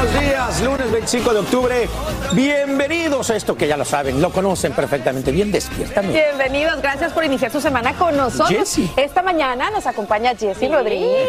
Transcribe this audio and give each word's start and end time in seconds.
Buenos 0.00 0.20
días. 0.20 0.62
Lunes 0.62 0.90
25 0.92 1.32
de 1.32 1.38
octubre. 1.40 1.88
Bienvenidos 2.32 3.30
a 3.30 3.36
esto 3.36 3.56
que 3.56 3.66
ya 3.66 3.76
lo 3.76 3.84
saben, 3.84 4.22
lo 4.22 4.30
conocen 4.30 4.72
perfectamente 4.72 5.30
bien. 5.30 5.52
Despierta. 5.52 6.00
América. 6.00 6.26
Bienvenidos, 6.26 6.80
gracias 6.80 7.12
por 7.12 7.24
iniciar 7.24 7.50
su 7.50 7.60
semana 7.60 7.92
con 7.94 8.16
nosotros. 8.16 8.48
Jessie. 8.48 8.90
Esta 8.96 9.22
mañana 9.22 9.70
nos 9.70 9.86
acompaña 9.86 10.34
Jessy 10.34 10.68
Rodríguez. 10.68 11.28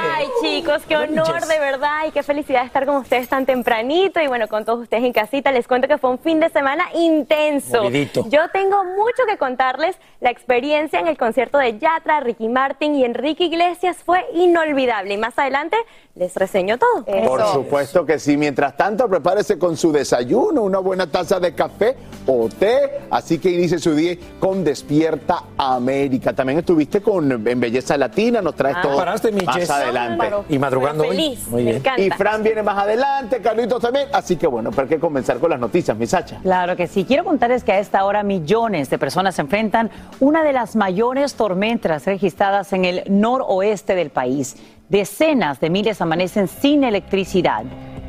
Ay, 0.00 0.26
chicos, 0.42 0.82
qué 0.88 0.96
honor 0.96 1.46
de 1.46 1.58
verdad 1.58 2.06
y 2.08 2.10
qué 2.10 2.22
felicidad 2.22 2.64
estar 2.64 2.86
con 2.86 2.96
ustedes 2.96 3.28
tan 3.28 3.46
tempranito 3.46 4.20
y 4.20 4.26
bueno, 4.26 4.48
con 4.48 4.64
todos 4.64 4.80
ustedes 4.80 5.04
en 5.04 5.12
casita. 5.12 5.52
Les 5.52 5.68
cuento 5.68 5.86
que 5.86 5.98
fue 5.98 6.10
un 6.10 6.18
fin 6.18 6.40
de 6.40 6.48
semana 6.48 6.86
intenso. 6.94 7.84
Movidito. 7.84 8.24
Yo 8.28 8.48
tengo 8.52 8.82
mucho 8.84 9.22
que 9.28 9.36
contarles. 9.36 9.96
La 10.20 10.30
experiencia 10.30 11.00
en 11.00 11.06
el 11.06 11.16
concierto 11.16 11.58
de 11.58 11.78
Yatra, 11.78 12.20
Ricky 12.20 12.48
Martin 12.48 12.94
y 12.94 13.04
Enrique 13.04 13.44
Iglesias 13.44 13.98
fue 14.04 14.24
inolvidable 14.34 15.14
y 15.14 15.16
más 15.16 15.38
adelante 15.38 15.76
les 16.14 16.34
reseño 16.34 16.76
todo. 16.76 17.04
Por 17.04 17.46
supuesto 17.46 17.99
que 18.06 18.18
sí. 18.18 18.36
Mientras 18.36 18.76
tanto, 18.76 19.08
prepárese 19.08 19.58
con 19.58 19.76
su 19.76 19.92
desayuno, 19.92 20.62
una 20.62 20.78
buena 20.78 21.06
taza 21.06 21.40
de 21.40 21.54
café 21.54 21.96
o 22.26 22.48
té. 22.48 23.00
Así 23.10 23.38
que 23.38 23.50
inicie 23.50 23.78
su 23.78 23.94
día 23.94 24.16
con 24.38 24.62
Despierta 24.64 25.44
América. 25.56 26.32
También 26.32 26.58
estuviste 26.60 27.00
con 27.00 27.30
En 27.46 27.60
Belleza 27.60 27.96
Latina, 27.96 28.40
nos 28.42 28.54
traes 28.54 28.76
Ah. 28.78 28.82
todo 28.82 29.32
mi 29.32 29.42
más 29.42 29.70
adelante. 29.70 30.30
Y 30.48 30.58
madrugando 30.58 31.04
hoy. 31.04 31.10
Feliz, 31.10 31.48
Muy 31.48 31.64
bien. 31.64 31.82
Y 31.96 32.10
Fran 32.10 32.42
viene 32.42 32.62
más 32.62 32.78
adelante, 32.78 33.40
Carlitos 33.40 33.80
también. 33.82 34.08
Así 34.12 34.36
que 34.36 34.46
bueno, 34.46 34.70
pero 34.70 34.82
hay 34.82 34.88
que 34.88 35.00
comenzar 35.00 35.38
con 35.38 35.50
las 35.50 35.60
noticias, 35.60 35.96
mi 35.96 36.06
Sacha. 36.06 36.38
Claro 36.42 36.76
que 36.76 36.86
sí. 36.86 37.04
Quiero 37.04 37.24
contarles 37.24 37.64
que 37.64 37.72
a 37.72 37.78
esta 37.78 38.04
hora 38.04 38.22
millones 38.22 38.90
de 38.90 38.98
personas 38.98 39.34
se 39.34 39.42
enfrentan 39.42 39.90
una 40.20 40.42
de 40.44 40.52
las 40.52 40.76
mayores 40.76 41.34
tormentas 41.34 42.06
registradas 42.06 42.72
en 42.72 42.84
el 42.84 43.02
noroeste 43.08 43.94
del 43.94 44.10
país. 44.10 44.56
Decenas 44.88 45.60
de 45.60 45.70
miles 45.70 46.00
amanecen 46.00 46.48
sin 46.48 46.82
electricidad. 46.84 47.64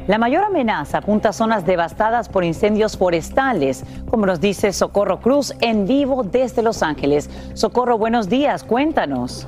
La 0.07 0.17
mayor 0.17 0.43
amenaza 0.43 0.97
apunta 0.97 1.29
a 1.29 1.33
zonas 1.33 1.65
devastadas 1.65 2.27
por 2.27 2.43
incendios 2.43 2.97
forestales, 2.97 3.83
como 4.09 4.25
nos 4.25 4.41
dice 4.41 4.73
Socorro 4.73 5.19
Cruz 5.19 5.53
en 5.61 5.85
vivo 5.85 6.23
desde 6.23 6.63
Los 6.63 6.81
Ángeles. 6.81 7.29
Socorro, 7.53 7.97
buenos 7.97 8.27
días, 8.27 8.63
cuéntanos. 8.63 9.47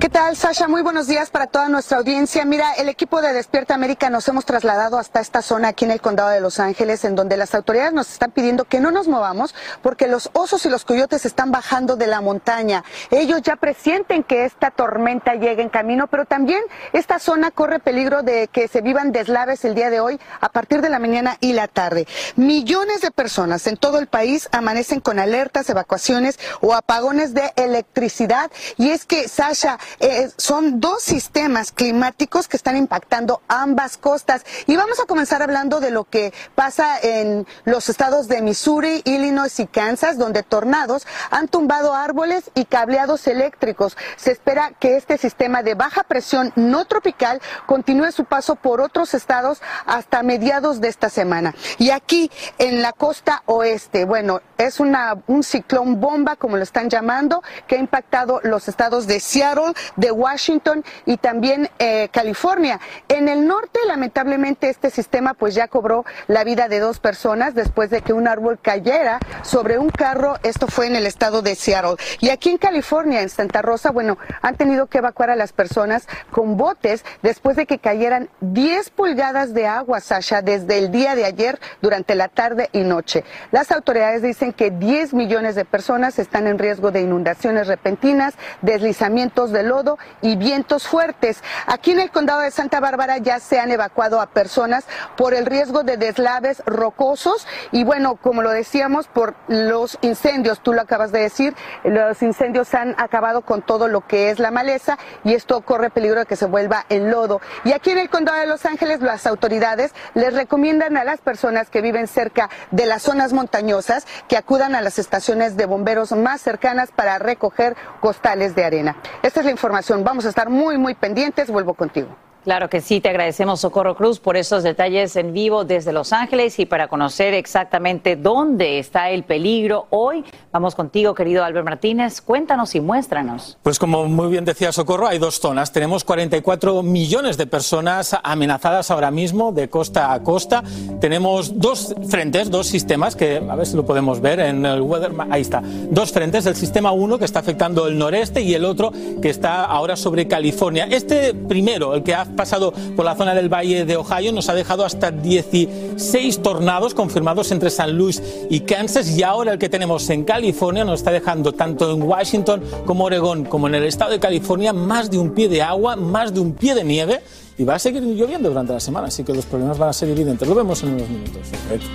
¿Qué 0.00 0.10
tal, 0.10 0.36
Sasha? 0.36 0.68
Muy 0.68 0.82
buenos 0.82 1.06
días 1.06 1.30
para 1.30 1.46
toda 1.46 1.68
nuestra 1.68 1.96
audiencia. 1.98 2.44
Mira, 2.44 2.72
el 2.74 2.88
equipo 2.90 3.22
de 3.22 3.32
Despierta 3.32 3.74
América 3.74 4.10
nos 4.10 4.28
hemos 4.28 4.44
trasladado 4.44 4.98
hasta 4.98 5.20
esta 5.20 5.40
zona 5.40 5.68
aquí 5.68 5.86
en 5.86 5.92
el 5.92 6.00
condado 6.00 6.28
de 6.28 6.40
Los 6.40 6.60
Ángeles, 6.60 7.04
en 7.04 7.14
donde 7.14 7.38
las 7.38 7.54
autoridades 7.54 7.94
nos 7.94 8.10
están 8.12 8.30
pidiendo 8.30 8.64
que 8.64 8.80
no 8.80 8.90
nos 8.90 9.08
movamos 9.08 9.54
porque 9.82 10.06
los 10.06 10.28
osos 10.34 10.66
y 10.66 10.68
los 10.68 10.84
coyotes 10.84 11.24
están 11.24 11.52
bajando 11.52 11.96
de 11.96 12.06
la 12.06 12.20
montaña. 12.20 12.84
Ellos 13.10 13.40
ya 13.42 13.56
presienten 13.56 14.24
que 14.24 14.44
esta 14.44 14.70
tormenta 14.70 15.34
llegue 15.34 15.62
en 15.62 15.70
camino, 15.70 16.06
pero 16.08 16.26
también 16.26 16.62
esta 16.92 17.18
zona 17.18 17.50
corre 17.50 17.78
peligro 17.78 18.22
de 18.22 18.48
que 18.48 18.68
se 18.68 18.82
vivan 18.82 19.10
deslaves 19.10 19.64
el 19.64 19.74
día 19.74 19.88
de 19.88 20.00
hoy 20.00 20.20
a 20.40 20.50
partir 20.50 20.82
de 20.82 20.90
la 20.90 20.98
mañana 20.98 21.38
y 21.40 21.54
la 21.54 21.66
tarde. 21.66 22.06
Millones 22.36 23.00
de 23.00 23.10
personas 23.10 23.66
en 23.66 23.78
todo 23.78 23.98
el 23.98 24.08
país 24.08 24.48
amanecen 24.52 25.00
con 25.00 25.18
alertas, 25.18 25.70
evacuaciones 25.70 26.38
o 26.60 26.74
apagones 26.74 27.32
de 27.32 27.52
electricidad. 27.56 28.50
Y 28.76 28.90
es 28.90 29.06
que, 29.06 29.28
Sasha, 29.28 29.78
eh, 30.00 30.30
son 30.36 30.80
dos 30.80 31.02
sistemas 31.02 31.72
climáticos 31.72 32.48
que 32.48 32.56
están 32.56 32.76
impactando 32.76 33.42
ambas 33.48 33.96
costas. 33.96 34.44
Y 34.66 34.76
vamos 34.76 35.00
a 35.00 35.06
comenzar 35.06 35.42
hablando 35.42 35.80
de 35.80 35.90
lo 35.90 36.04
que 36.04 36.32
pasa 36.54 36.98
en 37.00 37.46
los 37.64 37.88
estados 37.88 38.28
de 38.28 38.42
Missouri, 38.42 39.02
Illinois 39.04 39.58
y 39.60 39.66
Kansas, 39.66 40.18
donde 40.18 40.42
tornados 40.42 41.06
han 41.30 41.48
tumbado 41.48 41.94
árboles 41.94 42.50
y 42.54 42.64
cableados 42.64 43.26
eléctricos. 43.26 43.96
Se 44.16 44.32
espera 44.32 44.72
que 44.78 44.96
este 44.96 45.18
sistema 45.18 45.62
de 45.62 45.74
baja 45.74 46.04
presión 46.04 46.52
no 46.56 46.84
tropical 46.84 47.40
continúe 47.66 48.12
su 48.12 48.24
paso 48.24 48.56
por 48.56 48.80
otros 48.80 49.14
estados 49.14 49.60
hasta 49.86 50.22
mediados 50.22 50.80
de 50.80 50.88
esta 50.88 51.08
semana. 51.08 51.54
Y 51.78 51.90
aquí 51.90 52.30
en 52.58 52.82
la 52.82 52.92
costa 52.92 53.42
oeste, 53.46 54.04
bueno, 54.04 54.40
es 54.58 54.80
una, 54.80 55.16
un 55.26 55.42
ciclón 55.42 56.00
bomba, 56.00 56.36
como 56.36 56.56
lo 56.56 56.62
están 56.62 56.90
llamando, 56.90 57.42
que 57.66 57.76
ha 57.76 57.78
impactado 57.78 58.40
los 58.42 58.68
estados 58.68 59.06
de 59.06 59.20
Seattle, 59.20 59.72
de 59.96 60.10
Washington 60.10 60.84
y 61.06 61.16
también 61.16 61.68
eh, 61.78 62.08
California. 62.12 62.80
En 63.08 63.28
el 63.28 63.46
norte, 63.46 63.80
lamentablemente, 63.86 64.68
este 64.68 64.90
sistema 64.90 65.34
pues 65.34 65.54
ya 65.54 65.68
cobró 65.68 66.04
la 66.26 66.44
vida 66.44 66.68
de 66.68 66.80
dos 66.80 67.00
personas 67.00 67.54
después 67.54 67.90
de 67.90 68.02
que 68.02 68.12
un 68.12 68.28
árbol 68.28 68.58
cayera 68.60 69.18
sobre 69.42 69.78
un 69.78 69.90
carro. 69.90 70.36
Esto 70.42 70.66
fue 70.66 70.86
en 70.86 70.96
el 70.96 71.06
estado 71.06 71.42
de 71.42 71.54
Seattle. 71.54 71.96
Y 72.20 72.30
aquí 72.30 72.50
en 72.50 72.58
California, 72.58 73.22
en 73.22 73.28
Santa 73.28 73.62
Rosa, 73.62 73.90
bueno, 73.90 74.18
han 74.42 74.56
tenido 74.56 74.86
que 74.86 74.98
evacuar 74.98 75.30
a 75.30 75.36
las 75.36 75.52
personas 75.52 76.06
con 76.30 76.56
botes 76.56 77.04
después 77.22 77.56
de 77.56 77.66
que 77.66 77.78
cayeran 77.78 78.28
10 78.40 78.90
pulgadas 78.90 79.54
de 79.54 79.66
agua, 79.66 80.00
Sasha, 80.00 80.42
desde 80.42 80.78
el 80.78 80.90
día 80.90 81.14
de 81.14 81.24
ayer 81.24 81.58
durante 81.80 82.14
la 82.14 82.28
tarde 82.28 82.68
y 82.72 82.80
noche. 82.80 83.24
Las 83.50 83.70
autoridades 83.70 84.22
dicen 84.22 84.43
que 84.52 84.70
10 84.70 85.14
millones 85.14 85.54
de 85.54 85.64
personas 85.64 86.18
están 86.18 86.46
en 86.46 86.58
riesgo 86.58 86.90
de 86.90 87.00
inundaciones 87.00 87.66
repentinas, 87.66 88.34
deslizamientos 88.62 89.50
de 89.50 89.62
lodo 89.62 89.98
y 90.22 90.36
vientos 90.36 90.86
fuertes. 90.86 91.42
Aquí 91.66 91.92
en 91.92 92.00
el 92.00 92.10
condado 92.10 92.40
de 92.40 92.50
Santa 92.50 92.80
Bárbara 92.80 93.18
ya 93.18 93.40
se 93.40 93.58
han 93.58 93.70
evacuado 93.70 94.20
a 94.20 94.26
personas 94.26 94.86
por 95.16 95.34
el 95.34 95.46
riesgo 95.46 95.82
de 95.82 95.96
deslaves 95.96 96.62
rocosos 96.66 97.46
y 97.72 97.84
bueno, 97.84 98.16
como 98.16 98.42
lo 98.42 98.50
decíamos, 98.50 99.08
por 99.08 99.34
los 99.48 99.98
incendios, 100.02 100.60
tú 100.60 100.72
lo 100.72 100.80
acabas 100.80 101.12
de 101.12 101.20
decir, 101.20 101.54
los 101.84 102.22
incendios 102.22 102.74
han 102.74 102.94
acabado 102.98 103.42
con 103.42 103.62
todo 103.62 103.88
lo 103.88 104.06
que 104.06 104.30
es 104.30 104.38
la 104.38 104.50
maleza 104.50 104.98
y 105.24 105.34
esto 105.34 105.60
corre 105.62 105.90
peligro 105.90 106.20
de 106.20 106.26
que 106.26 106.36
se 106.36 106.46
vuelva 106.46 106.84
en 106.88 107.10
lodo. 107.10 107.40
Y 107.64 107.72
aquí 107.72 107.90
en 107.90 107.98
el 107.98 108.10
condado 108.10 108.38
de 108.38 108.46
Los 108.46 108.66
Ángeles 108.66 109.00
las 109.00 109.26
autoridades 109.26 109.92
les 110.14 110.34
recomiendan 110.34 110.96
a 110.96 111.04
las 111.04 111.20
personas 111.20 111.70
que 111.70 111.80
viven 111.80 112.06
cerca 112.06 112.50
de 112.70 112.86
las 112.86 113.02
zonas 113.02 113.32
montañosas 113.32 114.06
que 114.28 114.33
acudan 114.36 114.74
a 114.74 114.80
las 114.80 114.98
estaciones 114.98 115.56
de 115.56 115.66
bomberos 115.66 116.12
más 116.12 116.40
cercanas 116.40 116.90
para 116.90 117.18
recoger 117.18 117.76
costales 118.00 118.54
de 118.54 118.64
arena. 118.64 118.96
Esta 119.22 119.40
es 119.40 119.46
la 119.46 119.52
información. 119.52 120.04
Vamos 120.04 120.26
a 120.26 120.28
estar 120.28 120.50
muy, 120.50 120.78
muy 120.78 120.94
pendientes. 120.94 121.50
Vuelvo 121.50 121.74
contigo. 121.74 122.08
Claro 122.44 122.68
que 122.68 122.82
sí, 122.82 123.00
te 123.00 123.08
agradecemos 123.08 123.60
Socorro 123.60 123.96
Cruz 123.96 124.20
por 124.20 124.36
esos 124.36 124.62
detalles 124.62 125.16
en 125.16 125.32
vivo 125.32 125.64
desde 125.64 125.94
Los 125.94 126.12
Ángeles 126.12 126.58
y 126.58 126.66
para 126.66 126.88
conocer 126.88 127.32
exactamente 127.32 128.16
dónde 128.16 128.78
está 128.78 129.08
el 129.08 129.24
peligro. 129.24 129.86
Hoy, 129.88 130.22
vamos 130.52 130.74
contigo 130.74 131.14
querido 131.14 131.42
Albert 131.42 131.64
Martínez, 131.64 132.20
cuéntanos 132.20 132.74
y 132.74 132.82
muéstranos. 132.82 133.56
Pues 133.62 133.78
como 133.78 134.04
muy 134.04 134.28
bien 134.28 134.44
decía 134.44 134.72
Socorro, 134.72 135.06
hay 135.06 135.16
dos 135.16 135.40
zonas, 135.40 135.72
tenemos 135.72 136.04
44 136.04 136.82
millones 136.82 137.38
de 137.38 137.46
personas 137.46 138.14
amenazadas 138.22 138.90
ahora 138.90 139.10
mismo 139.10 139.50
de 139.50 139.70
costa 139.70 140.12
a 140.12 140.22
costa, 140.22 140.62
tenemos 141.00 141.58
dos 141.58 141.94
frentes, 142.10 142.50
dos 142.50 142.66
sistemas 142.66 143.16
que 143.16 143.38
a 143.38 143.56
ver 143.56 143.64
si 143.64 143.74
lo 143.74 143.86
podemos 143.86 144.20
ver 144.20 144.40
en 144.40 144.66
el 144.66 144.82
weather, 144.82 145.12
ahí 145.30 145.40
está, 145.40 145.62
dos 145.64 146.12
frentes, 146.12 146.44
el 146.44 146.56
sistema 146.56 146.92
1 146.92 147.18
que 147.18 147.24
está 147.24 147.38
afectando 147.38 147.86
el 147.86 147.96
noreste 147.96 148.42
y 148.42 148.52
el 148.52 148.66
otro 148.66 148.92
que 149.22 149.30
está 149.30 149.64
ahora 149.64 149.96
sobre 149.96 150.28
California. 150.28 150.86
Este 150.90 151.32
primero, 151.32 151.94
el 151.94 152.02
que 152.02 152.14
ha 152.14 152.33
pasado 152.34 152.72
por 152.96 153.04
la 153.04 153.14
zona 153.14 153.34
del 153.34 153.52
Valle 153.52 153.84
de 153.84 153.96
Ohio, 153.96 154.32
nos 154.32 154.48
ha 154.48 154.54
dejado 154.54 154.84
hasta 154.84 155.10
16 155.10 156.42
tornados 156.42 156.94
confirmados 156.94 157.50
entre 157.52 157.70
San 157.70 157.96
Luis 157.96 158.22
y 158.50 158.60
Kansas 158.60 159.08
y 159.16 159.22
ahora 159.22 159.52
el 159.52 159.58
que 159.58 159.68
tenemos 159.68 160.08
en 160.10 160.24
California 160.24 160.84
nos 160.84 161.00
está 161.00 161.10
dejando 161.10 161.52
tanto 161.52 161.92
en 161.92 162.02
Washington 162.02 162.62
como 162.84 163.04
Oregón 163.04 163.44
como 163.44 163.68
en 163.68 163.74
el 163.76 163.84
estado 163.84 164.12
de 164.12 164.20
California 164.20 164.72
más 164.72 165.10
de 165.10 165.18
un 165.18 165.30
pie 165.30 165.48
de 165.48 165.62
agua, 165.62 165.96
más 165.96 166.32
de 166.32 166.40
un 166.40 166.52
pie 166.52 166.74
de 166.74 166.84
nieve 166.84 167.20
y 167.56 167.64
va 167.64 167.76
a 167.76 167.78
seguir 167.78 168.02
lloviendo 168.02 168.48
durante 168.48 168.72
la 168.72 168.80
semana, 168.80 169.08
así 169.08 169.22
que 169.22 169.32
los 169.32 169.46
problemas 169.46 169.78
van 169.78 169.90
a 169.90 169.92
ser 169.92 170.08
evidentes. 170.08 170.46
Lo 170.48 170.54
vemos 170.54 170.82
en 170.82 170.94
unos 170.94 171.08
minutos. 171.08 171.42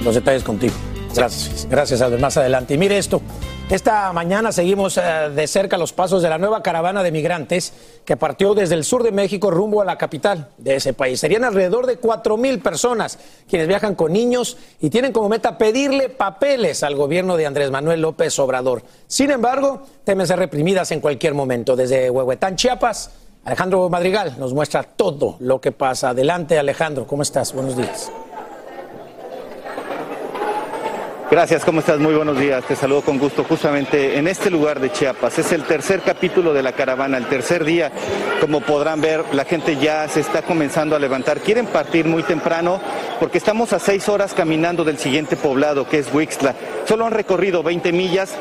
Los 0.04 0.16
detalles 0.16 0.44
contigo. 0.44 0.74
Gracias, 1.14 1.68
gracias 1.70 2.02
Albert. 2.02 2.22
Más 2.22 2.38
adelante. 2.38 2.76
Y 2.76 2.78
mire 2.78 2.98
esto, 2.98 3.22
esta 3.70 4.12
mañana 4.14 4.52
seguimos 4.52 4.98
eh, 4.98 5.30
de 5.36 5.48
cerca 5.48 5.78
los 5.78 5.94
pasos 5.94 6.24
de 6.24 6.30
la 6.30 6.40
nueva 6.40 6.64
caravana 6.64 7.04
de 7.04 7.12
migrantes 7.12 7.72
que 8.04 8.18
partió 8.18 8.56
desde 8.56 8.74
el 8.74 8.84
sur 8.84 9.04
de 9.04 9.12
México 9.12 9.52
rumbo 9.52 9.80
a 9.82 9.86
la 9.86 9.96
capital 9.96 10.50
de 10.58 10.78
ese 10.78 10.94
país. 10.94 11.20
Serían 11.20 11.44
alrededor 11.44 11.86
de 11.86 11.98
4 11.98 12.36
mil 12.36 12.60
personas 12.60 13.20
quienes 13.48 13.68
viajan 13.68 13.94
con 13.94 14.12
niños 14.12 14.58
y 14.82 14.90
tienen 14.90 15.12
como 15.12 15.30
meta 15.30 15.60
pedirle 15.60 16.10
papeles 16.10 16.82
al 16.82 16.96
gobierno 16.96 17.38
de 17.38 17.46
Andrés 17.46 17.70
Manuel 17.70 18.02
López 18.02 18.40
Obrador. 18.40 18.82
Sin 19.06 19.30
embargo, 19.30 19.84
temen 20.04 20.26
ser 20.26 20.40
reprimidas 20.40 20.92
en 20.92 21.00
cualquier 21.00 21.36
momento. 21.36 21.76
Desde 21.76 22.10
Huehuetán, 22.10 22.56
Chiapas, 22.56 23.12
Alejandro 23.46 23.88
Madrigal 23.88 24.36
nos 24.40 24.52
muestra 24.52 24.82
todo 24.82 25.38
lo 25.40 25.62
que 25.62 25.72
pasa. 25.72 26.10
Adelante, 26.10 26.58
Alejandro, 26.58 27.06
¿cómo 27.06 27.22
estás? 27.22 27.54
Buenos 27.54 27.78
días. 27.78 28.12
Gracias, 31.32 31.64
¿cómo 31.64 31.82
estás? 31.82 32.00
Muy 32.00 32.16
buenos 32.16 32.40
días. 32.40 32.66
Te 32.66 32.76
saludo 32.76 33.04
con 33.04 33.20
gusto 33.20 33.44
justamente 33.44 34.18
en 34.18 34.28
este 34.28 34.50
lugar 34.50 34.80
de 34.80 34.92
Chiapas. 34.92 35.38
Es 35.38 35.52
el 35.52 35.64
tercer 35.64 36.02
capítulo 36.02 36.54
de 36.54 36.64
la 36.64 36.72
caravana, 36.72 37.18
el 37.18 37.28
tercer 37.28 37.66
día. 37.66 37.92
Como 38.42 38.62
podrán 38.62 39.00
ver, 39.00 39.24
la 39.34 39.46
gente 39.46 39.78
ya 39.78 40.08
se 40.08 40.22
está 40.22 40.42
comenzando 40.42 40.96
a 40.96 41.00
levantar. 41.00 41.40
Quieren 41.42 41.68
partir 41.68 42.08
muy 42.08 42.24
temprano 42.24 42.82
porque 43.20 43.38
estamos 43.38 43.74
a 43.74 43.80
seis 43.80 44.10
horas 44.10 44.34
caminando 44.34 44.84
del 44.84 44.98
siguiente 44.98 45.38
poblado, 45.38 45.88
que 45.88 46.00
es 46.00 46.12
Wixla. 46.12 46.56
Solo 46.86 47.06
han 47.06 47.14
recorrido 47.14 47.62
20 47.62 47.92
millas 47.92 48.32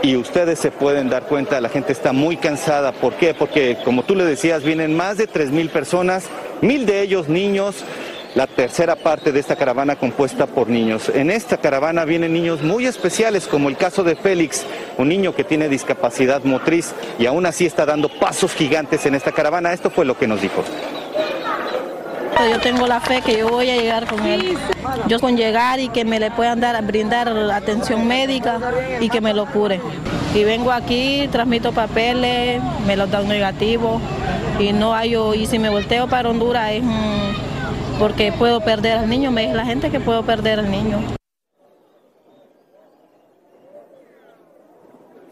y 0.00 0.14
ustedes 0.14 0.60
se 0.60 0.70
pueden 0.70 1.08
dar 1.08 1.24
cuenta, 1.24 1.60
la 1.60 1.68
gente 1.68 1.92
está 1.92 2.12
muy 2.12 2.36
cansada. 2.36 2.92
¿Por 2.92 3.14
qué? 3.14 3.34
Porque, 3.34 3.78
como 3.84 4.04
tú 4.04 4.14
le 4.14 4.24
decías, 4.24 4.62
vienen 4.62 4.96
más 4.96 5.16
de 5.16 5.26
3 5.26 5.50
mil 5.50 5.68
personas, 5.68 6.26
mil 6.60 6.86
de 6.86 7.00
ellos 7.00 7.28
niños 7.28 7.84
la 8.34 8.46
tercera 8.46 8.96
parte 8.96 9.32
de 9.32 9.40
esta 9.40 9.56
caravana 9.56 9.96
compuesta 9.96 10.46
por 10.46 10.68
niños. 10.68 11.08
En 11.08 11.30
esta 11.30 11.56
caravana 11.56 12.04
vienen 12.04 12.32
niños 12.32 12.62
muy 12.62 12.86
especiales, 12.86 13.46
como 13.46 13.68
el 13.68 13.76
caso 13.76 14.02
de 14.02 14.16
Félix, 14.16 14.64
un 14.98 15.08
niño 15.08 15.34
que 15.34 15.44
tiene 15.44 15.68
discapacidad 15.68 16.42
motriz 16.44 16.94
y 17.18 17.26
aún 17.26 17.46
así 17.46 17.64
está 17.64 17.86
dando 17.86 18.08
pasos 18.08 18.52
gigantes 18.54 19.06
en 19.06 19.14
esta 19.14 19.32
caravana. 19.32 19.72
Esto 19.72 19.90
fue 19.90 20.04
lo 20.04 20.18
que 20.18 20.26
nos 20.26 20.40
dijo. 20.40 20.64
Yo 22.50 22.58
tengo 22.58 22.86
la 22.88 23.00
fe 23.00 23.22
que 23.22 23.38
yo 23.38 23.48
voy 23.48 23.70
a 23.70 23.76
llegar 23.76 24.06
con 24.06 24.26
él. 24.26 24.58
Yo 25.06 25.20
con 25.20 25.36
llegar 25.36 25.78
y 25.78 25.88
que 25.88 26.04
me 26.04 26.18
le 26.18 26.32
puedan 26.32 26.60
dar, 26.60 26.82
brindar 26.84 27.28
atención 27.28 28.06
médica 28.06 28.58
y 29.00 29.08
que 29.08 29.20
me 29.20 29.32
lo 29.32 29.46
cure. 29.46 29.80
Y 30.34 30.42
vengo 30.42 30.72
aquí, 30.72 31.28
transmito 31.30 31.72
papeles, 31.72 32.60
me 32.86 32.96
los 32.96 33.08
dan 33.10 33.28
negativos 33.28 34.02
y 34.58 34.72
no 34.72 34.92
hay, 34.92 35.16
y 35.36 35.46
si 35.46 35.60
me 35.60 35.68
volteo 35.68 36.08
para 36.08 36.28
Honduras 36.28 36.72
es 36.72 36.82
porque 37.98 38.32
puedo 38.32 38.60
perder 38.60 38.98
al 38.98 39.08
niño, 39.08 39.30
me 39.30 39.42
dice 39.42 39.54
la 39.54 39.66
gente 39.66 39.90
que 39.90 40.00
puedo 40.00 40.22
perder 40.24 40.58
al 40.58 40.70
niño. 40.70 40.98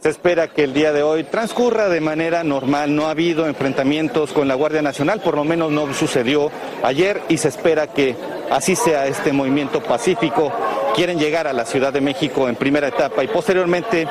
Se 0.03 0.09
espera 0.09 0.49
que 0.49 0.65
el 0.65 0.75
día 0.75 0.93
de 0.93 1.05
hoy 1.05 1.23
transcurra 1.23 1.89
de 1.89 2.01
manera 2.01 2.43
normal. 2.43 2.97
No 2.97 3.07
ha 3.07 3.11
habido 3.11 3.47
enfrentamientos 3.47 4.33
con 4.33 4.49
la 4.49 4.57
Guardia 4.57 4.83
Nacional, 4.83 5.21
por 5.21 5.37
lo 5.37 5.45
menos 5.45 5.71
no 5.71 5.95
sucedió 5.95 6.51
ayer 6.83 7.23
y 7.29 7.39
se 7.39 7.47
espera 7.47 7.87
que 7.87 8.17
así 8.51 8.75
sea 8.75 9.07
este 9.07 9.33
movimiento 9.33 9.81
pacífico. 9.81 10.53
Quieren 10.97 11.21
llegar 11.21 11.47
a 11.47 11.53
la 11.53 11.65
Ciudad 11.65 11.93
de 11.93 12.01
México 12.01 12.49
en 12.49 12.57
primera 12.57 12.89
etapa 12.89 13.23
y 13.23 13.29
posteriormente 13.29 14.09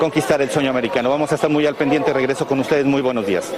conquistar 0.00 0.40
el 0.40 0.48
sueño 0.48 0.70
americano. 0.70 1.10
Vamos 1.10 1.30
a 1.30 1.34
estar 1.34 1.50
muy 1.50 1.66
al 1.66 1.74
pendiente. 1.74 2.10
Regreso 2.14 2.46
con 2.46 2.60
ustedes. 2.60 2.86
Muy 2.86 3.02
buenos 3.02 3.26
días. 3.26 3.52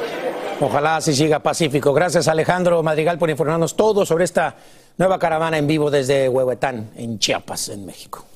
Ojalá 0.63 0.97
así 0.97 1.15
siga 1.15 1.39
pacífico. 1.39 1.95
Gracias 1.95 2.29
Alejandro 2.29 2.83
Madrigal 2.83 3.19
por 3.19 3.31
informarnos 3.31 3.77
todo 3.77 4.05
sobre 4.05 4.25
esta 4.25 4.57
nueva 4.99 5.19
caravana 5.19 5.57
en 5.57 5.67
vivo 5.67 5.91
desde 5.91 6.29
Huehuetán, 6.29 6.91
en 6.97 7.19
Chiapas, 7.19 7.71
en 7.71 7.87
México. 7.87 8.27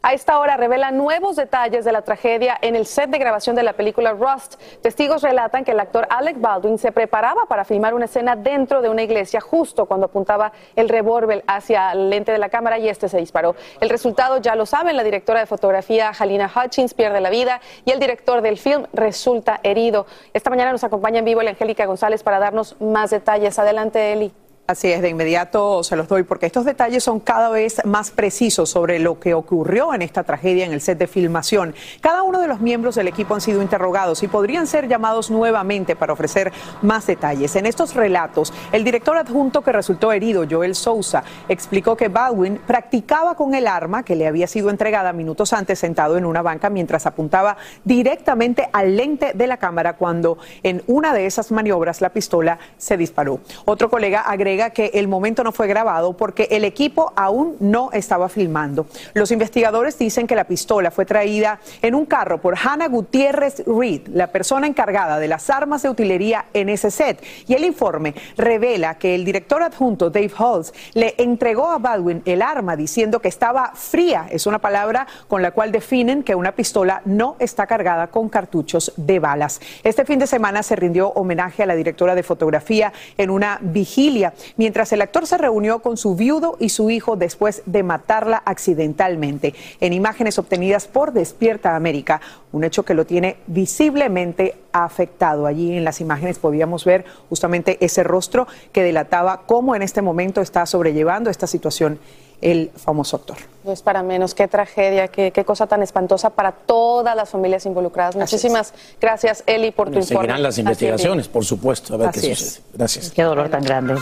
A 0.00 0.12
esta 0.12 0.38
hora 0.38 0.56
revela 0.56 0.92
nuevos 0.92 1.34
detalles 1.34 1.84
de 1.84 1.90
la 1.90 2.02
tragedia 2.02 2.56
en 2.62 2.76
el 2.76 2.86
set 2.86 3.10
de 3.10 3.18
grabación 3.18 3.56
de 3.56 3.64
la 3.64 3.72
película 3.72 4.12
Rust. 4.12 4.54
Testigos 4.80 5.22
relatan 5.22 5.64
que 5.64 5.72
el 5.72 5.80
actor 5.80 6.06
Alec 6.08 6.40
Baldwin 6.40 6.78
se 6.78 6.92
preparaba 6.92 7.46
para 7.46 7.64
filmar 7.64 7.94
una 7.94 8.04
escena 8.04 8.36
dentro 8.36 8.80
de 8.80 8.88
una 8.90 9.02
iglesia 9.02 9.40
justo 9.40 9.86
cuando 9.86 10.06
apuntaba 10.06 10.52
el 10.76 10.88
revólver 10.88 11.42
hacia 11.48 11.90
el 11.90 12.10
lente 12.10 12.30
de 12.30 12.38
la 12.38 12.48
cámara 12.48 12.78
y 12.78 12.88
este 12.88 13.08
se 13.08 13.18
disparó. 13.18 13.56
El 13.80 13.90
resultado 13.90 14.38
ya 14.38 14.54
lo 14.54 14.66
saben, 14.66 14.96
la 14.96 15.02
directora 15.02 15.40
de 15.40 15.46
fotografía 15.46 16.12
Halina 16.16 16.48
Hutchins 16.54 16.94
pierde 16.94 17.20
la 17.20 17.30
vida 17.30 17.60
y 17.84 17.90
el 17.90 17.98
director 17.98 18.40
del 18.40 18.56
film 18.56 18.86
resulta 18.92 19.58
herido. 19.64 20.06
Esta 20.32 20.48
mañana 20.48 20.70
nos 20.70 20.84
acompaña 20.84 21.18
en 21.18 21.24
vivo 21.24 21.42
la 21.42 21.50
Angélica 21.50 21.86
González 21.86 22.22
para 22.22 22.38
darnos 22.38 22.80
más 22.80 23.10
detalles. 23.10 23.58
Adelante, 23.58 24.12
Eli. 24.12 24.32
Así 24.68 24.92
es, 24.92 25.00
de 25.00 25.08
inmediato 25.08 25.82
se 25.82 25.96
los 25.96 26.08
doy 26.08 26.24
porque 26.24 26.44
estos 26.44 26.66
detalles 26.66 27.02
son 27.02 27.20
cada 27.20 27.48
vez 27.48 27.80
más 27.86 28.10
precisos 28.10 28.68
sobre 28.68 28.98
lo 28.98 29.18
que 29.18 29.32
ocurrió 29.32 29.94
en 29.94 30.02
esta 30.02 30.24
tragedia 30.24 30.66
en 30.66 30.72
el 30.72 30.82
set 30.82 30.98
de 30.98 31.06
filmación. 31.06 31.74
Cada 32.02 32.22
uno 32.22 32.38
de 32.38 32.48
los 32.48 32.60
miembros 32.60 32.94
del 32.94 33.08
equipo 33.08 33.34
han 33.34 33.40
sido 33.40 33.62
interrogados 33.62 34.22
y 34.22 34.28
podrían 34.28 34.66
ser 34.66 34.86
llamados 34.86 35.30
nuevamente 35.30 35.96
para 35.96 36.12
ofrecer 36.12 36.52
más 36.82 37.06
detalles. 37.06 37.56
En 37.56 37.64
estos 37.64 37.94
relatos, 37.94 38.52
el 38.70 38.84
director 38.84 39.16
adjunto 39.16 39.62
que 39.62 39.72
resultó 39.72 40.12
herido, 40.12 40.44
Joel 40.46 40.74
Sousa, 40.74 41.24
explicó 41.48 41.96
que 41.96 42.08
Baldwin 42.08 42.58
practicaba 42.58 43.36
con 43.36 43.54
el 43.54 43.66
arma 43.66 44.02
que 44.02 44.16
le 44.16 44.26
había 44.26 44.46
sido 44.46 44.68
entregada 44.68 45.14
minutos 45.14 45.54
antes 45.54 45.78
sentado 45.78 46.18
en 46.18 46.26
una 46.26 46.42
banca 46.42 46.68
mientras 46.68 47.06
apuntaba 47.06 47.56
directamente 47.84 48.68
al 48.74 48.98
lente 48.98 49.32
de 49.32 49.46
la 49.46 49.56
cámara 49.56 49.96
cuando 49.96 50.36
en 50.62 50.82
una 50.88 51.14
de 51.14 51.24
esas 51.24 51.52
maniobras 51.52 52.02
la 52.02 52.10
pistola 52.10 52.58
se 52.76 52.98
disparó. 52.98 53.40
Otro 53.64 53.88
colega 53.88 54.20
agrega 54.20 54.57
que 54.58 54.90
el 54.94 55.08
momento 55.08 55.44
no 55.44 55.52
fue 55.52 55.66
grabado 55.66 56.12
porque 56.16 56.48
el 56.50 56.64
equipo 56.64 57.12
aún 57.16 57.56
no 57.60 57.90
estaba 57.92 58.28
filmando. 58.28 58.86
Los 59.14 59.30
investigadores 59.30 59.98
dicen 59.98 60.26
que 60.26 60.34
la 60.34 60.44
pistola 60.44 60.90
fue 60.90 61.06
traída 61.06 61.60
en 61.80 61.94
un 61.94 62.06
carro 62.06 62.40
por 62.40 62.56
Hannah 62.58 62.88
Gutiérrez 62.88 63.62
Reed, 63.66 64.08
la 64.08 64.26
persona 64.28 64.66
encargada 64.66 65.18
de 65.18 65.28
las 65.28 65.48
armas 65.48 65.82
de 65.82 65.90
utilería 65.90 66.46
en 66.52 66.68
ese 66.68 66.90
set. 66.90 67.22
Y 67.46 67.54
el 67.54 67.64
informe 67.64 68.14
revela 68.36 68.98
que 68.98 69.14
el 69.14 69.24
director 69.24 69.62
adjunto 69.62 70.10
Dave 70.10 70.32
Halls 70.36 70.72
le 70.94 71.14
entregó 71.18 71.70
a 71.70 71.78
Baldwin 71.78 72.22
el 72.24 72.42
arma 72.42 72.76
diciendo 72.76 73.20
que 73.20 73.28
estaba 73.28 73.72
fría. 73.74 74.26
Es 74.30 74.46
una 74.46 74.58
palabra 74.58 75.06
con 75.28 75.42
la 75.42 75.52
cual 75.52 75.72
definen 75.72 76.22
que 76.22 76.34
una 76.34 76.52
pistola 76.52 77.02
no 77.04 77.36
está 77.38 77.66
cargada 77.66 78.08
con 78.08 78.28
cartuchos 78.28 78.92
de 78.96 79.18
balas. 79.18 79.60
Este 79.84 80.04
fin 80.04 80.18
de 80.18 80.26
semana 80.26 80.62
se 80.62 80.76
rindió 80.76 81.10
homenaje 81.10 81.62
a 81.62 81.66
la 81.66 81.74
directora 81.74 82.14
de 82.14 82.22
fotografía 82.22 82.92
en 83.16 83.30
una 83.30 83.58
vigilia 83.60 84.32
mientras 84.56 84.92
el 84.92 85.02
actor 85.02 85.26
se 85.26 85.38
reunió 85.38 85.80
con 85.80 85.96
su 85.96 86.14
viudo 86.14 86.56
y 86.58 86.70
su 86.70 86.90
hijo 86.90 87.16
después 87.16 87.62
de 87.66 87.82
matarla 87.82 88.42
accidentalmente. 88.44 89.54
En 89.80 89.92
imágenes 89.92 90.38
obtenidas 90.38 90.86
por 90.86 91.12
Despierta 91.12 91.76
América, 91.76 92.20
un 92.52 92.64
hecho 92.64 92.84
que 92.84 92.94
lo 92.94 93.06
tiene 93.06 93.36
visiblemente 93.46 94.54
afectado. 94.72 95.46
Allí 95.46 95.76
en 95.76 95.84
las 95.84 96.00
imágenes 96.00 96.38
podíamos 96.38 96.84
ver 96.84 97.04
justamente 97.28 97.78
ese 97.80 98.02
rostro 98.02 98.46
que 98.72 98.82
delataba 98.82 99.42
cómo 99.46 99.74
en 99.74 99.82
este 99.82 100.02
momento 100.02 100.40
está 100.40 100.66
sobrellevando 100.66 101.30
esta 101.30 101.46
situación 101.46 101.98
el 102.40 102.70
famoso 102.76 103.16
actor. 103.16 103.36
No 103.64 103.72
es 103.72 103.82
para 103.82 104.02
menos, 104.02 104.34
qué 104.34 104.46
tragedia, 104.46 105.08
qué, 105.08 105.44
cosa 105.44 105.66
tan 105.66 105.82
espantosa 105.82 106.30
para 106.30 106.52
todas 106.52 107.16
las 107.16 107.28
familias 107.28 107.66
involucradas. 107.66 108.16
Muchísimas 108.16 108.72
gracias, 109.00 109.42
Eli, 109.46 109.72
por 109.72 109.90
tu 109.90 109.98
informe. 109.98 110.20
Seguirán 110.20 110.42
las 110.42 110.58
investigaciones, 110.58 111.28
por 111.28 111.44
supuesto, 111.44 111.94
a 111.94 111.96
ver 111.96 112.10
qué 112.10 112.34
sucede. 112.34 112.64
Gracias. 112.74 113.10
Qué 113.10 113.22
dolor 113.22 113.48
tan 113.48 113.62
grande. 113.64 113.96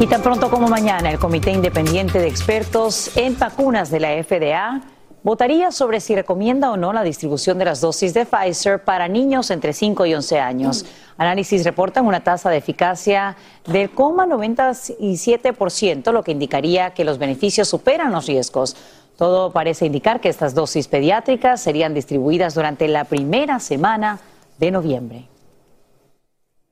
Y 0.00 0.06
tan 0.06 0.22
pronto 0.22 0.50
como 0.50 0.68
mañana, 0.68 1.10
el 1.10 1.18
Comité 1.18 1.50
Independiente 1.50 2.18
de 2.18 2.28
Expertos 2.28 3.16
en 3.16 3.38
Vacunas 3.38 3.90
de 3.90 4.00
la 4.00 4.22
FDA 4.22 4.80
votaría 5.28 5.70
sobre 5.72 6.00
si 6.00 6.14
recomienda 6.14 6.70
o 6.70 6.78
no 6.78 6.94
la 6.94 7.02
distribución 7.02 7.58
de 7.58 7.66
las 7.66 7.82
dosis 7.82 8.14
de 8.14 8.24
Pfizer 8.24 8.82
para 8.82 9.08
niños 9.08 9.50
entre 9.50 9.74
5 9.74 10.06
y 10.06 10.14
11 10.14 10.40
años. 10.40 10.86
Análisis 11.18 11.64
reportan 11.64 12.06
una 12.06 12.24
tasa 12.24 12.48
de 12.48 12.56
eficacia 12.56 13.36
del 13.66 13.94
0,97%, 13.94 16.12
lo 16.12 16.22
que 16.22 16.32
indicaría 16.32 16.94
que 16.94 17.04
los 17.04 17.18
beneficios 17.18 17.68
superan 17.68 18.10
los 18.10 18.24
riesgos. 18.24 18.74
Todo 19.18 19.52
parece 19.52 19.84
indicar 19.84 20.22
que 20.22 20.30
estas 20.30 20.54
dosis 20.54 20.88
pediátricas 20.88 21.60
serían 21.60 21.92
distribuidas 21.92 22.54
durante 22.54 22.88
la 22.88 23.04
primera 23.04 23.60
semana 23.60 24.20
de 24.56 24.70
noviembre. 24.70 25.28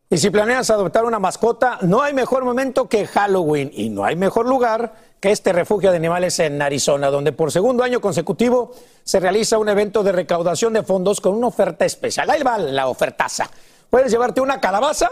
Y 0.08 0.16
si 0.16 0.30
planeas 0.30 0.70
adoptar 0.70 1.04
una 1.04 1.18
mascota, 1.18 1.76
no 1.82 2.00
hay 2.00 2.14
mejor 2.14 2.42
momento 2.44 2.88
que 2.88 3.06
Halloween 3.06 3.70
y 3.74 3.90
no 3.90 4.02
hay 4.02 4.16
mejor 4.16 4.48
lugar 4.48 4.94
que 5.20 5.30
este 5.30 5.52
refugio 5.52 5.90
de 5.90 5.96
animales 5.96 6.38
en 6.38 6.60
Arizona, 6.60 7.10
donde 7.10 7.32
por 7.32 7.50
segundo 7.50 7.82
año 7.82 8.00
consecutivo 8.00 8.72
se 9.02 9.20
realiza 9.20 9.58
un 9.58 9.68
evento 9.68 10.02
de 10.02 10.12
recaudación 10.12 10.72
de 10.72 10.82
fondos 10.82 11.20
con 11.20 11.34
una 11.34 11.46
oferta 11.46 11.84
especial. 11.84 12.28
Ahí 12.30 12.42
va 12.42 12.58
la 12.58 12.88
ofertaza. 12.88 13.50
Puedes 13.88 14.10
llevarte 14.10 14.40
una 14.40 14.60
calabaza 14.60 15.10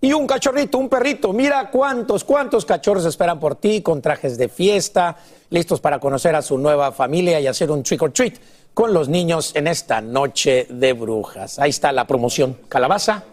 y 0.00 0.12
un 0.12 0.26
cachorrito, 0.26 0.78
un 0.78 0.88
perrito. 0.88 1.32
Mira 1.32 1.70
cuántos, 1.70 2.24
cuántos 2.24 2.64
cachorros 2.64 3.04
esperan 3.04 3.38
por 3.38 3.56
ti 3.56 3.82
con 3.82 4.00
trajes 4.00 4.38
de 4.38 4.48
fiesta, 4.48 5.16
listos 5.50 5.80
para 5.80 5.98
conocer 5.98 6.34
a 6.34 6.42
su 6.42 6.56
nueva 6.58 6.92
familia 6.92 7.40
y 7.40 7.46
hacer 7.46 7.70
un 7.70 7.82
trick 7.82 8.02
or 8.02 8.12
treat 8.12 8.34
con 8.72 8.92
los 8.92 9.08
niños 9.08 9.52
en 9.54 9.66
esta 9.68 10.00
noche 10.00 10.66
de 10.70 10.92
brujas. 10.92 11.58
Ahí 11.58 11.70
está 11.70 11.92
la 11.92 12.06
promoción, 12.06 12.58
calabaza 12.68 13.24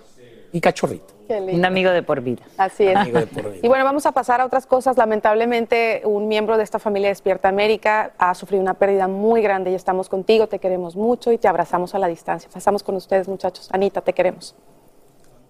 y 0.54 0.62
cachorrito. 0.62 1.14
Un 1.30 1.66
amigo 1.66 1.90
de 1.90 2.04
por 2.04 2.22
vida. 2.22 2.44
Así 2.58 2.86
es. 2.86 2.96
Amigo 2.96 3.20
de 3.20 3.26
por 3.26 3.44
vida. 3.50 3.60
Y 3.64 3.68
bueno, 3.68 3.84
vamos 3.84 4.06
a 4.06 4.12
pasar 4.12 4.40
a 4.40 4.46
otras 4.46 4.68
cosas. 4.68 4.98
Lamentablemente, 4.98 6.04
un 6.06 6.28
miembro 6.28 6.58
de 6.58 6.64
esta 6.64 6.78
familia 6.78 7.10
Despierta 7.10 7.50
América 7.50 8.14
ha 8.20 8.36
sufrido 8.36 8.62
una 8.62 8.76
pérdida 8.76 9.08
muy 9.08 9.42
grande 9.42 9.72
y 9.72 9.76
estamos 9.76 10.10
contigo, 10.10 10.48
te 10.48 10.60
queremos 10.60 10.96
mucho 10.96 11.32
y 11.32 11.40
te 11.40 11.48
abrazamos 11.48 11.96
a 11.96 12.00
la 12.00 12.08
distancia. 12.08 12.50
Pasamos 12.54 12.84
con 12.84 12.96
ustedes, 12.96 13.28
muchachos. 13.28 13.68
Anita, 13.72 14.02
te 14.02 14.14
queremos. 14.14 14.56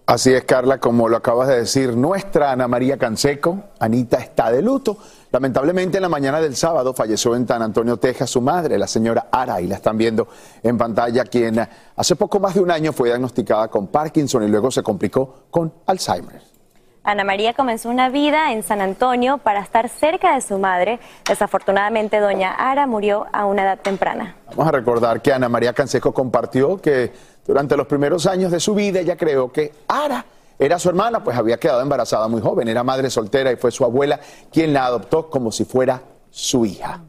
Así 0.06 0.34
es, 0.34 0.44
Carla, 0.44 0.78
como 0.78 1.08
lo 1.08 1.16
acabas 1.16 1.48
de 1.48 1.56
decir, 1.60 1.96
nuestra 1.96 2.52
Ana 2.52 2.68
María 2.68 2.98
Canseco, 2.98 3.70
Anita, 3.78 4.18
está 4.18 4.50
de 4.50 4.60
luto. 4.60 4.98
Lamentablemente, 5.32 5.96
en 5.96 6.02
la 6.02 6.10
mañana 6.10 6.42
del 6.42 6.56
sábado 6.56 6.92
falleció 6.92 7.34
en 7.34 7.48
San 7.48 7.62
Antonio, 7.62 7.96
Texas, 7.96 8.28
su 8.28 8.42
madre, 8.42 8.76
la 8.76 8.86
señora 8.86 9.28
Ara, 9.32 9.62
y 9.62 9.66
la 9.66 9.76
están 9.76 9.96
viendo 9.96 10.28
en 10.62 10.76
pantalla, 10.76 11.24
quien 11.24 11.66
hace 11.96 12.16
poco 12.16 12.38
más 12.38 12.52
de 12.52 12.60
un 12.60 12.70
año 12.70 12.92
fue 12.92 13.08
diagnosticada 13.08 13.68
con 13.68 13.86
Parkinson 13.86 14.42
y 14.42 14.48
luego 14.48 14.70
se 14.70 14.82
complicó 14.82 15.46
con 15.50 15.72
Alzheimer. 15.86 16.54
Ana 17.02 17.22
María 17.22 17.52
comenzó 17.52 17.90
una 17.90 18.08
vida 18.08 18.52
en 18.52 18.62
San 18.62 18.80
Antonio 18.80 19.36
para 19.38 19.60
estar 19.60 19.90
cerca 19.90 20.34
de 20.34 20.40
su 20.40 20.58
madre. 20.58 21.00
Desafortunadamente, 21.28 22.18
doña 22.18 22.52
Ara 22.54 22.86
murió 22.86 23.26
a 23.30 23.44
una 23.44 23.62
edad 23.62 23.78
temprana. 23.78 24.36
Vamos 24.48 24.68
a 24.68 24.72
recordar 24.72 25.20
que 25.20 25.30
Ana 25.30 25.50
María 25.50 25.74
Canseco 25.74 26.14
compartió 26.14 26.78
que 26.78 27.12
durante 27.46 27.76
los 27.76 27.86
primeros 27.86 28.26
años 28.26 28.50
de 28.52 28.60
su 28.60 28.74
vida 28.74 29.00
ella 29.00 29.16
creó 29.16 29.52
que 29.52 29.72
Ara 29.88 30.24
era 30.58 30.78
su 30.78 30.88
hermana, 30.88 31.22
pues 31.22 31.36
había 31.36 31.58
quedado 31.58 31.80
embarazada 31.80 32.28
muy 32.28 32.40
joven, 32.40 32.68
era 32.68 32.84
madre 32.84 33.10
soltera 33.10 33.50
y 33.52 33.56
fue 33.56 33.70
su 33.70 33.84
abuela 33.84 34.20
quien 34.52 34.72
la 34.72 34.86
adoptó 34.86 35.28
como 35.28 35.50
si 35.50 35.64
fuera 35.64 36.02
su 36.30 36.64
hija. 36.64 37.00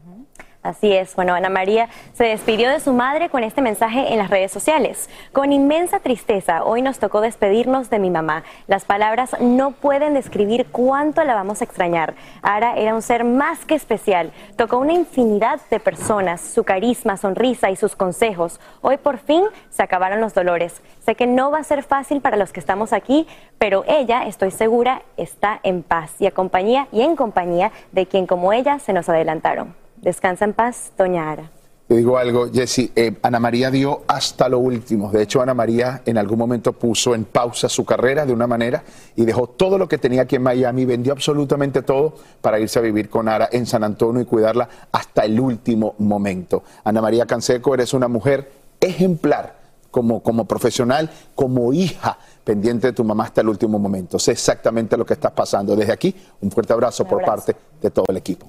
Así 0.66 0.92
es. 0.92 1.14
Bueno, 1.14 1.32
Ana 1.34 1.48
María 1.48 1.88
se 2.12 2.24
despidió 2.24 2.68
de 2.68 2.80
su 2.80 2.92
madre 2.92 3.28
con 3.28 3.44
este 3.44 3.62
mensaje 3.62 4.12
en 4.12 4.18
las 4.18 4.30
redes 4.30 4.50
sociales. 4.50 5.08
Con 5.32 5.52
inmensa 5.52 6.00
tristeza, 6.00 6.64
hoy 6.64 6.82
nos 6.82 6.98
tocó 6.98 7.20
despedirnos 7.20 7.88
de 7.88 8.00
mi 8.00 8.10
mamá. 8.10 8.42
Las 8.66 8.84
palabras 8.84 9.36
no 9.40 9.70
pueden 9.70 10.14
describir 10.14 10.66
cuánto 10.72 11.22
la 11.22 11.36
vamos 11.36 11.60
a 11.60 11.64
extrañar. 11.64 12.14
Ara 12.42 12.74
era 12.76 12.96
un 12.96 13.02
ser 13.02 13.22
más 13.22 13.64
que 13.64 13.76
especial. 13.76 14.32
Tocó 14.56 14.78
una 14.78 14.92
infinidad 14.92 15.60
de 15.70 15.78
personas, 15.78 16.40
su 16.40 16.64
carisma, 16.64 17.16
sonrisa 17.16 17.70
y 17.70 17.76
sus 17.76 17.94
consejos. 17.94 18.58
Hoy 18.80 18.96
por 18.96 19.18
fin 19.18 19.44
se 19.70 19.84
acabaron 19.84 20.20
los 20.20 20.34
dolores. 20.34 20.82
Sé 21.04 21.14
que 21.14 21.28
no 21.28 21.52
va 21.52 21.58
a 21.58 21.64
ser 21.64 21.84
fácil 21.84 22.20
para 22.20 22.36
los 22.36 22.52
que 22.52 22.58
estamos 22.58 22.92
aquí, 22.92 23.28
pero 23.58 23.84
ella, 23.86 24.26
estoy 24.26 24.50
segura, 24.50 25.02
está 25.16 25.60
en 25.62 25.84
paz 25.84 26.14
y, 26.18 26.26
a 26.26 26.32
compañía, 26.32 26.88
y 26.90 27.02
en 27.02 27.14
compañía 27.14 27.70
de 27.92 28.06
quien 28.06 28.26
como 28.26 28.52
ella 28.52 28.80
se 28.80 28.92
nos 28.92 29.08
adelantaron. 29.08 29.85
Descansa 30.02 30.44
en 30.44 30.54
paz, 30.54 30.92
doña 30.96 31.30
Ara. 31.30 31.50
Te 31.86 31.96
digo 31.96 32.18
algo, 32.18 32.50
Jessy, 32.52 32.90
eh, 32.96 33.16
Ana 33.22 33.38
María 33.38 33.70
dio 33.70 34.02
hasta 34.08 34.48
lo 34.48 34.58
último. 34.58 35.08
De 35.12 35.22
hecho, 35.22 35.40
Ana 35.40 35.54
María 35.54 36.02
en 36.04 36.18
algún 36.18 36.36
momento 36.36 36.72
puso 36.72 37.14
en 37.14 37.24
pausa 37.24 37.68
su 37.68 37.84
carrera 37.84 38.26
de 38.26 38.32
una 38.32 38.48
manera 38.48 38.82
y 39.14 39.24
dejó 39.24 39.46
todo 39.46 39.78
lo 39.78 39.86
que 39.86 39.96
tenía 39.96 40.22
aquí 40.22 40.34
en 40.34 40.42
Miami, 40.42 40.84
vendió 40.84 41.12
absolutamente 41.12 41.82
todo 41.82 42.14
para 42.40 42.58
irse 42.58 42.80
a 42.80 42.82
vivir 42.82 43.08
con 43.08 43.28
Ara 43.28 43.48
en 43.52 43.66
San 43.66 43.84
Antonio 43.84 44.20
y 44.20 44.24
cuidarla 44.24 44.68
hasta 44.90 45.26
el 45.26 45.38
último 45.38 45.94
momento. 45.98 46.64
Ana 46.82 47.00
María 47.00 47.24
Canseco, 47.24 47.74
eres 47.74 47.94
una 47.94 48.08
mujer 48.08 48.50
ejemplar 48.80 49.54
como, 49.92 50.24
como 50.24 50.44
profesional, 50.44 51.08
como 51.36 51.72
hija 51.72 52.18
pendiente 52.42 52.88
de 52.88 52.92
tu 52.94 53.04
mamá 53.04 53.24
hasta 53.24 53.42
el 53.42 53.48
último 53.48 53.78
momento. 53.78 54.18
Sé 54.18 54.32
exactamente 54.32 54.96
lo 54.96 55.06
que 55.06 55.14
estás 55.14 55.32
pasando. 55.32 55.76
Desde 55.76 55.92
aquí, 55.92 56.12
un 56.40 56.50
fuerte 56.50 56.72
abrazo 56.72 57.04
por 57.04 57.24
parte 57.24 57.54
de 57.80 57.90
todo 57.92 58.06
el 58.08 58.16
equipo. 58.16 58.48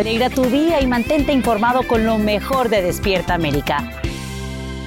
Alegra 0.00 0.30
tu 0.30 0.44
día 0.44 0.80
y 0.80 0.86
mantente 0.86 1.30
informado 1.30 1.82
con 1.86 2.06
lo 2.06 2.16
mejor 2.16 2.70
de 2.70 2.80
Despierta 2.80 3.34
América. 3.34 4.00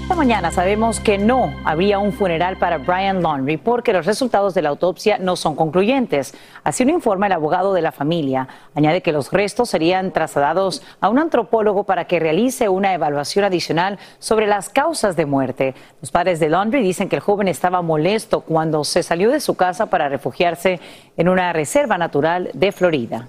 Esta 0.02 0.16
mañana 0.16 0.50
sabemos 0.50 1.00
que 1.00 1.20
no 1.20 1.54
habría 1.66 2.00
un 2.00 2.14
funeral 2.14 2.58
para 2.58 2.80
Brian 2.80 3.22
Laundrie 3.22 3.60
porque 3.60 3.94
los 3.94 4.08
resultados 4.08 4.56
de 4.56 4.64
la 4.64 4.70
autopsia 4.70 5.20
no 5.20 5.36
son 5.36 5.56
concluyentes. 5.56 6.34
Así 6.64 6.84
lo 6.84 6.90
informa 6.90 7.28
el 7.28 7.34
abogado 7.34 7.76
de 7.76 7.84
la 7.84 7.92
familia. 7.92 8.48
Añade 8.74 9.04
que 9.04 9.12
los 9.12 9.32
restos 9.32 9.70
serían 9.70 10.12
trasladados 10.12 10.82
a 11.00 11.10
un 11.10 11.20
antropólogo 11.20 11.84
para 11.84 12.08
que 12.08 12.20
realice 12.20 12.68
una 12.68 12.96
evaluación 12.96 13.46
adicional 13.46 14.00
sobre 14.18 14.48
las 14.48 14.70
causas 14.70 15.16
de 15.16 15.28
muerte. 15.28 15.76
Los 16.02 16.10
padres 16.10 16.40
de 16.40 16.50
Laundrie 16.50 16.82
dicen 16.82 17.08
que 17.08 17.18
el 17.18 17.22
joven 17.22 17.48
estaba 17.48 17.84
molesto 17.84 18.42
cuando 18.42 18.84
se 18.84 19.04
salió 19.04 19.30
de 19.30 19.42
su 19.42 19.54
casa 19.54 19.86
para 19.86 20.10
refugiarse 20.10 20.80
en 21.18 21.30
una 21.30 21.54
reserva 21.54 22.00
natural 22.00 22.50
de 22.56 22.72
Florida. 22.72 23.28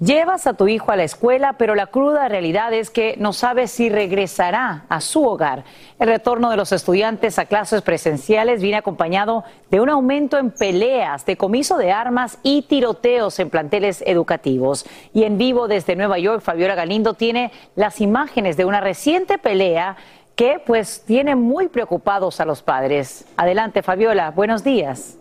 Llevas 0.00 0.46
a 0.46 0.54
tu 0.54 0.66
hijo 0.66 0.90
a 0.90 0.96
la 0.96 1.02
escuela, 1.02 1.56
pero 1.58 1.74
la 1.74 1.88
cruda 1.88 2.26
realidad 2.26 2.72
es 2.72 2.88
que 2.88 3.16
no 3.18 3.34
sabes 3.34 3.70
si 3.70 3.90
regresará 3.90 4.86
a 4.88 5.02
su 5.02 5.22
hogar. 5.26 5.64
El 5.98 6.08
retorno 6.08 6.48
de 6.48 6.56
los 6.56 6.72
estudiantes 6.72 7.38
a 7.38 7.44
clases 7.44 7.82
presenciales 7.82 8.62
viene 8.62 8.78
acompañado 8.78 9.44
de 9.70 9.78
un 9.78 9.90
aumento 9.90 10.38
en 10.38 10.52
peleas, 10.52 11.26
decomiso 11.26 11.76
de 11.76 11.92
armas 11.92 12.38
y 12.42 12.62
tiroteos 12.62 13.38
en 13.40 13.50
planteles 13.50 14.02
educativos. 14.06 14.86
Y 15.12 15.24
en 15.24 15.36
vivo 15.36 15.68
desde 15.68 15.96
Nueva 15.96 16.18
York, 16.18 16.40
Fabiola 16.40 16.74
Galindo 16.74 17.12
tiene 17.12 17.52
las 17.76 18.00
imágenes 18.00 18.56
de 18.56 18.64
una 18.64 18.80
reciente 18.80 19.36
pelea 19.36 19.98
que 20.34 20.62
pues 20.64 21.02
tiene 21.06 21.36
muy 21.36 21.68
preocupados 21.68 22.40
a 22.40 22.46
los 22.46 22.62
padres. 22.62 23.26
Adelante, 23.36 23.82
Fabiola, 23.82 24.30
buenos 24.30 24.64
días. 24.64 25.19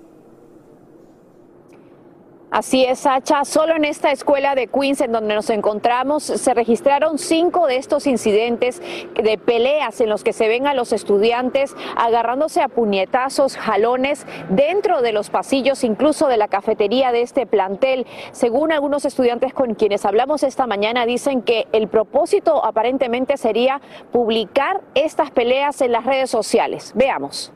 Así 2.52 2.84
es, 2.84 3.00
Sacha. 3.00 3.46
Solo 3.46 3.76
en 3.76 3.86
esta 3.86 4.12
escuela 4.12 4.56
de 4.56 4.66
Queens, 4.66 5.02
en 5.02 5.12
donde 5.12 5.36
nos 5.36 5.52
encontramos, 5.52 6.24
se 6.24 6.54
registraron 6.56 7.20
cinco 7.20 7.68
de 7.68 7.78
estos 7.78 8.08
incidentes 8.08 8.82
de 9.14 9.38
peleas 9.38 10.02
en 10.02 10.10
los 10.10 10.24
que 10.24 10.34
se 10.34 10.48
ven 10.48 10.66
a 10.66 10.74
los 10.74 10.92
estudiantes 10.92 11.76
agarrándose 11.96 12.62
a 12.62 12.68
puñetazos, 12.68 13.56
jalones 13.56 14.26
dentro 14.50 15.04
de 15.04 15.12
los 15.12 15.30
pasillos, 15.30 15.84
incluso 15.84 16.28
de 16.28 16.38
la 16.38 16.48
cafetería 16.48 17.12
de 17.12 17.22
este 17.22 17.46
plantel. 17.46 18.08
Según 18.32 18.72
algunos 18.72 19.06
estudiantes 19.06 19.54
con 19.54 19.76
quienes 19.76 20.04
hablamos 20.04 20.42
esta 20.42 20.66
mañana, 20.66 21.06
dicen 21.06 21.44
que 21.44 21.68
el 21.72 21.88
propósito 21.88 22.66
aparentemente 22.66 23.38
sería 23.38 23.80
publicar 24.12 24.82
estas 24.96 25.30
peleas 25.30 25.82
en 25.82 25.92
las 25.92 26.04
redes 26.04 26.32
sociales. 26.32 26.94
Veamos. 26.96 27.54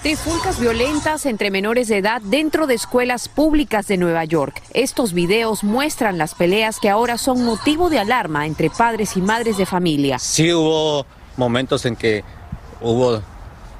Trifulcas 0.00 0.58
violentas 0.58 1.26
entre 1.26 1.50
menores 1.50 1.88
de 1.88 1.98
edad 1.98 2.20
dentro 2.22 2.66
de 2.66 2.74
escuelas 2.74 3.28
públicas 3.28 3.86
de 3.86 3.96
Nueva 3.96 4.24
York. 4.24 4.62
Estos 4.72 5.12
videos 5.12 5.62
muestran 5.62 6.18
las 6.18 6.34
peleas 6.34 6.80
que 6.80 6.88
ahora 6.88 7.18
son 7.18 7.44
motivo 7.44 7.90
de 7.90 7.98
alarma 7.98 8.46
entre 8.46 8.70
padres 8.70 9.16
y 9.16 9.20
madres 9.20 9.58
de 9.58 9.66
familia. 9.66 10.18
Sí 10.18 10.52
hubo 10.52 11.06
momentos 11.36 11.84
en 11.86 11.96
que 11.96 12.24
hubo 12.80 13.22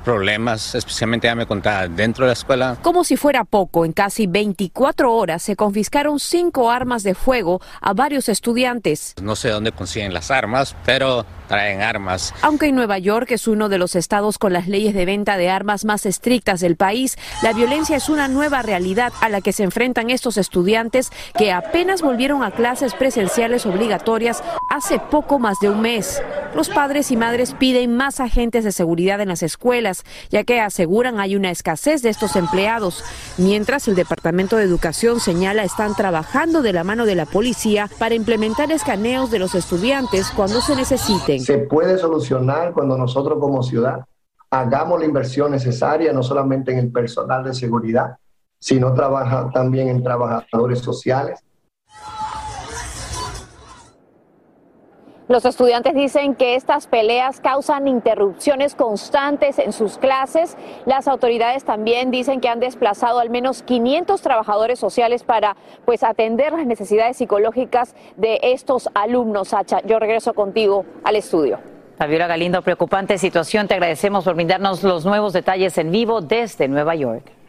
problemas, 0.05 0.75
especialmente 0.75 1.27
ya 1.27 1.35
me 1.35 1.47
contaba 1.47 1.89
dentro 1.89 2.25
de 2.25 2.31
la 2.31 2.33
escuela. 2.35 2.77
Como 2.83 3.05
si 3.05 3.17
fuera 3.17 3.45
poco, 3.45 3.85
en 3.85 3.93
casi 3.93 4.27
24 4.27 5.13
horas 5.13 5.43
se 5.43 5.57
confiscaron 5.57 6.19
cinco 6.19 6.71
armas 6.71 7.03
de 7.03 7.15
fuego 7.15 7.61
a 7.81 7.93
varios 7.95 8.29
estudiantes. 8.29 9.15
No 9.23 9.37
sé 9.37 9.51
dónde 9.51 9.73
consiguen 9.73 10.13
las 10.13 10.31
armas, 10.31 10.77
pero 10.85 11.25
traen 11.49 11.83
armas. 11.83 12.33
Aunque 12.41 12.69
en 12.69 12.75
Nueva 12.75 12.99
York 12.99 13.31
es 13.31 13.47
uno 13.47 13.69
de 13.69 13.77
los 13.77 13.95
estados 13.95 14.39
con 14.39 14.53
las 14.55 14.69
leyes 14.69 14.95
de 14.95 15.05
venta 15.05 15.37
de 15.37 15.51
armas 15.51 15.85
más 15.85 16.07
estrictas 16.07 16.61
del 16.61 16.77
país, 16.77 17.19
la 17.43 17.53
violencia 17.53 17.97
es 17.97 18.09
una 18.09 18.27
nueva 18.29 18.63
realidad 18.63 19.13
a 19.21 19.29
la 19.29 19.41
que 19.43 19.53
se 19.53 19.63
enfrentan 19.63 20.09
estos 20.09 20.39
estudiantes 20.39 21.11
que 21.37 21.53
apenas 21.53 22.01
volvieron 22.01 22.43
a 22.43 22.53
clases 22.53 22.95
presenciales 22.95 23.67
obligatorias 23.67 24.43
hace 24.71 24.99
poco 24.99 25.39
más 25.39 25.61
de 25.61 25.69
un 25.69 25.83
mes. 25.83 26.23
Los 26.55 26.71
padres 26.71 27.11
y 27.11 27.17
madres 27.17 27.55
piden 27.59 27.97
más 27.97 28.21
agentes 28.21 28.65
de 28.65 28.73
seguridad 28.73 29.21
en 29.21 29.29
las 29.29 29.43
escuelas, 29.43 29.92
ya 30.31 30.45
que 30.45 30.61
aseguran 30.61 31.21
hay 31.21 31.37
una 31.37 31.51
escasez 31.51 32.03
de 32.03 32.11
estos 32.11 32.37
empleados, 32.37 33.05
mientras 33.39 33.89
el 33.89 33.95
Departamento 33.95 34.57
de 34.57 34.65
Educación 34.65 35.21
señala 35.21 35.65
están 35.65 35.95
trabajando 35.95 36.63
de 36.63 36.73
la 36.73 36.85
mano 36.85 37.07
de 37.07 37.15
la 37.15 37.27
policía 37.27 37.89
para 37.99 38.15
implementar 38.15 38.71
escaneos 38.73 39.31
de 39.31 39.39
los 39.39 39.55
estudiantes 39.55 40.31
cuando 40.31 40.61
se 40.61 40.77
necesiten. 40.77 41.41
Se 41.41 41.59
puede 41.59 41.99
solucionar 41.99 42.73
cuando 42.73 42.97
nosotros 42.97 43.39
como 43.41 43.63
ciudad 43.63 44.05
hagamos 44.51 45.01
la 45.01 45.07
inversión 45.07 45.51
necesaria, 45.51 46.13
no 46.13 46.23
solamente 46.23 46.73
en 46.73 46.79
el 46.79 46.93
personal 46.93 47.43
de 47.43 47.55
seguridad, 47.55 48.17
sino 48.59 48.93
trabaja 48.95 49.51
también 49.53 49.89
en 49.89 50.03
trabajadores 50.03 50.81
sociales 50.81 51.43
Los 55.29 55.45
estudiantes 55.45 55.95
dicen 55.95 56.35
que 56.35 56.57
estas 56.57 56.89
peleas 56.89 57.41
causan 57.41 57.87
interrupciones 57.87 58.75
constantes 58.75 59.61
en 59.61 59.73
sus 59.73 59.97
clases. 59.97 60.57
Las 60.85 61.07
autoridades 61.07 61.65
también 61.65 62.11
dicen 62.11 62.41
que 62.41 62.49
han 62.49 62.59
desplazado 62.59 63.21
al 63.21 63.31
menos 63.31 63.63
500 63.63 64.21
trabajadores 64.21 64.81
sociales 64.81 65.23
para 65.23 65.57
pues 65.85 66.03
atender 66.03 66.53
las 66.53 66.67
necesidades 66.67 67.17
psicológicas 67.17 67.95
de 68.17 68.41
estos 68.43 68.89
alumnos. 68.95 69.49
Sacha, 69.49 69.81
yo 69.87 70.01
regreso 70.01 70.35
contigo 70.35 70.85
al 71.05 71.15
estudio. 71.15 71.61
Fabiola 71.99 72.27
Galindo, 72.27 72.63
preocupante 72.63 73.17
situación. 73.17 73.69
Te 73.69 73.75
agradecemos 73.75 74.25
por 74.25 74.35
brindarnos 74.35 74.83
los 74.83 75.05
nuevos 75.05 75.33
detalles 75.33 75.79
en 75.79 75.93
vivo 75.93 76.21
desde 76.21 76.67
Nueva 76.67 76.97
York. 76.97 77.42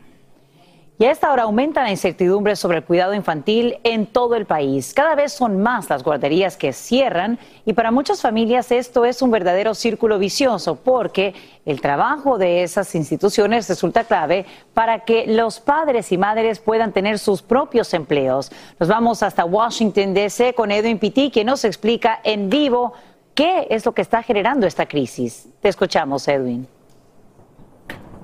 Y 1.03 1.05
a 1.05 1.12
esta 1.12 1.33
hora 1.33 1.43
aumenta 1.43 1.83
la 1.83 1.91
incertidumbre 1.91 2.55
sobre 2.55 2.77
el 2.77 2.86
cuidado 2.86 3.13
infantil 3.13 3.77
en 3.83 4.05
todo 4.05 4.36
el 4.36 4.45
país. 4.45 4.93
Cada 4.93 5.15
vez 5.15 5.33
son 5.33 5.62
más 5.62 5.89
las 5.89 6.01
guarderías 6.01 6.55
que 6.55 6.72
cierran 6.72 7.39
y 7.65 7.74
para 7.74 7.91
muchas 7.91 8.22
familias 8.22 8.72
esto 8.72 9.03
es 9.03 9.22
un 9.22 9.29
verdadero 9.29 9.75
círculo 9.75 10.17
vicioso 10.17 10.75
porque 10.75 11.33
el 11.65 11.81
trabajo 11.81 12.38
de 12.38 12.63
esas 12.63 12.95
instituciones 12.95 13.67
resulta 13.67 14.05
clave 14.05 14.45
para 14.74 15.00
que 15.00 15.27
los 15.27 15.60
padres 15.60 16.10
y 16.13 16.17
madres 16.17 16.60
puedan 16.60 16.93
tener 16.93 17.19
sus 17.19 17.41
propios 17.41 17.93
empleos. 17.93 18.50
Nos 18.79 18.88
vamos 18.88 19.24
hasta 19.24 19.43
Washington 19.43 20.13
DC 20.13 20.53
con 20.53 20.72
Edwin 20.72 21.00
Pitti 21.00 21.31
que 21.31 21.43
nos 21.43 21.65
explica 21.65 22.22
en 22.24 22.50
vivo 22.50 22.93
qué 23.36 23.67
es 23.69 23.86
lo 23.86 23.91
que 23.91 24.03
está 24.03 24.24
generando 24.24 24.65
esta 24.65 24.86
crisis. 24.86 25.50
Te 25.60 25.67
escuchamos, 25.67 26.25
Edwin. 26.30 26.65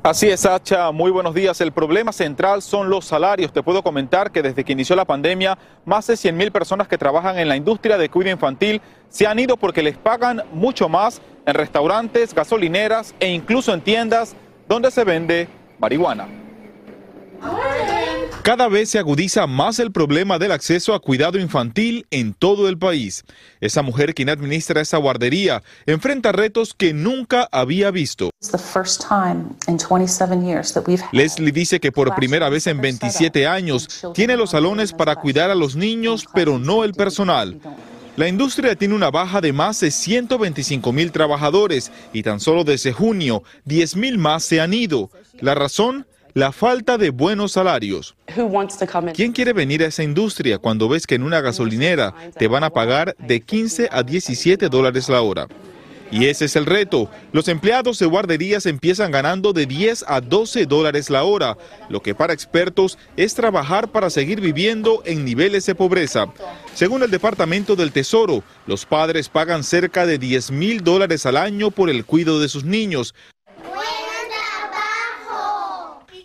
Así 0.02 0.30
es, 0.30 0.40
Sacha. 0.40 0.94
Muy 0.94 1.12
buenos 1.12 1.36
días. 1.36 1.60
El 1.60 1.74
problema 1.74 2.14
central 2.14 2.62
son 2.62 2.90
los 2.90 3.04
salarios. 3.04 3.52
Te 3.52 3.62
puedo 3.62 3.84
comentar 3.84 4.32
que 4.32 4.42
desde 4.42 4.64
que 4.64 4.72
inició 4.72 4.96
la 4.96 5.04
pandemia, 5.04 5.58
más 5.84 6.08
de 6.08 6.16
100 6.16 6.38
mil 6.38 6.52
personas 6.54 6.88
que 6.88 6.98
trabajan 6.98 7.38
en 7.38 7.50
la 7.50 7.58
industria 7.58 7.98
de 7.98 8.08
cuidado 8.08 8.34
infantil 8.34 8.82
se 9.10 9.28
han 9.28 9.40
ido 9.40 9.58
porque 9.58 9.84
les 9.84 9.98
pagan 9.98 10.44
mucho 10.54 10.88
más 10.88 11.22
en 11.46 11.54
restaurantes, 11.54 12.34
gasolineras 12.34 13.14
e 13.20 13.28
incluso 13.28 13.74
en 13.74 13.82
tiendas 13.82 14.38
donde 14.70 14.90
se 14.90 15.04
vende 15.04 15.50
marihuana. 15.80 16.49
Cada 18.42 18.68
vez 18.68 18.90
se 18.90 18.98
agudiza 19.00 19.46
más 19.48 19.80
el 19.80 19.92
problema 19.92 20.40
del 20.40 20.52
acceso 20.52 20.94
a 20.94 21.00
cuidado 21.00 21.38
infantil 21.38 22.08
en 22.10 22.34
todo 22.34 22.68
el 22.68 22.78
país. 22.78 23.24
Esa 23.60 23.82
mujer 23.82 24.16
quien 24.16 24.30
administra 24.30 24.82
esa 24.82 24.98
guardería 24.98 25.62
enfrenta 25.86 26.32
retos 26.32 26.74
que 26.74 26.94
nunca 26.94 27.48
había 27.52 27.92
visto. 27.92 28.32
Leslie 31.12 31.52
dice 31.52 31.80
que 31.80 31.92
por 31.92 32.16
primera 32.16 32.50
vez 32.50 32.66
en 32.68 32.82
27 32.82 33.46
años 33.46 34.04
tiene 34.16 34.36
los 34.36 34.52
salones 34.52 34.94
para 34.94 35.16
cuidar 35.18 35.52
a 35.52 35.56
los 35.56 35.76
niños, 35.76 36.26
pero 36.34 36.58
no 36.58 36.84
el 36.84 36.94
personal. 36.94 37.60
La 38.16 38.28
industria 38.28 38.76
tiene 38.76 38.96
una 38.96 39.12
baja 39.12 39.40
de 39.42 39.54
más 39.54 39.80
de 39.80 39.92
125 39.92 40.92
mil 40.92 41.12
trabajadores 41.12 41.92
y 42.12 42.24
tan 42.24 42.40
solo 42.40 42.64
desde 42.64 42.92
junio 42.92 43.44
10 43.66 43.96
mil 43.96 44.18
más 44.18 44.44
se 44.44 44.60
han 44.60 44.74
ido. 44.74 45.10
La 45.40 45.56
razón, 45.56 46.06
la 46.40 46.54
falta 46.54 46.98
de 46.98 47.10
buenos 47.10 47.52
salarios. 47.52 48.16
¿Quién 49.14 49.34
quiere 49.34 49.52
venir 49.52 49.84
a 49.84 49.88
esa 49.88 50.04
industria 50.04 50.58
cuando 50.58 50.88
ves 50.88 51.06
que 51.06 51.16
en 51.16 51.24
una 51.24 51.42
gasolinera 51.42 52.16
te 52.38 52.48
van 52.48 52.64
a 52.64 52.70
pagar 52.70 53.14
de 53.20 53.42
15 53.42 53.90
a 53.92 54.04
17 54.04 54.70
dólares 54.70 55.10
la 55.10 55.22
hora? 55.22 55.48
Y 56.12 56.28
ese 56.28 56.46
es 56.46 56.56
el 56.56 56.66
reto. 56.66 57.12
Los 57.34 57.50
empleados 57.50 58.00
de 58.00 58.06
guarderías 58.06 58.66
empiezan 58.66 59.12
ganando 59.12 59.52
de 59.52 59.66
10 59.66 60.06
a 60.08 60.22
12 60.22 60.66
dólares 60.66 61.10
la 61.10 61.24
hora, 61.24 61.58
lo 61.90 62.02
que 62.02 62.16
para 62.16 62.34
expertos 62.34 62.98
es 63.18 63.36
trabajar 63.36 63.92
para 63.92 64.10
seguir 64.10 64.40
viviendo 64.40 65.04
en 65.06 65.26
niveles 65.26 65.66
de 65.66 65.76
pobreza. 65.76 66.28
Según 66.74 67.04
el 67.04 67.12
Departamento 67.12 67.76
del 67.76 67.92
Tesoro, 67.92 68.44
los 68.66 68.86
padres 68.86 69.28
pagan 69.28 69.66
cerca 69.66 70.06
de 70.06 70.18
10 70.18 70.52
mil 70.52 70.86
dólares 70.86 71.26
al 71.26 71.36
año 71.36 71.70
por 71.70 71.90
el 71.90 72.06
cuidado 72.06 72.40
de 72.40 72.48
sus 72.48 72.64
niños, 72.64 73.14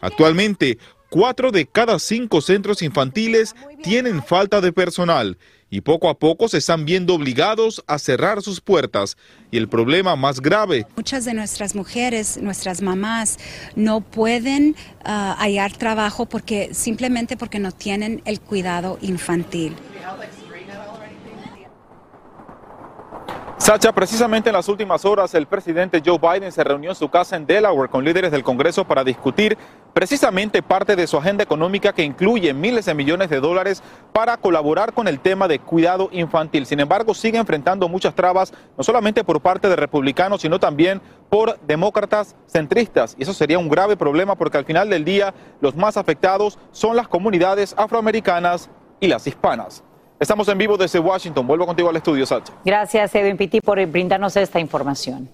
Actualmente, 0.04 0.76
cuatro 1.08 1.50
de 1.50 1.64
cada 1.64 1.98
cinco 1.98 2.42
centros 2.42 2.82
infantiles 2.82 3.54
tienen 3.82 4.22
falta 4.22 4.60
de 4.60 4.70
personal 4.70 5.38
y 5.70 5.80
poco 5.80 6.10
a 6.10 6.18
poco 6.18 6.46
se 6.46 6.58
están 6.58 6.84
viendo 6.84 7.14
obligados 7.14 7.82
a 7.86 7.98
cerrar 7.98 8.42
sus 8.42 8.60
puertas. 8.60 9.16
Y 9.50 9.56
el 9.56 9.66
problema 9.66 10.14
más 10.14 10.40
grave. 10.40 10.86
Muchas 10.94 11.24
de 11.24 11.32
nuestras 11.32 11.74
mujeres, 11.74 12.36
nuestras 12.36 12.82
mamás, 12.82 13.38
no 13.76 14.02
pueden 14.02 14.76
ah, 15.04 15.36
hallar 15.38 15.72
trabajo 15.72 16.26
porque 16.26 16.74
simplemente 16.74 17.38
porque 17.38 17.58
no 17.58 17.72
tienen 17.72 18.20
el 18.26 18.40
cuidado 18.40 18.98
infantil. 19.00 19.74
Sacha, 23.64 23.92
precisamente 23.92 24.50
en 24.50 24.52
las 24.52 24.68
últimas 24.68 25.06
horas 25.06 25.34
el 25.34 25.46
presidente 25.46 26.02
Joe 26.04 26.18
Biden 26.18 26.52
se 26.52 26.62
reunió 26.62 26.90
en 26.90 26.96
su 26.96 27.08
casa 27.08 27.34
en 27.34 27.46
Delaware 27.46 27.88
con 27.88 28.04
líderes 28.04 28.30
del 28.30 28.44
Congreso 28.44 28.84
para 28.84 29.04
discutir 29.04 29.56
precisamente 29.94 30.62
parte 30.62 30.96
de 30.96 31.06
su 31.06 31.16
agenda 31.16 31.44
económica 31.44 31.94
que 31.94 32.02
incluye 32.02 32.52
miles 32.52 32.84
de 32.84 32.92
millones 32.92 33.30
de 33.30 33.40
dólares 33.40 33.82
para 34.12 34.36
colaborar 34.36 34.92
con 34.92 35.08
el 35.08 35.18
tema 35.18 35.48
de 35.48 35.60
cuidado 35.60 36.10
infantil. 36.12 36.66
Sin 36.66 36.78
embargo, 36.78 37.14
sigue 37.14 37.38
enfrentando 37.38 37.88
muchas 37.88 38.14
trabas, 38.14 38.52
no 38.76 38.84
solamente 38.84 39.24
por 39.24 39.40
parte 39.40 39.70
de 39.70 39.76
republicanos, 39.76 40.42
sino 40.42 40.60
también 40.60 41.00
por 41.30 41.58
demócratas 41.60 42.36
centristas. 42.46 43.16
Y 43.18 43.22
eso 43.22 43.32
sería 43.32 43.58
un 43.58 43.70
grave 43.70 43.96
problema 43.96 44.34
porque 44.34 44.58
al 44.58 44.66
final 44.66 44.90
del 44.90 45.06
día 45.06 45.32
los 45.62 45.74
más 45.74 45.96
afectados 45.96 46.58
son 46.70 46.96
las 46.96 47.08
comunidades 47.08 47.74
afroamericanas 47.78 48.68
y 49.00 49.08
las 49.08 49.26
hispanas. 49.26 49.82
Estamos 50.18 50.48
en 50.48 50.58
vivo 50.58 50.76
desde 50.76 50.98
Washington. 50.98 51.46
Vuelvo 51.46 51.66
contigo 51.66 51.88
al 51.88 51.96
estudio, 51.96 52.24
Sacha. 52.24 52.52
Gracias, 52.64 53.14
Edwin 53.14 53.36
Pitti, 53.36 53.60
por 53.60 53.84
brindarnos 53.86 54.36
esta 54.36 54.60
información. 54.60 55.28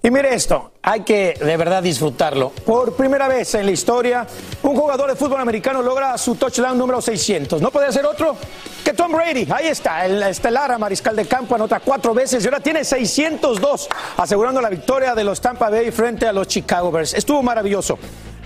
Y 0.00 0.10
mire 0.10 0.32
esto, 0.32 0.72
hay 0.80 1.00
que 1.00 1.34
de 1.34 1.56
verdad 1.56 1.82
disfrutarlo. 1.82 2.50
Por 2.50 2.94
primera 2.94 3.26
vez 3.26 3.54
en 3.56 3.66
la 3.66 3.72
historia, 3.72 4.26
un 4.62 4.76
jugador 4.76 5.10
de 5.10 5.16
fútbol 5.16 5.40
americano 5.40 5.82
logra 5.82 6.16
su 6.16 6.36
touchdown 6.36 6.78
número 6.78 7.02
600. 7.02 7.60
No 7.60 7.70
puede 7.70 7.92
ser 7.92 8.06
otro 8.06 8.36
que 8.84 8.94
Tom 8.94 9.12
Brady. 9.12 9.48
Ahí 9.50 9.66
está, 9.66 10.06
el 10.06 10.22
estelar 10.22 10.78
mariscal 10.78 11.16
de 11.16 11.26
campo 11.26 11.56
anota 11.56 11.80
cuatro 11.80 12.14
veces 12.14 12.44
y 12.44 12.46
ahora 12.46 12.60
tiene 12.60 12.84
602, 12.84 13.88
asegurando 14.16 14.60
la 14.60 14.70
victoria 14.70 15.16
de 15.16 15.24
los 15.24 15.40
Tampa 15.40 15.68
Bay 15.68 15.90
frente 15.90 16.26
a 16.26 16.32
los 16.32 16.46
Chicago 16.46 16.92
Bears. 16.92 17.14
Estuvo 17.14 17.42
maravilloso. 17.42 17.98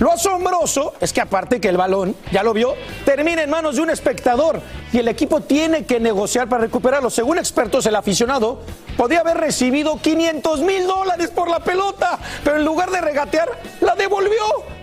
Lo 0.03 0.11
asombroso 0.11 0.95
es 1.01 1.13
que 1.13 1.21
aparte 1.21 1.61
que 1.61 1.69
el 1.69 1.77
balón, 1.77 2.17
ya 2.33 2.43
lo 2.43 2.53
vio, 2.53 2.75
termina 3.05 3.45
en 3.45 3.51
manos 3.51 3.77
de 3.77 3.83
un 3.83 3.91
espectador 3.91 4.61
y 4.93 4.99
el 4.99 5.07
equipo 5.07 5.43
tiene 5.43 5.85
que 5.85 6.01
negociar 6.01 6.49
para 6.49 6.63
recuperarlo. 6.63 7.09
Según 7.09 7.39
expertos, 7.39 7.87
el 7.87 7.95
aficionado 7.95 8.63
podía 8.97 9.21
haber 9.21 9.37
recibido 9.37 10.01
500 10.03 10.59
mil 10.63 10.89
dólares 10.89 11.31
por 11.31 11.49
la 11.49 11.61
pelota, 11.61 12.19
pero 12.43 12.57
en 12.57 12.65
lugar 12.65 12.91
de 12.91 13.01
regatear, 13.01 13.49
la 13.81 13.95
devolvió. 13.95 14.43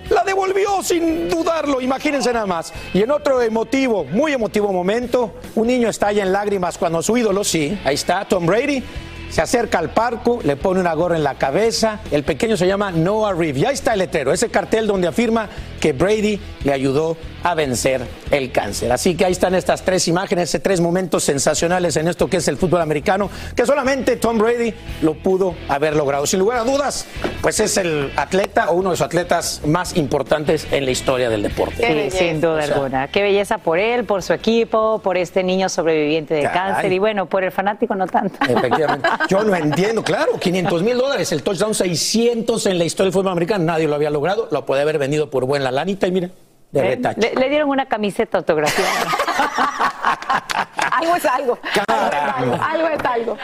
La 0.10 0.24
devolvió 0.24 0.82
sin 0.84 1.28
dudarlo, 1.30 1.82
imagínense 1.82 2.32
nada 2.32 2.46
más. 2.46 2.72
Y 2.94 3.02
en 3.02 3.12
otro 3.12 3.42
emotivo, 3.42 4.06
muy 4.06 4.32
emotivo 4.32 4.72
momento, 4.72 5.34
un 5.54 5.68
niño 5.68 5.90
estalla 5.90 6.24
en 6.24 6.32
lágrimas 6.32 6.78
cuando 6.78 7.04
su 7.04 7.18
ídolo, 7.18 7.44
sí, 7.44 7.78
ahí 7.84 7.96
está, 7.96 8.24
Tom 8.24 8.46
Brady, 8.46 8.84
se 9.30 9.42
acerca 9.42 9.80
al 9.80 9.92
parco, 9.92 10.40
le 10.44 10.56
pone 10.56 10.80
una 10.80 10.94
gorra 10.94 11.16
en 11.16 11.24
la 11.24 11.36
cabeza. 11.36 12.00
El 12.12 12.24
pequeño 12.24 12.58
se 12.58 12.68
llama 12.68 12.92
Noah 12.92 13.34
Reeve. 13.34 13.60
Ya 13.60 13.72
está 13.72 13.94
el 13.94 14.00
letrero, 14.00 14.34
ese 14.34 14.50
cartel 14.50 14.88
donde 14.88 15.08
afirma 15.08 15.50
que 15.80 15.94
Brady 15.94 16.40
le 16.64 16.74
ayudó 16.74 17.18
a 17.44 17.56
vencer 17.56 18.02
el 18.32 18.52
cáncer. 18.52 18.92
Así 18.92 19.16
que 19.16 19.26
ahí 19.26 19.32
están 19.32 19.56
estas 19.56 19.84
tres 19.84 20.08
imágenes, 20.08 20.58
tres 20.62 20.82
momentos 20.82 21.24
sensacionales 21.24 21.96
en 21.96 22.08
esto 22.08 22.28
que 22.28 22.38
es 22.38 22.48
el 22.48 22.58
fútbol 22.58 22.82
americano, 22.82 23.30
que 23.56 23.66
solamente 23.66 24.18
Tom 24.18 24.38
Brady 24.38 24.74
lo 25.02 25.14
pudo 25.16 25.56
haber 25.68 25.96
logrado. 25.96 26.26
Sin 26.26 26.40
lugar 26.40 26.58
a 26.60 26.64
dudas, 26.64 27.06
pues 27.42 27.60
es 27.60 27.78
el 27.78 28.12
atleta 28.18 28.70
o 28.70 28.74
uno 28.74 28.90
de 28.90 28.94
los 28.94 29.02
atletas 29.02 29.62
más 29.66 29.96
importantes 29.96 30.68
en 30.72 30.86
la 30.86 30.92
historia 30.92 31.30
del 31.30 31.44
deporte. 31.44 32.10
Sí, 32.10 32.18
sin 32.18 32.42
duda 32.42 32.64
alguna. 32.64 33.08
Qué 33.08 33.22
belleza 33.22 33.60
por 33.60 33.80
él, 33.80 34.06
por 34.06 34.22
su 34.22 34.34
equipo, 34.34 35.00
por 35.00 35.18
este 35.18 35.44
niño 35.44 35.70
sobreviviente 35.70 36.34
de 36.34 36.44
cáncer 36.44 36.92
y 36.92 37.00
bueno, 37.00 37.28
por 37.28 37.44
el 37.44 37.52
fanático 37.52 37.96
no 37.96 38.08
tanto. 38.08 38.38
Efectivamente. 38.48 39.08
Yo 39.28 39.44
no 39.44 39.56
entiendo, 39.56 40.04
claro, 40.04 40.40
500 40.40 40.84
mil 40.84 40.98
dólares, 40.98 41.32
el 41.32 41.44
touchdown 41.44 41.74
600 41.74 42.66
en 42.68 42.78
la 42.78 42.86
historia 42.86 43.08
del 43.08 43.14
fútbol 43.14 43.32
americano, 43.32 43.66
nadie 43.66 43.88
lo 43.88 43.96
había 43.96 44.10
logrado, 44.10 44.48
lo 44.52 44.66
puede 44.66 44.82
haber 44.82 44.98
vendido 44.98 45.30
por 45.30 45.46
buena 45.46 45.72
lanita 45.72 46.08
y 46.08 46.12
miren. 46.12 46.32
De 46.72 46.80
¿Eh? 46.80 46.84
retache. 46.84 47.20
Le, 47.20 47.36
le 47.36 47.50
dieron 47.50 47.70
una 47.70 47.88
camiseta 47.88 48.38
autografiada. 48.38 48.92
algo 50.92 51.16
es 51.16 51.26
algo. 51.26 51.60
Algo 51.88 52.88
es 52.88 53.06
algo. 53.06 53.38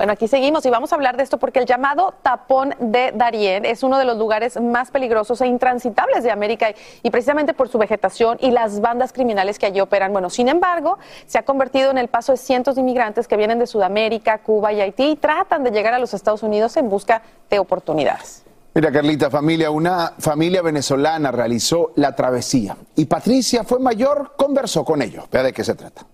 Bueno, 0.00 0.14
aquí 0.14 0.28
seguimos 0.28 0.64
y 0.64 0.70
vamos 0.70 0.92
a 0.92 0.94
hablar 0.94 1.18
de 1.18 1.22
esto 1.22 1.36
porque 1.36 1.58
el 1.58 1.66
llamado 1.66 2.14
tapón 2.22 2.74
de 2.80 3.12
Darién 3.14 3.66
es 3.66 3.82
uno 3.82 3.98
de 3.98 4.06
los 4.06 4.16
lugares 4.16 4.58
más 4.58 4.90
peligrosos 4.90 5.42
e 5.42 5.46
intransitables 5.46 6.24
de 6.24 6.30
América 6.30 6.72
y 7.02 7.10
precisamente 7.10 7.52
por 7.52 7.68
su 7.68 7.76
vegetación 7.76 8.38
y 8.40 8.50
las 8.50 8.80
bandas 8.80 9.12
criminales 9.12 9.58
que 9.58 9.66
allí 9.66 9.78
operan. 9.78 10.10
Bueno, 10.14 10.30
sin 10.30 10.48
embargo, 10.48 10.98
se 11.26 11.36
ha 11.36 11.42
convertido 11.42 11.90
en 11.90 11.98
el 11.98 12.08
paso 12.08 12.32
de 12.32 12.38
cientos 12.38 12.76
de 12.76 12.80
inmigrantes 12.80 13.28
que 13.28 13.36
vienen 13.36 13.58
de 13.58 13.66
Sudamérica, 13.66 14.38
Cuba 14.38 14.72
y 14.72 14.80
Haití 14.80 15.10
y 15.10 15.16
tratan 15.16 15.64
de 15.64 15.70
llegar 15.70 15.92
a 15.92 15.98
los 15.98 16.14
Estados 16.14 16.42
Unidos 16.42 16.78
en 16.78 16.88
busca 16.88 17.20
de 17.50 17.58
oportunidades. 17.58 18.44
Mira, 18.72 18.90
Carlita, 18.90 19.28
familia, 19.28 19.70
una 19.70 20.14
familia 20.18 20.62
venezolana 20.62 21.30
realizó 21.30 21.92
la 21.96 22.16
travesía 22.16 22.74
y 22.96 23.04
Patricia 23.04 23.64
fue 23.64 23.78
mayor, 23.78 24.32
conversó 24.38 24.82
con 24.82 25.02
ellos. 25.02 25.28
Vea 25.30 25.42
de 25.42 25.52
qué 25.52 25.62
se 25.62 25.74
trata. 25.74 26.06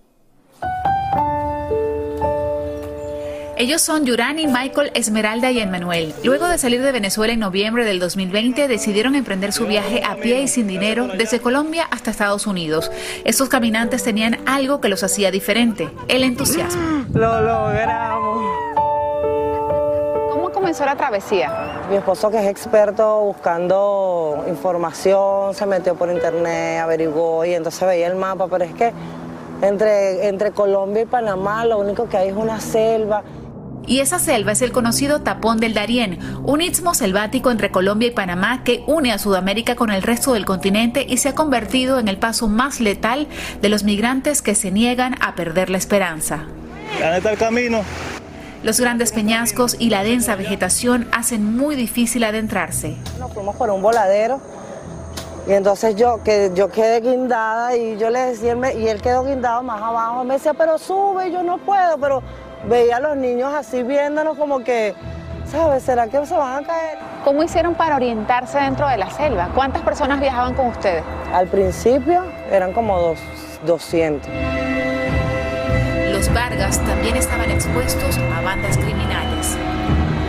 Ellos 3.59 3.81
son 3.81 4.05
Yurani, 4.05 4.45
Michael, 4.45 4.91
Esmeralda 4.93 5.49
y 5.49 5.59
Emmanuel. 5.59 6.13
Luego 6.23 6.47
de 6.47 6.59
salir 6.59 6.83
de 6.83 6.91
Venezuela 6.91 7.33
en 7.33 7.39
noviembre 7.39 7.85
del 7.85 7.99
2020, 7.99 8.67
decidieron 8.67 9.15
emprender 9.15 9.51
su 9.51 9.65
viaje 9.65 10.03
a 10.07 10.13
pie 10.13 10.43
y 10.43 10.47
sin 10.47 10.67
dinero 10.67 11.07
desde 11.07 11.39
Colombia 11.39 11.87
hasta 11.89 12.11
Estados 12.11 12.45
Unidos. 12.45 12.91
Estos 13.25 13.49
caminantes 13.49 14.03
tenían 14.03 14.37
algo 14.45 14.79
que 14.79 14.89
los 14.89 15.03
hacía 15.03 15.31
diferente, 15.31 15.89
el 16.07 16.21
entusiasmo. 16.21 17.03
Lo 17.15 17.41
logramos. 17.41 18.45
¿Cómo 20.33 20.51
comenzó 20.51 20.85
la 20.85 20.95
travesía? 20.95 21.81
Mi 21.89 21.95
esposo 21.95 22.29
que 22.29 22.37
es 22.37 22.45
experto 22.45 23.21
buscando 23.21 24.45
información, 24.47 25.55
se 25.55 25.65
metió 25.65 25.95
por 25.95 26.11
internet, 26.11 26.79
averiguó 26.79 27.43
y 27.43 27.55
entonces 27.55 27.87
veía 27.87 28.05
el 28.05 28.17
mapa, 28.17 28.47
pero 28.47 28.65
es 28.65 28.73
que 28.75 28.93
entre, 29.63 30.27
entre 30.27 30.51
Colombia 30.51 31.01
y 31.01 31.05
Panamá 31.07 31.65
lo 31.65 31.79
único 31.79 32.07
que 32.07 32.17
hay 32.17 32.29
es 32.29 32.35
una 32.35 32.59
selva. 32.61 33.23
Y 33.87 34.01
esa 34.01 34.19
selva 34.19 34.51
es 34.51 34.61
el 34.61 34.73
conocido 34.73 35.21
Tapón 35.21 35.59
del 35.59 35.73
Darién, 35.73 36.19
un 36.43 36.61
istmo 36.61 36.93
selvático 36.93 37.51
entre 37.51 37.71
Colombia 37.71 38.09
y 38.09 38.11
Panamá 38.11 38.65
que 38.65 38.83
une 38.85 39.13
a 39.13 39.17
Sudamérica 39.17 39.75
con 39.75 39.91
el 39.91 40.01
resto 40.01 40.33
del 40.33 40.45
continente 40.45 41.05
y 41.07 41.17
se 41.17 41.29
ha 41.29 41.35
convertido 41.35 41.97
en 41.97 42.09
el 42.09 42.17
paso 42.17 42.49
más 42.49 42.81
letal 42.81 43.27
de 43.61 43.69
los 43.69 43.85
migrantes 43.85 44.41
que 44.41 44.55
se 44.55 44.71
niegan 44.71 45.15
a 45.21 45.35
perder 45.35 45.69
la 45.69 45.77
esperanza. 45.77 46.43
¿Dónde 46.99 47.17
está 47.17 47.31
el 47.31 47.37
camino? 47.37 47.81
Los 48.61 48.81
grandes 48.81 49.13
peñascos 49.13 49.77
y 49.79 49.89
la 49.89 50.03
densa 50.03 50.35
vegetación 50.35 51.07
hacen 51.13 51.55
muy 51.55 51.75
difícil 51.75 52.25
adentrarse. 52.25 52.97
Nos 53.19 53.31
fuimos 53.31 53.55
por 53.55 53.69
un 53.69 53.81
voladero 53.81 54.41
y 55.47 55.53
entonces 55.53 55.95
yo, 55.95 56.21
que, 56.23 56.51
yo 56.53 56.69
quedé 56.69 56.99
guindada 56.99 57.73
y 57.77 57.97
yo 57.97 58.09
le 58.09 58.19
decía, 58.19 58.53
y 58.73 58.89
él 58.89 59.01
quedó 59.01 59.23
guindado 59.23 59.63
más 59.63 59.81
abajo. 59.81 60.25
Me 60.25 60.33
decía, 60.33 60.53
pero 60.53 60.77
sube, 60.77 61.31
yo 61.31 61.41
no 61.41 61.57
puedo, 61.59 61.97
pero 61.97 62.21
veía 62.65 62.97
a 62.97 62.99
los 62.99 63.15
niños 63.17 63.53
así 63.53 63.83
viéndonos 63.83 64.37
como 64.37 64.63
que, 64.63 64.93
¿sabes? 65.45 65.83
¿Será 65.83 66.07
que 66.07 66.25
se 66.25 66.35
van 66.35 66.63
a 66.63 66.67
caer? 66.67 66.97
¿Cómo 67.23 67.43
hicieron 67.43 67.75
para 67.75 67.95
orientarse 67.95 68.57
dentro 68.57 68.87
de 68.87 68.97
la 68.97 69.09
selva? 69.09 69.49
¿Cuántas 69.53 69.81
personas 69.81 70.19
viajaban 70.19 70.53
con 70.53 70.67
ustedes? 70.67 71.03
Al 71.33 71.47
principio 71.47 72.23
eran 72.51 72.73
como 72.73 72.99
dos, 72.99 73.19
200. 73.65 74.29
Los 76.11 76.33
Vargas 76.33 76.79
también 76.79 77.15
estaban 77.15 77.51
expuestos 77.51 78.17
a 78.17 78.41
bandas 78.41 78.77
criminales. 78.77 79.36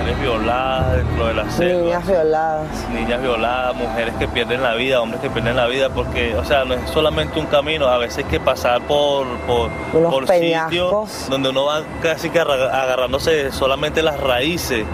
Mujeres 0.09 0.23
violadas 0.23 0.97
dentro 0.97 1.27
de 1.27 1.35
la 1.35 1.51
selva. 1.51 1.83
Niñas 1.83 2.07
violadas. 2.07 2.89
Niñas 2.95 3.21
violadas, 3.21 3.77
mujeres 3.77 4.15
que 4.19 4.29
pierden 4.29 4.63
la 4.63 4.75
vida, 4.75 5.03
hombres 5.03 5.21
que 5.21 5.29
pierden 5.29 5.57
la 5.57 5.67
vida, 5.67 5.91
porque, 5.91 6.35
o 6.35 6.45
sea, 6.47 6.65
no 6.65 6.75
es 6.75 6.91
solamente 6.91 7.39
un 7.39 7.45
camino, 7.45 7.87
a 7.89 7.99
veces 7.99 8.19
hay 8.19 8.25
que 8.25 8.41
pasar 8.41 8.81
por, 8.83 9.27
por, 9.41 9.71
Unos 9.93 10.11
por 10.11 10.29
sitios 10.29 11.29
donde 11.29 11.51
uno 11.51 11.67
va 11.67 11.83
casi 12.01 12.31
que 12.31 12.41
agarrándose 12.41 13.53
solamente 13.53 14.03
las 14.03 14.19
raíces 14.19 14.87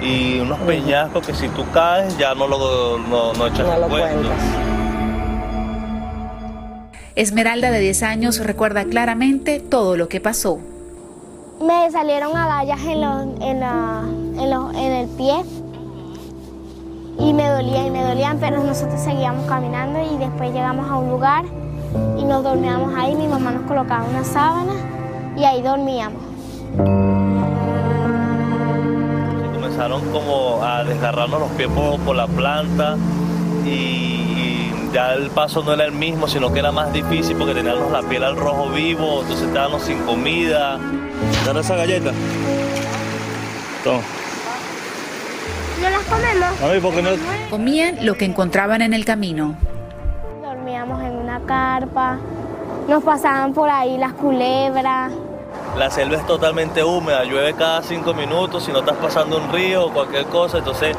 y 0.00 0.38
unos 0.38 0.60
peñascos 0.60 1.26
que 1.26 1.34
si 1.34 1.48
tú 1.48 1.68
caes 1.72 2.16
ya 2.16 2.34
no 2.36 2.46
lo 2.46 2.98
no, 2.98 3.32
no 3.32 3.46
echas 3.48 3.66
No 3.66 3.76
lo 3.76 3.88
cuento. 3.88 4.30
Esmeralda, 7.16 7.72
de 7.72 7.80
10 7.80 8.02
años, 8.04 8.38
recuerda 8.38 8.84
claramente 8.84 9.58
todo 9.58 9.96
lo 9.96 10.08
que 10.08 10.20
pasó. 10.20 10.60
Me 11.60 11.90
salieron 11.90 12.36
agallas 12.36 12.80
en, 12.86 13.00
los- 13.00 13.40
en, 13.40 13.60
la- 13.60 14.02
en, 14.38 14.50
los- 14.50 14.74
en 14.74 14.92
el 14.92 15.08
pie 15.08 15.34
y 17.18 17.34
me 17.34 17.48
dolían 17.48 17.86
y 17.86 17.90
me 17.90 18.02
dolían, 18.02 18.38
pero 18.38 18.62
nosotros 18.64 18.98
seguíamos 19.00 19.44
caminando 19.46 20.00
y 20.02 20.16
después 20.16 20.52
llegamos 20.52 20.88
a 20.90 20.96
un 20.96 21.10
lugar 21.10 21.44
y 22.18 22.24
nos 22.24 22.42
dormíamos 22.42 22.94
ahí. 22.96 23.14
Mi 23.14 23.28
mamá 23.28 23.50
nos 23.52 23.62
colocaba 23.64 24.04
una 24.08 24.24
sábana 24.24 24.72
y 25.36 25.44
ahí 25.44 25.60
dormíamos. 25.60 26.22
Comenzaron 29.54 30.00
como 30.12 30.62
a 30.64 30.82
desgarrarnos 30.84 31.40
los 31.40 31.50
pies 31.50 31.68
por, 31.68 31.98
por 32.00 32.16
la 32.16 32.26
planta 32.26 32.96
y 33.66 34.19
ya 34.92 35.14
el 35.14 35.30
paso 35.30 35.62
no 35.62 35.72
era 35.72 35.84
el 35.84 35.92
mismo, 35.92 36.26
sino 36.28 36.52
que 36.52 36.58
era 36.58 36.72
más 36.72 36.92
difícil 36.92 37.36
porque 37.36 37.54
teníamos 37.54 37.90
la 37.92 38.02
piel 38.02 38.24
al 38.24 38.36
rojo 38.36 38.68
vivo, 38.70 39.20
entonces 39.22 39.46
estábamos 39.46 39.82
sin 39.82 39.98
comida. 40.04 40.78
¿Dale 41.46 41.60
esa 41.60 41.76
galleta? 41.76 42.12
Toma. 43.84 44.00
¿No 45.82 45.90
las 45.90 46.02
comemos? 46.02 46.60
Mami, 46.60 46.80
¿por 46.80 46.94
qué 46.94 47.02
no? 47.02 47.10
Comían 47.48 48.04
lo 48.04 48.14
que 48.14 48.24
encontraban 48.24 48.82
en 48.82 48.92
el 48.92 49.04
camino. 49.04 49.54
Dormíamos 50.42 51.02
en 51.02 51.12
una 51.16 51.40
carpa, 51.40 52.18
nos 52.88 53.02
pasaban 53.02 53.54
por 53.54 53.70
ahí 53.70 53.96
las 53.96 54.12
culebras. 54.12 55.12
La 55.78 55.90
selva 55.90 56.16
es 56.16 56.26
totalmente 56.26 56.82
húmeda, 56.82 57.24
llueve 57.24 57.54
cada 57.54 57.82
cinco 57.82 58.12
minutos, 58.12 58.64
si 58.64 58.72
no 58.72 58.80
estás 58.80 58.96
pasando 58.96 59.38
un 59.38 59.52
río 59.52 59.86
o 59.86 59.92
cualquier 59.92 60.26
cosa, 60.26 60.58
entonces 60.58 60.96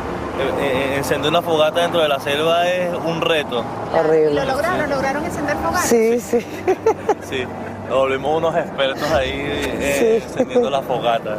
encender 0.98 1.30
una 1.30 1.42
fogata 1.42 1.82
dentro 1.82 2.02
de 2.02 2.08
la 2.08 2.20
selva 2.20 2.68
es 2.68 2.94
un 3.06 3.22
reto. 3.22 3.64
Horrible. 3.94 4.46
lograron? 4.46 4.90
¿Lograron 4.90 5.26
encender 5.26 5.56
fogatas? 5.58 5.86
Sí, 5.86 6.20
sí. 6.20 6.40
Sí, 7.30 7.46
nos 7.88 7.98
volvimos 7.98 8.38
unos 8.38 8.56
expertos 8.56 9.10
ahí 9.12 9.32
eh, 9.34 10.24
encendiendo 10.24 10.70
la 10.70 10.82
fogata. 10.82 11.38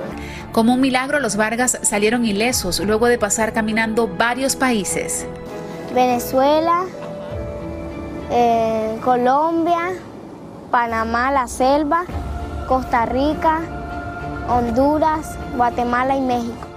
Como 0.53 0.75
un 0.75 0.81
milagro, 0.81 1.21
los 1.21 1.37
Vargas 1.37 1.79
salieron 1.83 2.25
ilesos 2.25 2.81
luego 2.81 3.07
de 3.07 3.19
pasar 3.19 3.53
caminando 3.53 4.09
varios 4.09 4.57
países. 4.57 5.27
Venezuela, 5.95 6.85
eh, 8.31 8.99
Colombia, 9.05 9.93
Panamá, 10.71 11.31
la 11.31 11.47
selva, 11.49 12.05
Costa 12.69 13.05
Rica, 13.07 13.61
Honduras, 14.49 15.37
Guatemala 15.57 16.17
y 16.17 16.21
México. 16.21 16.72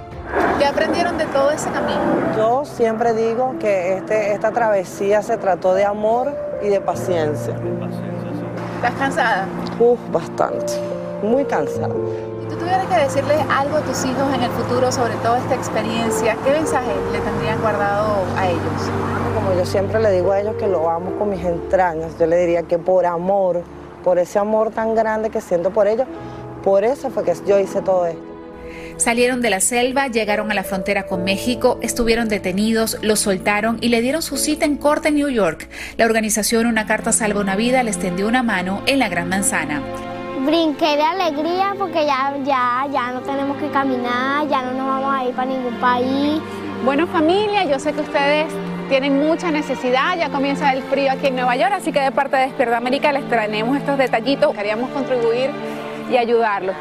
¿Qué 0.59 0.65
aprendieron 0.65 1.17
de 1.17 1.25
todo 1.25 1.51
ese 1.51 1.69
camino? 1.69 2.01
Yo 2.35 2.65
siempre 2.65 3.13
digo 3.13 3.55
que 3.59 3.97
este, 3.97 4.33
esta 4.33 4.51
travesía 4.51 5.21
se 5.21 5.37
trató 5.37 5.73
de 5.73 5.85
amor 5.85 6.33
y 6.61 6.67
de 6.67 6.81
paciencia. 6.81 7.55
¿Estás 8.75 8.93
cansada? 8.99 9.47
Uf, 9.79 9.99
bastante. 10.11 10.73
Muy 11.23 11.45
cansada. 11.45 11.87
Si 11.87 12.47
tú 12.47 12.55
tuvieras 12.57 12.85
que 12.87 12.95
decirles 12.95 13.39
algo 13.49 13.77
a 13.77 13.81
tus 13.81 14.05
hijos 14.05 14.33
en 14.33 14.43
el 14.43 14.51
futuro 14.51 14.91
sobre 14.91 15.13
toda 15.15 15.39
esta 15.39 15.55
experiencia, 15.55 16.37
¿qué 16.43 16.51
mensaje 16.51 16.91
le 17.11 17.19
tendrían 17.19 17.59
guardado 17.61 18.15
a 18.37 18.47
ellos? 18.47 18.91
Como 19.33 19.53
yo 19.57 19.65
siempre 19.65 19.99
le 19.99 20.11
digo 20.11 20.31
a 20.31 20.39
ellos 20.39 20.55
que 20.55 20.67
lo 20.67 20.89
amo 20.89 21.11
con 21.17 21.29
mis 21.29 21.43
entrañas, 21.43 22.17
yo 22.19 22.25
le 22.27 22.37
diría 22.37 22.63
que 22.63 22.77
por 22.77 23.05
amor, 23.05 23.61
por 24.03 24.19
ese 24.19 24.39
amor 24.39 24.71
tan 24.71 24.95
grande 24.95 25.29
que 25.29 25.41
siento 25.41 25.71
por 25.71 25.87
ellos, 25.87 26.07
por 26.63 26.83
eso 26.83 27.09
fue 27.09 27.23
que 27.23 27.33
yo 27.45 27.59
hice 27.59 27.81
todo 27.81 28.05
esto. 28.05 28.34
Salieron 28.97 29.41
de 29.41 29.49
la 29.49 29.59
selva, 29.59 30.07
llegaron 30.07 30.51
a 30.51 30.53
la 30.53 30.63
frontera 30.63 31.05
con 31.05 31.25
México, 31.25 31.79
estuvieron 31.81 32.29
detenidos, 32.29 32.97
los 33.01 33.19
soltaron 33.19 33.77
y 33.81 33.89
le 33.89 34.01
dieron 34.01 34.21
su 34.21 34.37
cita 34.37 34.65
en 34.65 34.77
corte 34.77 35.09
en 35.09 35.15
New 35.15 35.29
York. 35.29 35.67
La 35.97 36.05
organización 36.05 36.65
Una 36.65 36.85
Carta 36.85 37.11
Salva 37.11 37.41
una 37.41 37.57
Vida 37.57 37.83
les 37.83 37.99
tendió 37.99 38.27
una 38.27 38.41
mano 38.41 38.81
en 38.85 38.99
la 38.99 39.09
Gran 39.09 39.27
Manzana. 39.27 39.81
Brinqué 40.45 40.95
de 40.95 41.01
alegría 41.01 41.75
porque 41.77 42.05
ya, 42.05 42.33
ya, 42.45 42.87
ya 42.91 43.11
no 43.11 43.19
tenemos 43.21 43.57
que 43.57 43.69
caminar, 43.69 44.47
ya 44.47 44.61
no 44.61 44.73
nos 44.73 44.87
vamos 44.87 45.13
a 45.13 45.25
ir 45.25 45.35
para 45.35 45.51
ningún 45.51 45.75
país. 45.75 46.41
Bueno 46.85 47.05
familia, 47.07 47.65
yo 47.65 47.79
sé 47.79 47.91
que 47.91 48.01
ustedes 48.01 48.47
tienen 48.87 49.19
mucha 49.19 49.51
necesidad, 49.51 50.17
ya 50.17 50.29
comienza 50.29 50.71
el 50.71 50.83
frío 50.83 51.11
aquí 51.11 51.27
en 51.27 51.35
Nueva 51.35 51.55
York, 51.57 51.73
así 51.73 51.91
que 51.91 51.99
de 51.99 52.11
parte 52.11 52.37
de 52.37 52.43
Despierta 52.43 52.77
América 52.77 53.11
les 53.11 53.27
traemos 53.27 53.77
estos 53.77 53.97
detallitos, 53.97 54.53
queríamos 54.55 54.89
contribuir 54.91 55.49
y 56.09 56.17
ayudarlos. 56.17 56.75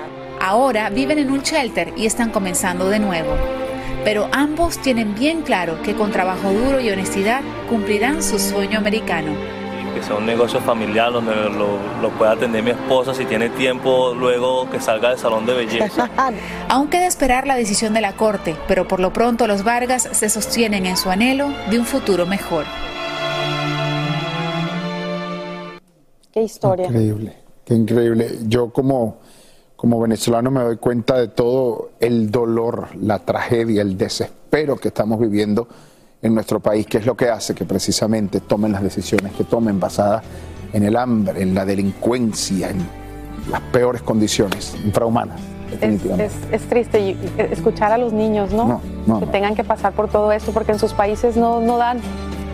Ahora 0.47 0.91
viven 0.91 1.19
en 1.19 1.31
un 1.31 1.41
shelter 1.41 1.95
y 1.97 2.05
están 2.05 2.31
comenzando 2.31 2.91
de 2.91 2.99
nuevo. 2.99 3.31
Pero 4.05 4.29
ambos 4.31 4.77
tienen 4.77 5.15
bien 5.15 5.41
claro 5.41 5.81
que 5.81 5.95
con 5.95 6.13
trabajo 6.13 6.53
duro 6.53 6.81
y 6.81 6.91
honestidad 6.91 7.41
cumplirán 7.71 8.23
su 8.23 8.39
sueño 8.39 8.77
americano. 8.77 9.33
Que 9.95 10.03
sea 10.03 10.17
un 10.17 10.27
negocio 10.27 10.61
familiar 10.61 11.15
donde 11.15 11.35
lo, 11.35 11.79
lo 12.03 12.11
pueda 12.19 12.33
atender 12.33 12.63
mi 12.63 12.73
esposa 12.73 13.15
si 13.15 13.25
tiene 13.25 13.49
tiempo 13.49 14.13
luego 14.13 14.69
que 14.69 14.81
salga 14.81 15.09
del 15.09 15.19
salón 15.19 15.47
de 15.47 15.55
belleza. 15.55 16.11
Aún 16.69 16.89
queda 16.89 17.07
esperar 17.07 17.47
la 17.47 17.55
decisión 17.57 17.95
de 17.95 18.03
la 18.03 18.13
Corte, 18.13 18.55
pero 18.69 18.87
por 18.87 19.01
lo 19.01 19.15
pronto 19.15 19.47
los 19.47 19.65
Vargas 19.65 20.11
se 20.13 20.29
sostienen 20.29 20.85
en 20.85 20.99
su 20.99 21.09
anhelo 21.09 21.55
de 21.71 21.79
un 21.79 21.87
futuro 21.87 22.27
mejor. 22.27 22.67
Qué 26.31 26.43
historia. 26.43 26.89
Increíble, 26.89 27.35
qué 27.65 27.73
increíble. 27.73 28.39
Yo 28.43 28.71
como, 28.71 29.24
como 29.85 30.01
venezolano 30.01 30.51
me 30.51 30.63
doy 30.63 30.79
cuenta 30.79 31.19
de 31.19 31.29
todo 31.29 31.91
el 32.01 32.31
dolor, 32.31 32.89
la 33.03 33.19
tragedia, 33.19 33.83
el 33.83 33.99
desespero 33.99 34.77
que 34.77 34.89
estamos 34.89 35.21
viviendo 35.21 35.69
en 36.23 36.35
nuestro 36.35 36.59
país, 36.59 36.87
que 36.87 36.97
es 36.97 37.05
lo 37.05 37.15
que 37.15 37.29
hace 37.29 37.55
que 37.55 37.67
precisamente 37.67 38.41
tomen 38.41 38.73
las 38.73 38.83
decisiones 38.83 39.35
que 39.35 39.45
tomen 39.45 39.79
basadas 39.79 40.23
en 40.73 40.85
el 40.85 40.97
hambre, 40.97 41.43
en 41.43 41.55
la 41.55 41.67
delincuencia, 41.67 42.71
en 42.71 42.79
las 43.51 43.61
peores 43.61 44.01
condiciones 44.01 44.75
infrahumanas. 44.87 45.39
Es, 45.67 45.73
definitivamente. 45.81 46.25
es- 46.51 46.63
es 46.63 46.67
triste 46.67 47.17
escuchar 47.53 47.93
a 47.93 47.99
los 47.99 48.15
niños, 48.15 48.55
¿no? 48.55 48.67
No, 48.67 48.81
no, 49.07 49.21
que 49.21 49.27
no. 49.27 49.33
tengan 49.33 49.55
que 49.55 49.65
pasar 49.65 49.93
por 49.93 50.09
todo 50.09 50.33
esto 50.33 50.51
porque 50.53 50.73
en 50.73 50.79
sus 50.79 50.95
países 50.95 51.37
no, 51.37 51.61
no 51.61 51.77
dan 51.77 51.99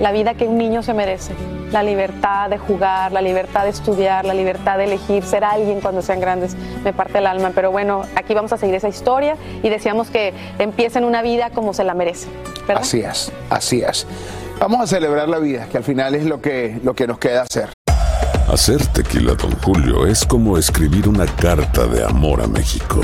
la 0.01 0.13
vida 0.13 0.35
que 0.35 0.47
un 0.47 0.59
niño 0.59 0.83
se 0.83 0.95
merece. 0.95 1.35
La 1.71 1.83
libertad 1.83 2.51
de 2.51 2.59
jugar, 2.59 3.13
la 3.13 3.21
libertad 3.21 3.65
de 3.65 3.71
estudiar, 3.71 4.25
la 4.25 4.35
libertad 4.35 4.79
de 4.79 4.85
elegir 4.85 5.23
ser 5.23 5.45
alguien 5.45 5.81
cuando 5.81 6.03
sean 6.03 6.19
grandes. 6.21 6.57
Me 6.83 6.93
parte 6.93 7.19
el 7.19 7.27
alma. 7.27 7.53
Pero 7.55 7.71
bueno, 7.71 8.03
aquí 8.17 8.35
vamos 8.35 8.53
a 8.53 8.57
seguir 8.57 8.75
esa 8.75 8.89
historia 8.89 9.37
y 9.63 9.69
deseamos 9.69 10.11
que 10.11 10.33
empiecen 10.59 11.05
una 11.05 11.23
vida 11.23 11.51
como 11.51 11.75
se 11.75 11.85
la 11.85 11.95
merece. 11.95 12.29
¿verdad? 12.67 12.83
Así 12.83 13.01
es, 13.01 13.31
así 13.51 13.83
es. 13.83 14.07
Vamos 14.59 14.81
a 14.81 14.87
celebrar 14.87 15.29
la 15.29 15.39
vida, 15.39 15.69
que 15.71 15.77
al 15.77 15.85
final 15.85 16.15
es 16.15 16.25
lo 16.25 16.41
que, 16.41 16.81
lo 16.83 16.95
que 16.95 17.07
nos 17.07 17.19
queda 17.19 17.43
hacer. 17.43 17.69
Hacer 18.49 18.85
tequila, 18.89 19.35
Don 19.35 19.53
Julio, 19.61 20.07
es 20.07 20.25
como 20.25 20.59
escribir 20.59 21.09
una 21.09 21.27
carta 21.27 21.87
de 21.87 22.05
amor 22.05 22.43
a 22.43 22.47
México. 22.47 23.01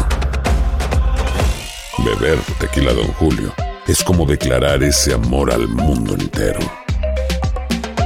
Beber 1.98 2.38
tequila, 2.58 2.92
Don 2.92 3.06
Julio, 3.12 3.52
es 3.86 4.02
como 4.02 4.26
declarar 4.26 4.82
ese 4.82 5.14
amor 5.14 5.52
al 5.52 5.68
mundo 5.68 6.14
entero. 6.14 6.58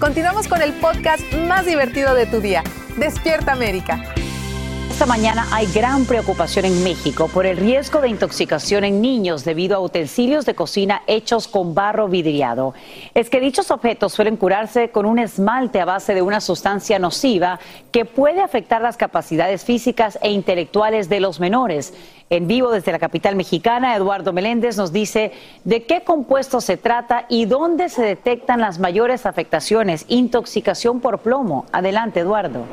Continuamos 0.00 0.46
con 0.46 0.60
el 0.60 0.74
podcast 0.74 1.22
más 1.48 1.64
divertido 1.64 2.14
de 2.14 2.26
tu 2.26 2.40
día. 2.42 2.62
Despierta 2.98 3.52
América. 3.52 4.04
Esta 4.90 5.06
mañana 5.06 5.46
hay 5.52 5.66
gran 5.72 6.04
preocupación 6.04 6.66
en 6.66 6.84
México 6.84 7.28
por 7.28 7.46
el 7.46 7.56
riesgo 7.56 8.02
de 8.02 8.08
intoxicación 8.08 8.84
en 8.84 9.00
niños 9.00 9.44
debido 9.44 9.76
a 9.76 9.80
utensilios 9.80 10.44
de 10.44 10.54
cocina 10.54 11.02
hechos 11.06 11.48
con 11.48 11.74
barro 11.74 12.08
vidriado. 12.08 12.74
Es 13.14 13.30
que 13.30 13.40
dichos 13.40 13.70
objetos 13.70 14.12
suelen 14.12 14.36
curarse 14.36 14.90
con 14.90 15.06
un 15.06 15.18
esmalte 15.18 15.80
a 15.80 15.86
base 15.86 16.14
de 16.14 16.22
una 16.22 16.42
sustancia 16.42 16.98
nociva 16.98 17.58
que 17.90 18.04
puede 18.04 18.42
afectar 18.42 18.82
las 18.82 18.98
capacidades 18.98 19.64
físicas 19.64 20.18
e 20.22 20.30
intelectuales 20.30 21.08
de 21.08 21.20
los 21.20 21.40
menores. 21.40 21.94
En 22.28 22.48
vivo 22.48 22.72
desde 22.72 22.90
la 22.90 22.98
capital 22.98 23.36
mexicana, 23.36 23.94
Eduardo 23.94 24.32
Meléndez 24.32 24.76
nos 24.76 24.92
dice 24.92 25.32
de 25.62 25.84
qué 25.84 26.02
compuesto 26.02 26.60
se 26.60 26.76
trata 26.76 27.24
y 27.28 27.44
dónde 27.44 27.88
se 27.88 28.02
detectan 28.02 28.60
las 28.60 28.80
mayores 28.80 29.26
afectaciones. 29.26 30.04
Intoxicación 30.08 31.00
por 31.00 31.20
plomo. 31.20 31.66
Adelante, 31.70 32.20
Eduardo. 32.20 32.64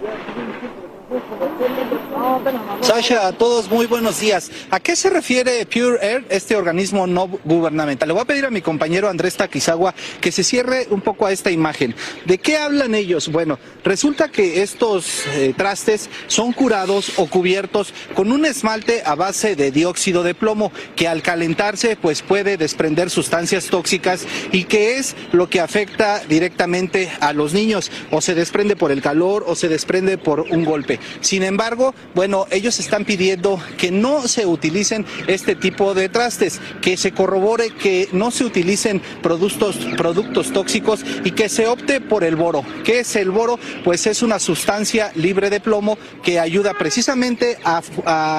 Sasha, 2.82 3.28
a 3.28 3.32
todos 3.34 3.70
muy 3.70 3.86
buenos 3.86 4.20
días. 4.20 4.50
¿A 4.72 4.80
qué 4.80 4.96
se 4.96 5.10
refiere 5.10 5.66
Pure 5.66 5.98
Air, 6.02 6.26
este 6.30 6.56
organismo 6.56 7.06
no 7.06 7.28
gubernamental? 7.28 8.08
Le 8.08 8.14
voy 8.14 8.22
a 8.22 8.26
pedir 8.26 8.46
a 8.46 8.50
mi 8.50 8.62
compañero 8.62 9.10
Andrés 9.10 9.36
Taquizawa 9.36 9.94
que 10.22 10.32
se 10.32 10.44
cierre 10.44 10.88
un 10.90 11.02
poco 11.02 11.26
a 11.26 11.32
esta 11.32 11.52
imagen. 11.52 11.96
¿De 12.26 12.38
qué 12.38 12.56
hablan 12.56 12.96
ellos? 12.96 13.30
Bueno, 13.30 13.60
resulta 13.84 14.30
que 14.30 14.62
estos 14.62 15.26
eh, 15.34 15.54
trastes 15.58 16.10
son 16.28 16.54
curados 16.54 17.14
o 17.18 17.28
cubiertos 17.28 17.94
con 18.14 18.32
un 18.32 18.46
esmalte 18.46 19.04
a 19.06 19.16
base 19.16 19.58
de 19.58 19.72
dióxido 19.72 20.24
de 20.24 20.34
plomo 20.34 20.72
que 20.96 21.10
al 21.10 21.24
calentarse 21.24 21.98
pues 21.98 22.22
puede 22.22 22.56
desprender 22.56 23.10
sustancias 23.10 23.68
tóxicas 23.68 24.26
y 24.52 24.64
que 24.64 24.98
es 24.98 25.16
lo 25.34 25.50
que 25.50 25.60
afecta 25.60 26.20
directamente 26.30 27.12
a 27.20 27.34
los 27.34 27.54
niños 27.54 27.92
o 28.12 28.22
se 28.22 28.36
desprende 28.36 28.76
por 28.78 28.92
el 28.92 29.02
calor 29.02 29.44
o 29.46 29.56
se 29.56 29.68
desprende 29.68 30.18
por 30.18 30.42
un 30.42 30.64
golpe. 30.64 31.00
Sin 31.20 31.44
embargo, 31.44 31.94
bueno, 32.16 32.48
ellos 32.52 32.80
están 32.80 33.06
pidiendo 33.06 33.62
que 33.78 33.92
no 33.92 34.28
se 34.28 34.46
utilicen 34.46 35.06
este 35.28 35.56
tipo 35.56 35.94
de 35.94 36.10
trastes, 36.10 36.60
que 36.82 36.98
se 36.98 37.12
corrobore 37.12 37.72
que 37.72 38.10
no 38.12 38.32
se 38.32 38.46
utilicen 38.46 39.02
productos, 39.22 39.78
productos 39.98 40.52
tóxicos 40.52 41.04
y 41.24 41.32
que 41.32 41.50
se 41.50 41.68
opte 41.68 42.02
por 42.02 42.24
el 42.24 42.36
boro. 42.36 42.64
¿Qué 42.84 43.00
es 43.00 43.16
el 43.16 43.32
boro? 43.32 43.60
Pues 43.84 44.08
es 44.08 44.22
una 44.22 44.40
sustancia 44.40 45.12
libre 45.16 45.50
de 45.50 45.60
plomo 45.60 45.98
que 46.24 46.40
ayuda 46.40 46.74
precisamente 46.74 47.58
a, 47.64 47.82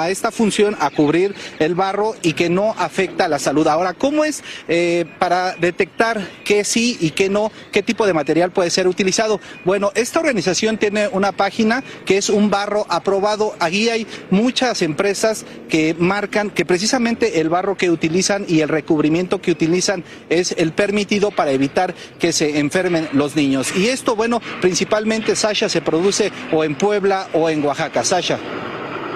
esta 0.09 0.31
función 0.31 0.77
a 0.81 0.91
cubrir 0.91 1.35
el 1.59 1.75
barro 1.75 2.15
y 2.23 2.33
que 2.35 2.49
no 2.49 2.75
afecta 2.79 3.25
a 3.27 3.29
la 3.29 3.39
salud. 3.39 3.67
Ahora, 3.67 3.95
¿cómo 3.95 4.25
es 4.25 4.43
eh, 4.69 5.05
para 5.19 5.55
detectar 5.57 6.29
qué 6.45 6.65
sí 6.65 6.97
y 7.01 7.11
qué 7.11 7.29
no, 7.29 7.51
qué 7.73 7.83
tipo 7.83 8.07
de 8.07 8.13
material 8.13 8.53
puede 8.53 8.71
ser 8.71 8.89
utilizado? 8.89 9.41
Bueno, 9.65 9.93
esta 9.95 10.21
organización 10.21 10.79
tiene 10.79 11.09
una 11.09 11.33
página 11.33 11.83
que 12.05 12.19
es 12.19 12.29
un 12.29 12.51
barro 12.51 12.87
aprobado. 12.89 13.55
Aquí 13.64 13.88
hay 13.88 14.07
muchas 14.29 14.83
empresas 14.83 15.46
que 15.70 15.94
marcan 15.98 16.50
que 16.50 16.66
precisamente 16.66 17.40
el 17.40 17.48
barro 17.48 17.77
que 17.79 17.90
utilizan 17.90 18.44
y 18.46 18.61
el 18.61 18.68
recubrimiento 18.68 19.40
que 19.40 19.53
utilizan 19.53 20.05
es 20.29 20.55
el 20.59 20.72
permitido 20.72 21.31
para 21.31 21.50
evitar 21.53 21.94
que 22.18 22.35
se 22.35 22.59
enfermen 22.59 23.09
los 23.12 23.37
niños. 23.37 23.74
Y 23.74 23.88
esto, 23.88 24.16
bueno, 24.16 24.42
principalmente, 24.61 25.35
Sasha, 25.35 25.70
se 25.70 25.81
produce 25.81 26.31
o 26.53 26.62
en 26.62 26.74
Puebla 26.74 27.29
o 27.33 27.48
en 27.48 27.64
Oaxaca. 27.64 28.05
Sasha. 28.05 28.38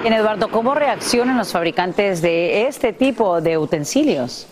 Bien, 0.01 0.15
Eduardo, 0.15 0.49
¿cómo 0.51 0.75
reaccionan 0.75 1.37
los 1.37 1.53
fabricantes 1.53 2.23
de 2.23 2.69
este 2.69 2.95
tipo 2.95 3.43
de 3.43 3.59
utensilios? 3.59 4.47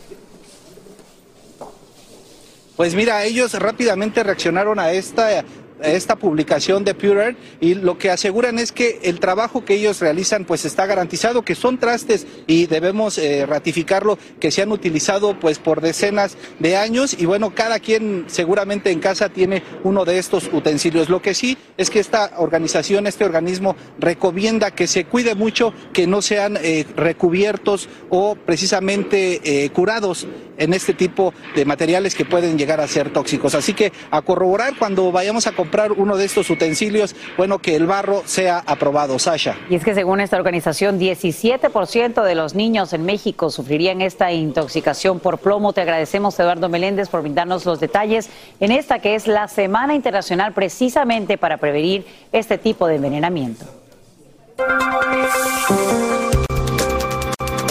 Pues 2.77 2.95
mira, 2.95 3.25
ellos 3.25 3.55
rápidamente 3.55 4.23
reaccionaron 4.23 4.79
a 4.79 4.93
esta 4.93 5.43
esta 5.83 6.17
publicación 6.17 6.85
de 6.85 6.95
Pure 6.95 7.25
Earth 7.25 7.39
y 7.61 7.75
lo 7.75 7.99
que 7.99 8.11
aseguran 8.11 8.59
es 8.59 8.73
que 8.73 9.01
el 9.03 9.21
trabajo 9.21 9.65
que 9.65 9.75
ellos 9.75 10.01
realizan 10.01 10.45
pues 10.45 10.65
está 10.65 10.87
garantizado, 10.87 11.43
que 11.43 11.55
son 11.55 11.79
trastes 11.79 12.27
y 12.47 12.67
debemos 12.67 13.19
eh, 13.19 13.47
ratificarlo, 13.47 14.19
que 14.41 14.51
se 14.51 14.63
han 14.63 14.73
utilizado 14.73 15.39
pues 15.39 15.59
por 15.59 15.81
decenas 15.81 16.37
de 16.59 16.77
años 16.77 17.17
y 17.19 17.27
bueno, 17.27 17.55
cada 17.55 17.81
quien 17.81 18.25
seguramente 18.29 18.91
en 18.91 19.01
casa 19.01 19.29
tiene 19.29 19.63
uno 19.85 20.05
de 20.05 20.19
estos 20.19 20.51
utensilios. 20.53 21.09
Lo 21.09 21.21
que 21.23 21.35
sí 21.35 21.59
es 21.77 21.91
que 21.91 22.01
esta 22.01 22.33
organización, 22.39 23.07
este 23.07 23.25
organismo 23.25 23.77
recomienda 23.99 24.71
que 24.71 24.87
se 24.87 25.05
cuide 25.05 25.35
mucho, 25.35 25.73
que 25.93 26.07
no 26.07 26.23
sean 26.23 26.59
eh, 26.63 26.87
recubiertos 26.97 27.89
o 28.11 28.35
precisamente 28.35 29.41
eh, 29.45 29.71
curados 29.71 30.27
en 30.59 30.73
este 30.75 30.95
tipo 30.95 31.35
de 31.55 31.65
materiales 31.65 32.15
que 32.15 32.25
pueden 32.25 32.59
llegar 32.59 32.81
a 32.81 32.89
ser 32.89 33.13
tóxicos. 33.13 33.55
Así 33.55 33.75
que 33.75 33.93
a 34.11 34.23
corroborar 34.23 34.75
cuando 34.79 35.13
vayamos 35.13 35.47
a 35.47 35.53
comprar 35.67 35.91
uno 35.91 36.17
de 36.17 36.25
estos 36.25 36.49
utensilios, 36.49 37.17
bueno, 37.37 37.59
que 37.59 37.75
el 37.75 37.87
barro 37.87 38.23
sea 38.25 38.63
aprobado. 38.65 39.19
Sasha. 39.19 39.57
Y 39.69 39.75
es 39.75 39.85
que 39.85 39.95
según 39.95 40.21
esta 40.21 40.37
organización, 40.37 41.01
17% 41.01 42.23
de 42.23 42.35
los 42.37 42.55
niños 42.55 42.93
en 42.93 43.05
México 43.05 43.51
sufrirían 43.51 44.01
esta 44.01 44.31
intoxicación 44.31 45.19
por 45.19 45.39
plomo. 45.39 45.73
Te 45.73 45.81
agradecemos, 45.81 46.39
Eduardo 46.39 46.69
Meléndez, 46.69 47.09
por 47.09 47.23
brindarnos 47.23 47.67
los 47.67 47.81
detalles 47.81 48.31
en 48.61 48.71
esta 48.71 49.01
que 49.01 49.17
es 49.17 49.27
la 49.27 49.49
Semana 49.49 49.97
Internacional 49.97 50.53
precisamente 50.53 51.37
para 51.37 51.57
prevenir 51.57 52.07
este 52.31 52.59
tipo 52.59 52.87
de 52.87 52.97
envenenamiento. 52.97 53.67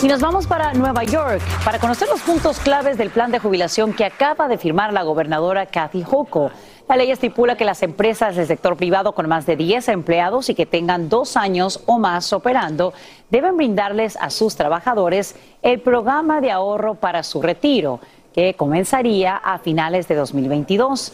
Y 0.03 0.07
nos 0.07 0.21
vamos 0.21 0.45
para 0.45 0.73
Nueva 0.73 1.03
York 1.03 1.41
para 1.63 1.79
conocer 1.79 2.07
los 2.09 2.21
puntos 2.21 2.59
claves 2.59 2.97
del 2.97 3.09
plan 3.09 3.31
de 3.31 3.39
jubilación 3.39 3.93
que 3.93 4.05
acaba 4.05 4.47
de 4.47 4.57
firmar 4.57 4.93
la 4.93 5.01
gobernadora 5.01 5.65
Kathy 5.65 6.03
Hochul. 6.03 6.51
La 6.87 6.97
ley 6.97 7.09
estipula 7.09 7.57
que 7.57 7.65
las 7.65 7.81
empresas 7.81 8.35
del 8.35 8.45
sector 8.45 8.77
privado 8.77 9.13
con 9.13 9.27
más 9.27 9.47
de 9.47 9.55
10 9.55 9.87
empleados 9.89 10.49
y 10.49 10.55
que 10.55 10.67
tengan 10.67 11.09
dos 11.09 11.35
años 11.35 11.81
o 11.87 11.97
más 11.97 12.31
operando 12.31 12.93
deben 13.31 13.57
brindarles 13.57 14.15
a 14.17 14.29
sus 14.29 14.55
trabajadores 14.55 15.35
el 15.63 15.81
programa 15.81 16.41
de 16.41 16.51
ahorro 16.51 16.93
para 16.93 17.23
su 17.23 17.41
retiro, 17.41 17.99
que 18.35 18.53
comenzaría 18.53 19.35
a 19.35 19.57
finales 19.57 20.07
de 20.07 20.13
2022. 20.13 21.11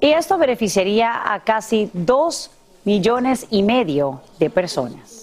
Y 0.00 0.08
esto 0.08 0.36
beneficiaría 0.36 1.32
a 1.32 1.40
casi 1.40 1.88
dos 1.94 2.50
millones 2.84 3.46
y 3.48 3.62
medio 3.62 4.20
de 4.38 4.50
personas. 4.50 5.13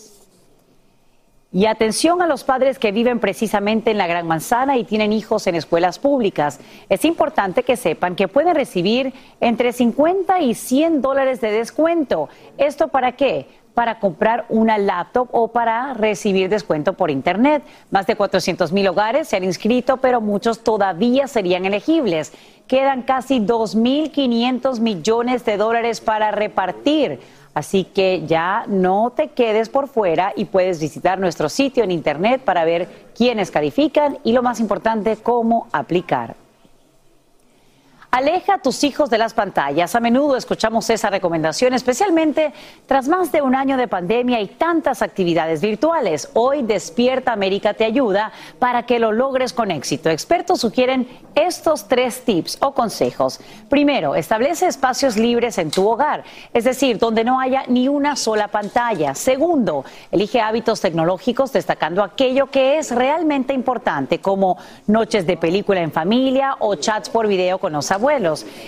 Y 1.53 1.65
atención 1.65 2.21
a 2.21 2.27
los 2.27 2.45
padres 2.45 2.79
que 2.79 2.93
viven 2.93 3.19
precisamente 3.19 3.91
en 3.91 3.97
la 3.97 4.07
Gran 4.07 4.25
Manzana 4.25 4.77
y 4.77 4.85
tienen 4.85 5.11
hijos 5.11 5.47
en 5.47 5.55
escuelas 5.55 5.99
públicas. 5.99 6.61
Es 6.87 7.03
importante 7.03 7.63
que 7.63 7.75
sepan 7.75 8.15
que 8.15 8.29
pueden 8.29 8.55
recibir 8.55 9.13
entre 9.41 9.73
50 9.73 10.39
y 10.39 10.55
100 10.55 11.01
dólares 11.01 11.41
de 11.41 11.51
descuento. 11.51 12.29
¿Esto 12.57 12.87
para 12.87 13.17
qué? 13.17 13.47
Para 13.73 13.99
comprar 13.99 14.45
una 14.47 14.77
laptop 14.77 15.27
o 15.33 15.49
para 15.49 15.93
recibir 15.93 16.47
descuento 16.47 16.93
por 16.93 17.11
Internet. 17.11 17.63
Más 17.89 18.07
de 18.07 18.15
400 18.15 18.71
mil 18.71 18.87
hogares 18.87 19.27
se 19.27 19.35
han 19.35 19.43
inscrito, 19.43 19.97
pero 19.97 20.21
muchos 20.21 20.63
todavía 20.63 21.27
serían 21.27 21.65
elegibles. 21.65 22.31
Quedan 22.67 23.01
casi 23.01 23.41
2.500 23.41 24.79
millones 24.79 25.43
de 25.43 25.57
dólares 25.57 25.99
para 25.99 26.31
repartir. 26.31 27.19
Así 27.53 27.83
que 27.83 28.25
ya 28.25 28.65
no 28.67 29.11
te 29.15 29.29
quedes 29.29 29.69
por 29.69 29.87
fuera 29.87 30.31
y 30.35 30.45
puedes 30.45 30.79
visitar 30.79 31.19
nuestro 31.19 31.49
sitio 31.49 31.83
en 31.83 31.91
internet 31.91 32.41
para 32.41 32.63
ver 32.63 32.87
quiénes 33.15 33.51
califican 33.51 34.19
y 34.23 34.31
lo 34.31 34.41
más 34.41 34.59
importante, 34.59 35.17
cómo 35.17 35.67
aplicar. 35.73 36.35
Aleja 38.21 38.53
a 38.53 38.57
tus 38.59 38.83
hijos 38.83 39.09
de 39.09 39.17
las 39.17 39.33
pantallas. 39.33 39.95
A 39.95 39.99
menudo 39.99 40.37
escuchamos 40.37 40.87
esa 40.91 41.09
recomendación, 41.09 41.73
especialmente 41.73 42.53
tras 42.85 43.07
más 43.07 43.31
de 43.31 43.41
un 43.41 43.55
año 43.55 43.77
de 43.77 43.87
pandemia 43.87 44.39
y 44.41 44.45
tantas 44.45 45.01
actividades 45.01 45.59
virtuales. 45.59 46.29
Hoy 46.35 46.61
Despierta 46.61 47.33
América 47.33 47.73
te 47.73 47.83
ayuda 47.83 48.31
para 48.59 48.83
que 48.83 48.99
lo 48.99 49.11
logres 49.11 49.53
con 49.53 49.71
éxito. 49.71 50.11
Expertos 50.11 50.61
sugieren 50.61 51.07
estos 51.33 51.87
tres 51.87 52.23
tips 52.23 52.59
o 52.61 52.75
consejos. 52.75 53.39
Primero, 53.69 54.13
establece 54.13 54.67
espacios 54.67 55.17
libres 55.17 55.57
en 55.57 55.71
tu 55.71 55.89
hogar, 55.89 56.23
es 56.53 56.65
decir, 56.65 56.99
donde 56.99 57.23
no 57.23 57.39
haya 57.39 57.63
ni 57.69 57.87
una 57.87 58.15
sola 58.15 58.49
pantalla. 58.49 59.15
Segundo, 59.15 59.83
elige 60.11 60.41
hábitos 60.41 60.79
tecnológicos 60.79 61.53
destacando 61.53 62.03
aquello 62.03 62.51
que 62.51 62.77
es 62.77 62.91
realmente 62.91 63.55
importante, 63.55 64.21
como 64.21 64.59
noches 64.85 65.25
de 65.25 65.37
película 65.37 65.81
en 65.81 65.91
familia 65.91 66.57
o 66.59 66.75
chats 66.75 67.09
por 67.09 67.27
video 67.27 67.57
con 67.57 67.73
los 67.73 67.91
abuelos. 67.91 68.10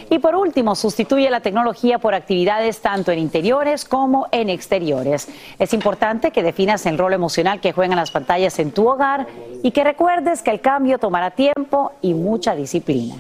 Y 0.10 0.20
por 0.20 0.36
último, 0.36 0.76
sustituye 0.76 1.30
la 1.30 1.42
tecnología 1.42 2.00
por 2.00 2.14
actividades 2.14 2.82
tanto 2.82 3.12
en 3.12 3.20
interiores 3.20 3.86
como 3.86 4.28
en 4.32 4.50
exteriores. 4.50 5.28
Es 5.60 5.74
importante 5.74 6.32
que 6.32 6.44
definas 6.44 6.86
el 6.86 6.98
rol 6.98 7.14
emocional 7.14 7.60
que 7.60 7.74
juegan 7.74 7.98
las 7.98 8.12
pantallas 8.12 8.60
en 8.60 8.72
tu 8.72 8.88
hogar 8.88 9.28
y 9.64 9.72
que 9.72 9.84
recuerdes 9.84 10.42
que 10.42 10.52
el 10.52 10.62
cambio 10.62 10.98
tomará 10.98 11.32
tiempo 11.32 11.94
y 12.02 12.14
mucha 12.14 12.56
disciplina. 12.56 13.16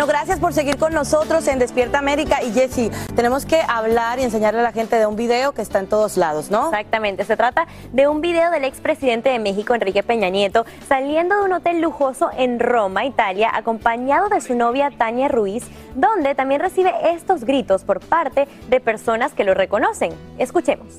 No, 0.00 0.06
gracias 0.06 0.40
por 0.40 0.54
seguir 0.54 0.78
con 0.78 0.94
nosotros 0.94 1.46
en 1.46 1.58
Despierta 1.58 1.98
América. 1.98 2.42
Y 2.42 2.52
Jessy, 2.52 2.90
tenemos 3.14 3.44
que 3.44 3.60
hablar 3.60 4.18
y 4.18 4.22
enseñarle 4.22 4.60
a 4.60 4.62
la 4.62 4.72
gente 4.72 4.96
de 4.96 5.04
un 5.04 5.14
video 5.14 5.52
que 5.52 5.60
está 5.60 5.78
en 5.78 5.88
todos 5.88 6.16
lados, 6.16 6.50
¿no? 6.50 6.68
Exactamente. 6.68 7.22
Se 7.26 7.36
trata 7.36 7.66
de 7.92 8.08
un 8.08 8.22
video 8.22 8.50
del 8.50 8.64
expresidente 8.64 9.28
de 9.28 9.38
México, 9.38 9.74
Enrique 9.74 10.02
Peña 10.02 10.30
Nieto, 10.30 10.64
saliendo 10.88 11.36
de 11.36 11.42
un 11.42 11.52
hotel 11.52 11.82
lujoso 11.82 12.30
en 12.34 12.60
Roma, 12.60 13.04
Italia, 13.04 13.50
acompañado 13.52 14.30
de 14.30 14.40
su 14.40 14.54
novia 14.54 14.90
Tania 14.90 15.28
Ruiz, 15.28 15.64
donde 15.94 16.34
también 16.34 16.62
recibe 16.62 16.94
estos 17.12 17.44
gritos 17.44 17.84
por 17.84 18.00
parte 18.00 18.48
de 18.70 18.80
personas 18.80 19.34
que 19.34 19.44
lo 19.44 19.52
reconocen. 19.52 20.14
Escuchemos. 20.38 20.94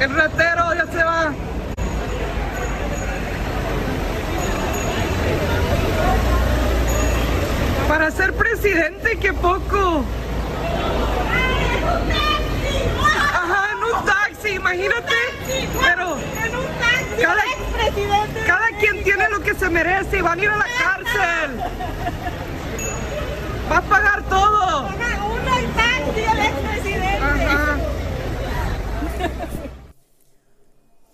El 0.00 0.16
ratero 0.16 0.74
ya 0.74 0.86
se 0.90 1.04
va. 1.04 1.34
Para 7.88 8.10
ser 8.10 8.32
presidente, 8.34 9.18
qué 9.18 9.32
poco. 9.32 10.04
Ajá, 13.04 13.72
en 13.72 13.84
un 13.84 14.04
taxi, 14.04 14.48
imagínate. 14.54 15.14
Pero 15.80 16.16
cada, 17.20 17.42
cada 18.46 18.68
quien 18.78 19.04
tiene 19.04 19.28
lo 19.28 19.40
que 19.40 19.54
se 19.54 19.68
merece 19.68 20.18
y 20.18 20.22
van 20.22 20.40
a 20.40 20.42
ir 20.42 20.50
a 20.50 20.56
la 20.56 20.66
cárcel. 20.78 21.60
Va 23.70 23.76
a 23.78 23.82
pagar 23.82 24.22
todo. 24.24 24.88
Uno 24.88 25.54
taxi, 25.76 26.20
el 26.20 26.40
expresidente. 26.40 27.24
Ajá. 27.24 27.76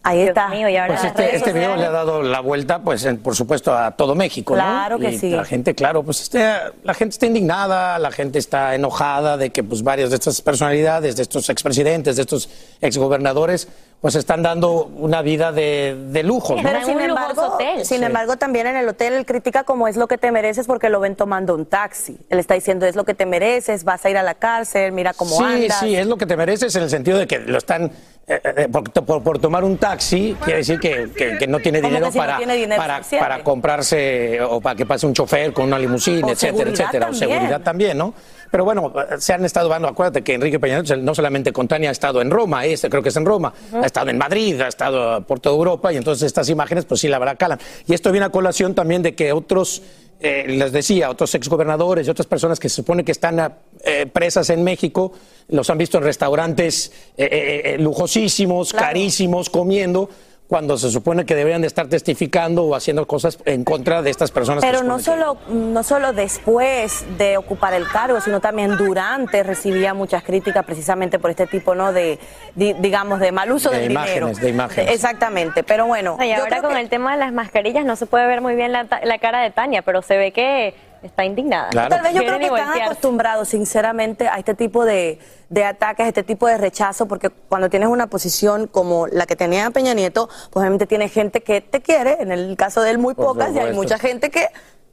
Ahí 0.09 0.23
está. 0.23 0.49
Pues 0.87 1.05
este, 1.05 1.37
este 1.37 1.53
video 1.53 1.77
le 1.77 1.85
ha 1.85 1.91
dado 1.91 2.23
la 2.23 2.41
vuelta, 2.41 2.79
pues, 2.81 3.05
en- 3.05 3.19
por 3.19 3.37
supuesto, 3.37 3.77
a 3.77 3.91
todo 3.91 4.15
México, 4.15 4.55
¿no? 4.57 4.63
Claro 4.63 4.99
que 4.99 5.11
Y 5.11 5.19
sí. 5.19 5.31
La 5.31 5.45
gente, 5.45 5.75
claro, 5.75 6.03
pues, 6.03 6.23
este, 6.23 6.43
la 6.83 6.95
gente 6.95 7.13
está 7.13 7.27
indignada, 7.27 7.99
la 7.99 8.11
gente 8.11 8.39
está 8.39 8.75
enojada 8.75 9.37
de 9.37 9.51
que, 9.51 9.63
pues, 9.63 9.83
varias 9.83 10.09
de 10.11 10.17
estas 10.17 10.41
personalidades, 10.41 11.17
de 11.17 11.23
estos 11.23 11.51
expresidentes, 11.51 12.17
de 12.17 12.23
estos 12.23 12.49
exgobernadores, 12.81 13.69
pues, 14.01 14.15
están 14.15 14.43
dando 14.43 14.85
una 14.85 15.23
vida 15.23 15.51
de, 15.51 15.97
de 16.11 16.23
lujo, 16.23 16.55
¿no? 16.57 16.63
Pero 16.63 16.85
sin 16.85 17.01
embargo, 17.01 17.59
sin 17.83 18.03
embargo, 18.05 18.37
también 18.37 18.67
en 18.69 18.77
el 18.77 18.89
hotel 18.89 19.13
él 19.15 19.27
critica 19.27 19.65
como 19.65 19.89
es 19.89 19.97
lo 19.97 20.07
que 20.07 20.19
te 20.19 20.31
mereces 20.31 20.67
porque 20.67 20.89
lo 20.89 21.01
ven 21.01 21.17
tomando 21.17 21.55
un 21.55 21.67
taxi. 21.67 22.17
Él 22.31 22.39
está 22.39 22.55
diciendo 22.55 22.87
es 22.87 22.95
lo 22.97 23.05
que 23.05 23.15
te 23.15 23.27
mereces, 23.27 23.83
vas 23.85 24.05
a 24.05 24.11
ir 24.11 24.17
a 24.17 24.23
la 24.23 24.35
cárcel, 24.35 24.93
mira 24.93 25.15
cómo 25.15 25.37
sí, 25.37 25.43
andas. 25.45 25.81
sí, 25.81 25.97
es 25.97 26.07
lo 26.07 26.17
que 26.17 26.27
te 26.27 26.37
mereces 26.37 26.75
en 26.77 26.83
el 26.85 26.91
sentido 26.91 27.19
de 27.19 27.27
que 27.27 27.41
lo 27.41 27.59
están, 27.59 27.91
eh, 28.29 28.41
eh, 28.57 28.69
por, 28.71 28.85
por- 29.05 29.23
por 29.23 29.39
tomar 29.41 29.65
un 29.65 29.79
taxi, 29.79 30.37
quiere 30.45 30.59
decir 30.61 30.79
que, 30.79 31.11
que- 31.17 31.37
que 31.39 31.47
no 31.49 31.59
tiene 31.59 31.81
dinero, 31.81 32.07
que 32.07 32.13
si 32.13 32.19
no 32.19 32.25
para, 32.25 32.37
tiene 32.37 32.55
dinero 32.55 32.81
para, 33.19 33.43
comprarse 33.43 34.41
o 34.43 34.61
para 34.61 34.77
que 34.77 34.87
pase 34.87 35.07
un 35.07 35.15
chofer 35.15 35.53
con 35.53 35.65
una 35.67 35.79
limusina, 35.79 36.27
O 36.27 36.31
etcétera, 36.31 36.71
etcétera, 36.71 37.07
o 37.07 37.11
también. 37.11 37.31
seguridad 37.31 37.61
también, 37.63 37.99
¿no? 37.99 38.15
Pero 38.51 38.65
bueno, 38.65 38.93
se 39.19 39.33
han 39.33 39.45
estado 39.45 39.69
dando, 39.69 39.89
acuérdate 39.89 40.23
que 40.23 40.35
Enrique 40.35 40.59
Peña 40.59 40.81
Nieto 40.81 40.97
no 40.97 41.15
solamente 41.15 41.53
con 41.53 41.69
Tania 41.69 41.91
ha 41.91 41.93
estado 41.93 42.21
en 42.21 42.31
Roma, 42.31 42.65
este 42.65 42.89
creo 42.89 43.03
que 43.03 43.11
es 43.11 43.17
en 43.17 43.27
Roma, 43.27 43.53
ha 43.73 43.87
estado 43.87 44.11
en 44.11 44.19
Madrid, 44.19 44.61
ha 44.61 44.69
estado 44.69 45.23
por 45.27 45.41
toda 45.41 45.57
Europa 45.57 45.93
y 45.93 45.97
entonces 45.97 46.27
estas 46.27 46.49
imágenes 46.49 46.85
pues 46.85 47.01
sí 47.01 47.09
la 47.09 47.19
verdad 47.19 47.37
calan. 47.39 47.59
Y 47.87 47.95
esto 47.95 48.11
viene 48.11 48.27
a 48.27 48.31
colación 48.31 48.75
también 48.75 49.03
de 49.03 49.15
que 49.15 49.33
otros, 49.33 49.83
eh, 50.21 50.45
les 50.49 50.73
decía, 50.73 51.11
otros 51.11 51.35
exgobernadores 51.35 52.07
y 52.07 52.11
otras 52.11 52.27
personas 52.27 52.59
que 52.59 52.69
se 52.69 52.77
supone 52.77 53.05
que 53.05 53.13
están 53.13 53.55
eh, 53.85 54.07
presas 54.07 54.51
en 54.51 54.65
México, 54.65 55.13
los 55.49 55.69
han 55.71 55.79
visto 55.79 55.99
en 55.99 56.05
restaurantes 56.05 56.93
eh, 57.17 57.77
lujosísimos, 57.79 58.73
carísimos, 58.73 59.51
comiendo, 59.51 60.09
cuando 60.49 60.79
se 60.79 60.91
supone 60.91 61.27
que 61.27 61.35
deberían 61.35 61.61
de 61.61 61.67
estar 61.67 61.89
testificando 61.89 62.65
o 62.65 62.75
haciendo 62.75 63.07
cosas 63.07 63.39
en 63.45 63.65
contra 63.65 64.01
de 64.01 64.09
estas 64.09 64.31
personas. 64.31 64.65
Pero 64.65 64.83
no 64.83 64.99
solo, 64.99 65.37
no 65.51 65.83
solo 65.83 66.15
después 66.15 67.05
de 67.19 67.37
ocupar 67.37 67.75
el 67.75 67.87
cargo, 67.87 68.21
sino 68.23 68.41
también 68.41 68.77
durante 68.79 69.43
recibía 69.43 69.93
muchas 69.93 70.23
críticas 70.23 70.65
precisamente 70.65 71.19
por 71.19 71.31
este 71.31 71.47
tipo, 71.47 71.75
¿no? 71.75 71.93
De, 71.93 72.19
di- 72.55 72.73
digamos, 72.73 73.21
de 73.21 73.31
mal 73.31 73.53
uso 73.53 73.69
De 73.71 73.81
del 73.81 73.91
imágenes, 73.91 74.15
dinero. 74.31 74.41
de 74.43 74.49
imágenes. 74.49 74.95
Exactamente. 74.95 75.63
Pero 75.65 75.87
bueno. 75.87 76.17
Y 76.25 76.33
ahora 76.33 76.63
con 76.63 76.73
que- 76.73 76.81
el 76.81 76.89
tema 76.89 77.13
de 77.13 77.19
las 77.19 77.33
mascarillas 77.33 77.85
no 77.85 77.95
se 77.97 78.07
puede 78.07 78.27
ver 78.27 78.41
muy 78.41 78.55
bien 78.55 78.73
la, 78.73 78.87
ta- 78.87 79.01
la 79.05 79.19
cara 79.19 79.43
de 79.43 79.51
Tania, 79.51 79.83
pero 79.83 80.01
se 80.01 80.17
ve 80.17 80.33
que 80.33 80.75
está 81.03 81.25
indignada. 81.25 81.71
Tal 81.71 82.03
vez 82.03 82.15
yo 82.15 82.21
creo 82.21 82.39
que 82.39 82.47
están 82.47 82.83
acostumbrados, 82.83 83.49
sinceramente, 83.49 84.29
a 84.29 84.39
este 84.39 84.55
tipo 84.55 84.85
de, 84.85 85.19
de 85.49 85.65
ataques, 85.65 86.07
a 86.07 86.09
este 86.09 86.23
tipo 86.23 86.47
de 86.47 86.59
rechazo, 86.59 87.07
porque 87.07 87.31
cuando 87.31 87.71
tienes 87.71 87.89
una 87.89 88.09
posición 88.09 88.67
como 88.67 89.07
la 89.07 89.27
que 89.27 89.37
tenía 89.37 89.71
Peña 89.71 89.95
Nieto, 89.95 90.29
pues 90.51 90.63
obviamente 90.63 90.87
tiene 90.87 91.09
gente 91.09 91.43
que 91.43 91.61
te 91.61 91.81
quiere, 91.81 92.17
en 92.21 92.33
el 92.33 92.57
caso 92.57 92.83
de 92.83 92.91
él 92.91 92.99
muy 92.99 93.15
Por 93.15 93.27
pocas, 93.27 93.55
y 93.55 93.59
hay 93.59 93.73
mucha 93.73 93.99
gente 93.99 94.31
que 94.31 94.49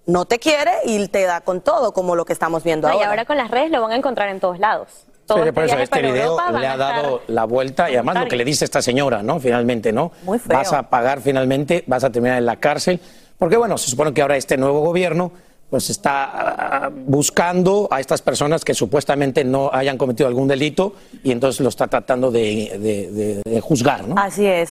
no 0.06 0.26
te 0.26 0.40
quiere 0.40 0.72
y 0.86 1.08
te 1.08 1.24
da 1.24 1.42
con 1.42 1.62
todo, 1.62 1.94
como 1.94 2.16
lo 2.16 2.26
que 2.26 2.34
estamos 2.34 2.64
viendo 2.64 2.88
No, 2.88 2.94
y 2.94 2.98
ahora. 2.98 3.10
ahora 3.10 3.26
con 3.26 3.38
las 3.38 3.50
redes 3.50 3.72
lo 3.72 3.82
van 3.82 3.92
a 3.92 3.96
encontrar 3.96 4.30
en 4.30 4.40
todos 4.40 4.60
lados. 4.60 4.88
Todo 5.26 5.40
Sí, 5.40 5.42
este 5.42 5.54
por 5.54 5.64
eso 5.64 5.78
este 5.80 6.02
video 6.04 6.38
le 6.52 6.68
ha 6.68 6.78
dado 6.78 7.22
la 7.28 7.46
vuelta 7.46 7.90
y 7.90 7.96
además 7.96 8.20
lo 8.20 8.28
que 8.28 8.36
le 8.36 8.46
dice 8.46 8.64
esta 8.64 8.84
señora, 8.84 9.24
¿no? 9.24 9.40
Finalmente, 9.40 9.92
¿no? 9.92 10.12
Muy 10.22 10.38
feo. 10.38 10.56
Vas 10.56 10.72
a 10.72 10.84
pagar 10.84 11.20
finalmente, 11.22 11.84
vas 11.88 12.04
a 12.04 12.12
terminar 12.12 12.38
en 12.38 12.46
la 12.46 12.58
cárcel, 12.58 13.02
porque 13.40 13.58
bueno, 13.58 13.80
se 13.80 13.90
supone 13.90 14.14
que 14.14 14.22
ahora 14.22 14.38
este 14.38 14.56
nuevo 14.58 14.82
gobierno 14.82 15.32
pues 15.70 15.90
está 15.90 16.86
ah, 16.86 16.90
buscando 16.94 17.88
a 17.92 18.00
estas 18.00 18.22
personas 18.22 18.64
que 18.64 18.74
supuestamente 18.74 19.44
no 19.44 19.70
hayan 19.74 19.98
cometido 19.98 20.28
algún 20.28 20.48
delito 20.48 20.96
y 21.24 21.32
entonces 21.32 21.62
lo 21.62 21.70
está 21.70 21.88
tratando 21.88 22.32
de, 22.32 22.78
de- 22.80 23.12
de- 23.12 23.42
de 23.46 23.62
juzgar, 23.62 24.08
¿no? 24.08 24.16
Así 24.18 24.46
es. 24.46 24.70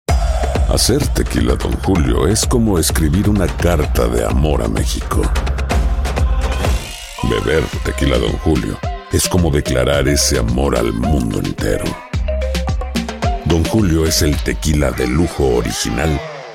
Hacer 0.68 1.04
tequila, 1.08 1.54
Don 1.56 1.72
Julio, 1.82 2.28
es 2.28 2.46
como 2.46 2.78
escribir 2.78 3.28
una 3.28 3.46
carta 3.46 4.06
de 4.06 4.24
amor 4.24 4.62
a 4.62 4.68
México. 4.68 5.22
Beber 7.28 7.64
tequila, 7.84 8.18
Don 8.18 8.32
Julio, 8.38 8.78
es 9.12 9.28
como 9.28 9.50
declarar 9.50 10.08
ese 10.08 10.38
amor 10.38 10.76
al 10.76 10.92
mundo 10.92 11.38
entero. 11.38 11.84
Don 13.46 13.64
Julio 13.64 14.06
es 14.06 14.22
el 14.22 14.36
tequila 14.42 14.90
de 14.92 15.06
lujo 15.06 15.56
original, 15.56 16.20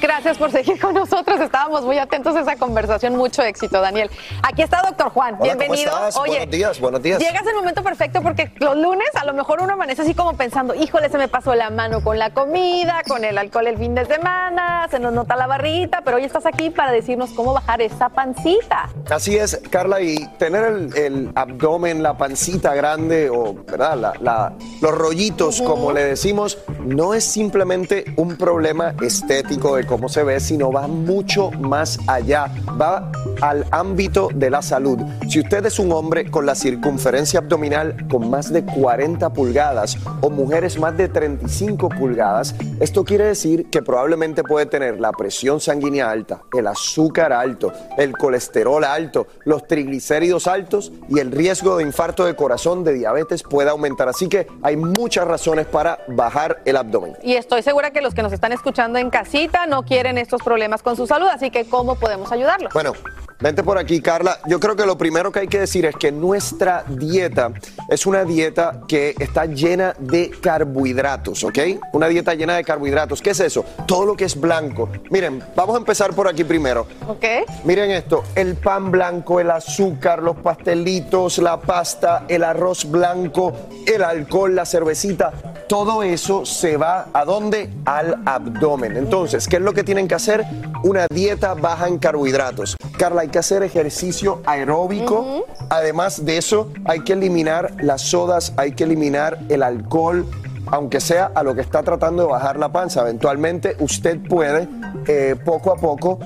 Gracias 0.00 0.38
por 0.38 0.50
seguir 0.50 0.80
con 0.80 0.94
nosotros. 0.94 1.40
Estábamos 1.40 1.82
muy 1.82 1.98
atentos 1.98 2.34
a 2.36 2.40
esa 2.40 2.56
conversación. 2.56 3.16
Mucho 3.16 3.42
éxito, 3.42 3.80
Daniel. 3.80 4.10
Aquí 4.42 4.62
está 4.62 4.82
doctor 4.82 5.10
Juan. 5.10 5.34
Hola, 5.34 5.38
¿cómo 5.38 5.58
Bienvenido. 5.58 5.90
estás? 5.92 6.16
Buenos 6.16 6.50
días, 6.50 6.80
buenos 6.80 7.02
días. 7.02 7.18
Llegas 7.18 7.42
en 7.42 7.48
el 7.48 7.54
momento 7.56 7.82
perfecto 7.82 8.22
porque 8.22 8.50
los 8.60 8.76
lunes 8.76 9.08
a 9.14 9.24
lo 9.24 9.32
mejor 9.34 9.60
uno 9.60 9.72
amanece 9.72 10.02
así 10.02 10.14
como 10.14 10.34
pensando, 10.36 10.74
híjole, 10.74 11.08
se 11.08 11.18
me 11.18 11.28
pasó 11.28 11.54
la 11.54 11.70
mano 11.70 12.02
con 12.02 12.18
la 12.18 12.30
comida, 12.30 13.02
con 13.06 13.24
el 13.24 13.36
alcohol 13.38 13.66
el 13.66 13.78
fin 13.78 13.94
de 13.94 14.04
semana, 14.06 14.86
se 14.90 14.98
nos 15.00 15.12
nota 15.12 15.36
la 15.36 15.46
barrita, 15.46 16.02
pero 16.04 16.16
hoy 16.18 16.24
estás 16.24 16.46
aquí 16.46 16.70
para 16.70 16.92
decirnos 16.92 17.30
cómo 17.30 17.52
bajar 17.54 17.80
esa 17.82 18.08
pancita. 18.08 18.88
Así 19.10 19.36
es, 19.36 19.60
Carla, 19.70 20.00
y 20.00 20.26
tener 20.38 20.64
el, 20.64 20.96
el 20.96 21.32
abdomen, 21.34 22.02
la 22.02 22.16
pancita 22.16 22.74
grande 22.74 23.30
o 23.30 23.54
¿verdad? 23.54 23.96
La- 23.96 24.12
la- 24.20 24.52
los 24.80 24.92
rollitos, 24.92 25.60
como 25.62 25.92
le 25.92 26.04
decimos, 26.04 26.58
no 26.84 27.14
es 27.14 27.24
simplemente 27.24 28.04
un 28.16 28.36
problema 28.36 28.94
estético 29.02 29.78
cómo 29.88 30.08
se 30.08 30.22
ve, 30.22 30.38
sino 30.38 30.70
va 30.70 30.86
mucho 30.86 31.50
más 31.50 31.98
allá, 32.06 32.46
va 32.80 33.10
al 33.40 33.64
ámbito 33.70 34.28
de 34.34 34.50
la 34.50 34.62
salud. 34.62 34.98
Si 35.28 35.40
usted 35.40 35.64
es 35.66 35.78
un 35.78 35.90
hombre 35.92 36.30
con 36.30 36.46
la 36.46 36.54
circunferencia 36.54 37.40
abdominal 37.40 38.06
con 38.08 38.30
más 38.30 38.52
de 38.52 38.64
40 38.64 39.30
pulgadas 39.30 39.96
o 40.20 40.30
mujeres 40.30 40.78
más 40.78 40.96
de 40.96 41.08
35 41.08 41.88
pulgadas, 41.88 42.54
esto 42.80 43.04
quiere 43.04 43.24
decir 43.24 43.70
que 43.70 43.82
probablemente 43.82 44.44
puede 44.44 44.66
tener 44.66 45.00
la 45.00 45.10
presión 45.12 45.60
sanguínea 45.60 46.10
alta, 46.10 46.42
el 46.56 46.66
azúcar 46.66 47.32
alto, 47.32 47.72
el 47.96 48.16
colesterol 48.16 48.84
alto, 48.84 49.26
los 49.44 49.66
triglicéridos 49.66 50.46
altos 50.46 50.92
y 51.08 51.18
el 51.18 51.32
riesgo 51.32 51.78
de 51.78 51.84
infarto 51.84 52.24
de 52.24 52.36
corazón, 52.36 52.84
de 52.84 52.92
diabetes 52.92 53.42
puede 53.42 53.70
aumentar. 53.70 54.08
Así 54.08 54.28
que 54.28 54.46
hay 54.62 54.76
muchas 54.76 55.26
razones 55.26 55.66
para 55.66 56.00
bajar 56.08 56.60
el 56.64 56.76
abdomen. 56.76 57.14
Y 57.22 57.34
estoy 57.34 57.62
segura 57.62 57.90
que 57.90 58.00
los 58.02 58.14
que 58.14 58.22
nos 58.22 58.32
están 58.32 58.52
escuchando 58.52 58.98
en 58.98 59.10
casita 59.10 59.66
no 59.66 59.77
quieren 59.82 60.18
estos 60.18 60.42
problemas 60.42 60.82
con 60.82 60.96
su 60.96 61.06
salud, 61.06 61.28
así 61.28 61.50
que 61.50 61.64
¿cómo 61.66 61.94
podemos 61.96 62.30
ayudarlos? 62.32 62.72
Bueno, 62.72 62.92
Vente 63.40 63.62
por 63.62 63.78
aquí, 63.78 64.00
Carla. 64.00 64.40
Yo 64.48 64.58
creo 64.58 64.74
que 64.74 64.84
lo 64.84 64.98
primero 64.98 65.30
que 65.30 65.38
hay 65.38 65.46
que 65.46 65.60
decir 65.60 65.86
es 65.86 65.94
que 65.94 66.10
nuestra 66.10 66.84
dieta 66.88 67.52
es 67.88 68.04
una 68.04 68.24
dieta 68.24 68.80
que 68.88 69.14
está 69.16 69.46
llena 69.46 69.94
de 69.96 70.30
carbohidratos, 70.30 71.44
¿ok? 71.44 71.58
Una 71.92 72.08
dieta 72.08 72.34
llena 72.34 72.56
de 72.56 72.64
carbohidratos. 72.64 73.22
¿Qué 73.22 73.30
es 73.30 73.38
eso? 73.38 73.64
Todo 73.86 74.06
lo 74.06 74.16
que 74.16 74.24
es 74.24 74.40
blanco. 74.40 74.88
Miren, 75.10 75.40
vamos 75.54 75.76
a 75.76 75.78
empezar 75.78 76.14
por 76.14 76.26
aquí 76.26 76.42
primero. 76.42 76.88
¿Ok? 77.06 77.24
Miren 77.62 77.92
esto, 77.92 78.24
el 78.34 78.56
pan 78.56 78.90
blanco, 78.90 79.38
el 79.38 79.52
azúcar, 79.52 80.20
los 80.20 80.38
pastelitos, 80.38 81.38
la 81.38 81.60
pasta, 81.60 82.24
el 82.26 82.42
arroz 82.42 82.90
blanco, 82.90 83.52
el 83.86 84.02
alcohol, 84.02 84.56
la 84.56 84.66
cervecita, 84.66 85.32
todo 85.68 86.02
eso 86.02 86.44
se 86.44 86.76
va 86.76 87.06
a 87.12 87.24
dónde? 87.24 87.70
Al 87.84 88.20
abdomen. 88.26 88.96
Entonces, 88.96 89.46
¿qué 89.46 89.56
es 89.56 89.62
lo 89.62 89.67
que 89.72 89.84
tienen 89.84 90.08
que 90.08 90.14
hacer? 90.14 90.44
Una 90.84 91.06
dieta 91.08 91.54
baja 91.54 91.88
en 91.88 91.98
carbohidratos. 91.98 92.76
Carla, 92.96 93.22
hay 93.22 93.28
que 93.28 93.38
hacer 93.38 93.62
ejercicio 93.62 94.42
aeróbico. 94.46 95.44
Además 95.70 96.24
de 96.24 96.38
eso, 96.38 96.72
hay 96.84 97.00
que 97.00 97.12
eliminar 97.12 97.72
las 97.82 98.02
sodas, 98.02 98.52
hay 98.56 98.72
que 98.72 98.84
eliminar 98.84 99.38
el 99.48 99.62
alcohol, 99.62 100.26
aunque 100.66 101.00
sea 101.00 101.30
a 101.34 101.42
lo 101.42 101.54
que 101.54 101.60
está 101.60 101.82
tratando 101.82 102.24
de 102.24 102.28
bajar 102.28 102.58
la 102.58 102.70
panza. 102.70 103.02
Eventualmente 103.02 103.76
usted 103.80 104.18
puede 104.28 104.68
eh, 105.06 105.36
poco 105.44 105.72
a 105.72 105.76
poco 105.76 106.18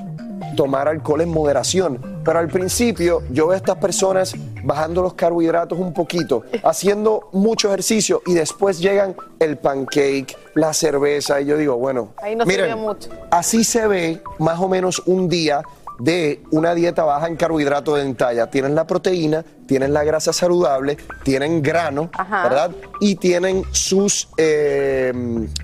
tomar 0.57 0.89
alcohol 0.89 1.21
en 1.21 1.29
moderación. 1.31 2.01
Pero 2.25 2.39
al 2.39 2.49
principio 2.49 3.23
yo 3.31 3.47
veo 3.49 3.55
a 3.55 3.57
estas 3.57 3.77
personas 3.79 4.35
bajando 4.65 5.03
los 5.03 5.15
carbohidratos 5.15 5.79
un 5.79 5.93
poquito, 5.93 6.43
haciendo 6.63 7.29
mucho 7.33 7.69
ejercicio 7.69 8.23
y 8.27 8.35
después 8.35 8.79
llegan 8.79 9.17
el 9.41 9.59
pancake, 9.59 10.37
la 10.55 10.73
cerveza 10.73 11.41
y 11.41 11.47
yo 11.47 11.57
digo, 11.57 11.77
bueno, 11.77 12.11
Ahí 12.19 12.37
no 12.37 12.45
miren, 12.47 12.79
mucho. 12.79 13.09
así 13.31 13.65
se 13.65 13.87
ve 13.89 14.23
más 14.39 14.61
o 14.61 14.69
menos 14.69 15.03
un 15.07 15.29
día 15.29 15.63
de 15.99 16.43
una 16.51 16.75
dieta 16.75 17.05
baja 17.05 17.27
en 17.27 17.37
carbohidratos 17.37 18.03
de 18.03 18.15
talla. 18.15 18.51
Tienen 18.51 18.75
la 18.75 18.87
proteína, 18.87 19.45
tienen 19.67 19.93
la 19.93 20.05
grasa 20.05 20.33
saludable, 20.33 20.97
tienen 21.23 21.63
grano, 21.63 22.11
Ajá. 22.13 22.43
¿verdad? 22.45 22.71
Y 23.01 23.17
tienen 23.17 23.65
sus, 23.73 24.29
eh, 24.37 25.13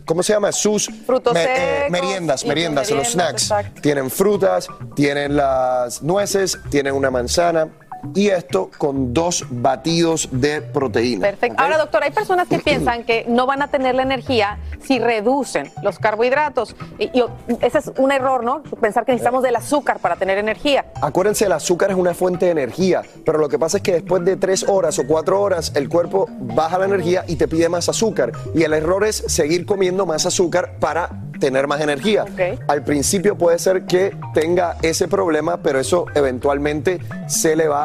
¿cómo 0.05 0.23
se 0.23 0.33
llama? 0.33 0.53
Sus 0.53 0.89
Frutos 1.07 1.37
eh, 1.37 1.43
secos 1.43 1.91
meriendas, 1.91 2.45
meriendas, 2.45 2.91
los 2.91 3.09
snacks. 3.09 3.43
exacto. 3.43 3.81
Tienen 3.83 4.11
frutas, 4.11 4.69
tienen 4.95 5.37
las 5.37 6.03
nueces, 6.03 6.59
tienen 6.71 6.95
una 6.95 7.11
manzana 7.11 7.69
y 8.15 8.29
esto 8.29 8.71
con 8.79 9.13
dos 9.13 9.45
batidos 9.51 10.29
de 10.33 10.63
proteína. 10.63 11.27
Perfecto. 11.27 11.63
Ahora, 11.63 11.79
doctor, 11.79 12.03
hay 12.03 12.11
personas 12.11 12.49
que 12.49 12.59
piensan 12.65 13.05
que 13.05 13.25
no 13.29 13.47
van 13.47 13.63
a 13.63 13.69
tener 13.69 13.95
la 13.95 14.03
energía 14.03 14.59
si 14.83 14.99
reducen 14.99 15.71
los 15.83 15.99
carbohidratos. 15.99 16.77
Y, 16.99 17.05
y 17.19 17.25
ese 17.61 17.79
es 17.79 17.93
un 17.99 18.13
error, 18.13 18.45
¿no? 18.45 18.63
Pensar 18.63 19.05
que 19.05 19.13
necesitamos 19.13 19.43
del 19.43 19.57
azúcar 19.57 19.99
para 19.99 20.17
tener 20.17 20.39
energía. 20.39 20.87
Acuérdense, 21.01 21.47
el 21.47 21.53
azúcar 21.53 21.91
es 21.91 21.97
una 21.97 22.15
fuente 22.15 22.47
de 22.47 22.53
energía, 22.53 23.03
pero 23.25 23.39
lo 23.39 23.49
que 23.49 23.59
pasa 23.59 23.79
es 23.79 23.83
que 23.83 23.93
después 23.93 24.25
de 24.25 24.37
tres 24.37 24.65
horas 24.69 24.99
o 24.99 25.07
cuatro 25.07 25.41
horas 25.41 25.73
el 25.75 25.89
cuerpo 25.89 26.27
baja 26.39 26.79
la 26.79 26.87
energía 26.87 27.25
y 27.27 27.37
te 27.37 27.49
pide 27.49 27.69
más 27.69 27.89
azúcar. 27.89 28.33
Y 28.55 28.63
el 28.63 28.73
error 28.73 29.05
es 29.05 29.17
seguir 29.27 29.67
comiendo 29.67 30.07
más 30.07 30.27
azúcar 30.27 30.79
para 30.81 31.11
tener 31.39 31.67
más 31.67 31.81
energía. 31.81 32.25
Al 32.67 32.83
principio 32.85 33.37
puede 33.37 33.59
ser 33.59 33.85
que 33.85 34.17
tenga 34.35 34.77
ese 34.83 35.09
problema, 35.09 35.59
pero 35.59 35.79
eso 35.79 36.07
eventualmente 36.15 36.99
se 37.27 37.57
le 37.57 37.69
va 37.69 37.85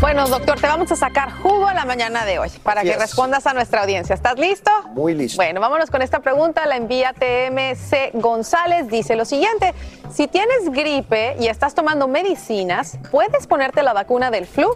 Bueno, 0.00 0.28
doctor, 0.28 0.60
te 0.60 0.66
vamos 0.66 0.92
a 0.92 0.96
sacar 0.96 1.32
jugo 1.32 1.66
a 1.66 1.74
la 1.74 1.86
mañana 1.86 2.26
de 2.26 2.38
hoy 2.38 2.50
para 2.62 2.82
que 2.82 2.90
es. 2.90 2.98
respondas 2.98 3.46
a 3.46 3.54
nuestra 3.54 3.82
audiencia. 3.82 4.14
¿Estás 4.14 4.38
listo? 4.38 4.70
Muy 4.92 5.14
listo. 5.14 5.36
Bueno, 5.36 5.60
vámonos 5.60 5.90
con 5.90 6.02
esta 6.02 6.20
pregunta. 6.20 6.66
La 6.66 6.76
envía 6.76 7.14
TMC 7.14 8.12
González. 8.12 8.88
Dice 8.88 9.16
lo 9.16 9.24
siguiente: 9.24 9.72
Si 10.12 10.28
tienes 10.28 10.70
gripe 10.70 11.36
y 11.40 11.46
estás 11.46 11.74
tomando 11.74 12.08
medicinas, 12.08 12.98
¿puedes 13.10 13.46
ponerte 13.46 13.82
la 13.82 13.94
vacuna 13.94 14.30
del 14.30 14.46
flu? 14.46 14.68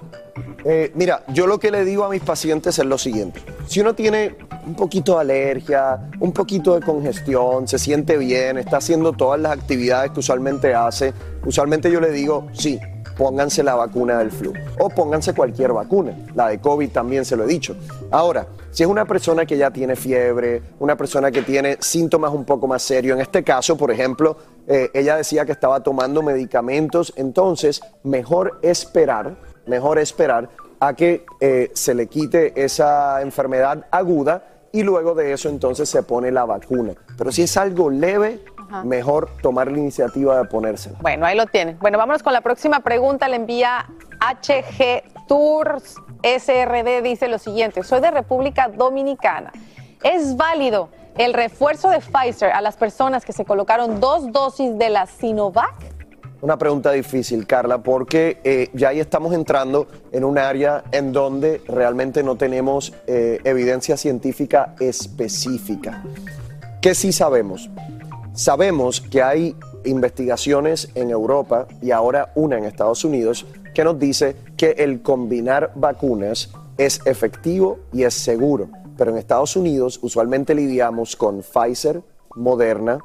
Eh, 0.65 0.91
mira, 0.95 1.23
yo 1.29 1.47
lo 1.47 1.59
que 1.59 1.71
le 1.71 1.85
digo 1.85 2.05
a 2.05 2.09
mis 2.09 2.23
pacientes 2.23 2.79
es 2.79 2.85
lo 2.87 2.97
siguiente. 2.97 3.43
Si 3.67 3.81
uno 3.81 3.95
tiene 3.95 4.37
un 4.67 4.75
poquito 4.75 5.15
de 5.17 5.21
alergia, 5.21 5.99
un 6.19 6.33
poquito 6.33 6.79
de 6.79 6.85
congestión, 6.85 7.69
se 7.69 7.79
siente 7.79 8.17
bien, 8.17 8.57
está 8.57 8.79
haciendo 8.79 9.13
todas 9.13 9.39
las 9.39 9.53
actividades 9.53 10.13
que 10.13 10.21
usualmente 10.21 10.75
hace, 10.75 11.13
usualmente 11.45 11.91
yo 11.91 12.01
le 12.01 12.11
digo, 12.11 12.47
sí, 12.53 12.79
pónganse 13.21 13.63
la 13.63 13.75
vacuna 13.75 14.19
del 14.19 14.31
flu 14.31 14.55
o 14.79 14.89
pónganse 14.89 15.35
cualquier 15.35 15.75
vacuna. 15.75 16.17
La 16.35 16.49
de 16.49 16.59
COVID 16.59 16.91
también 16.91 17.27
se 17.27 17.37
lo 17.37 17.45
he 17.45 17.47
dicho. 17.47 17.77
Ahora, 18.11 18.47
si 18.71 18.83
es 18.83 18.89
una 18.89 19.05
persona 19.05 19.45
que 19.45 19.59
ya 19.59 19.71
tiene 19.71 19.95
fiebre, 19.95 20.63
una 20.79 20.97
persona 20.97 21.31
que 21.31 21.43
tiene 21.43 21.77
síntomas 21.81 22.33
un 22.33 22.47
poco 22.47 22.67
más 22.67 22.83
serios, 22.83 23.17
en 23.17 23.21
este 23.21 23.45
caso, 23.45 23.77
por 23.77 23.91
ejemplo, 23.91 24.39
eh, 24.67 24.91
ella 24.95 25.17
decía 25.17 25.45
que 25.45 25.53
estaba 25.53 25.83
tomando 25.83 26.23
medicamentos, 26.23 27.13
entonces 27.15 27.83
mejor 28.05 28.59
esperar, 28.63 29.37
mejor 29.67 29.99
esperar 29.99 30.49
a 30.81 30.95
que 30.95 31.27
eh, 31.41 31.71
se 31.75 31.95
le 31.95 32.07
quite 32.07 32.65
esa 32.65 33.21
enfermedad 33.21 33.85
aguda 33.91 34.47
y 34.73 34.83
luego 34.83 35.15
de 35.15 35.35
eso 35.35 35.51
entonces 35.51 35.91
se 35.91 36.03
pone 36.03 36.31
la 36.31 36.47
vacuna. 36.47 36.95
Pero 37.19 37.33
si 37.33 37.43
es 37.43 37.55
algo 37.59 37.91
leve, 37.91 38.41
Ajá. 38.71 38.85
mejor 38.85 39.29
tomar 39.43 39.71
la 39.71 39.79
iniciativa 39.79 40.39
de 40.39 40.45
ponérsela. 40.45 40.97
Bueno, 41.01 41.27
ahí 41.27 41.37
lo 41.37 41.47
tienen. 41.47 41.77
Bueno, 41.81 41.99
vámonos 41.99 42.23
con 42.23 42.33
la 42.33 42.41
próxima 42.41 42.81
pregunta. 42.81 43.27
La 43.29 43.37
envía 43.37 43.87
HG 44.21 45.27
Tours 45.27 45.97
SRD. 46.23 47.03
Dice 47.03 47.27
lo 47.27 47.39
siguiente: 47.39 47.83
Soy 47.83 48.01
de 48.01 48.11
República 48.11 48.69
Dominicana. 48.69 49.51
¿Es 50.03 50.37
válido 50.37 50.89
el 51.19 51.35
refuerzo 51.35 51.91
de 51.91 51.99
Pfizer 51.99 52.53
a 52.53 52.61
las 52.61 52.77
personas 52.77 53.25
que 53.25 53.33
se 53.33 53.45
colocaron 53.45 53.99
dos 53.99 54.31
dosis 54.31 54.79
de 54.79 54.89
la 54.89 55.07
Sinovac? 55.07 55.75
Una 56.43 56.57
pregunta 56.57 56.93
difícil, 56.93 57.47
Carla, 57.47 57.79
porque 57.79 58.41
eh, 58.45 58.71
ya 58.73 58.89
ahí 58.89 59.01
estamos 59.01 59.35
entrando 59.35 59.89
en 60.11 60.25
un 60.25 60.39
área 60.39 60.85
en 60.91 61.13
donde 61.13 61.61
realmente 61.69 62.23
no 62.23 62.37
tenemos 62.37 62.95
eh, 63.07 63.41
evidencia 63.45 63.99
científica 63.99 64.75
específica. 64.81 66.03
¿Qué 66.81 66.95
sí 66.95 67.13
sabemos? 67.13 67.69
Sabemos 68.41 69.03
que 69.03 69.23
hay 69.23 69.55
investigaciones 69.85 70.89
en 70.95 71.11
Europa 71.11 71.67
y 71.83 71.91
ahora 71.91 72.33
una 72.35 72.57
en 72.57 72.65
Estados 72.65 73.05
Unidos 73.05 73.45
que 73.75 73.85
nos 73.85 73.99
dice 73.99 74.35
que 74.57 74.71
el 74.79 75.03
combinar 75.03 75.73
vacunas 75.75 76.51
es 76.79 77.03
efectivo 77.05 77.81
y 77.93 78.05
es 78.05 78.15
seguro. 78.15 78.71
Pero 78.97 79.11
en 79.11 79.19
Estados 79.19 79.57
Unidos 79.57 80.01
usualmente 80.01 80.55
lidiamos 80.55 81.17
con 81.17 81.43
Pfizer, 81.43 82.01
Moderna 82.35 82.99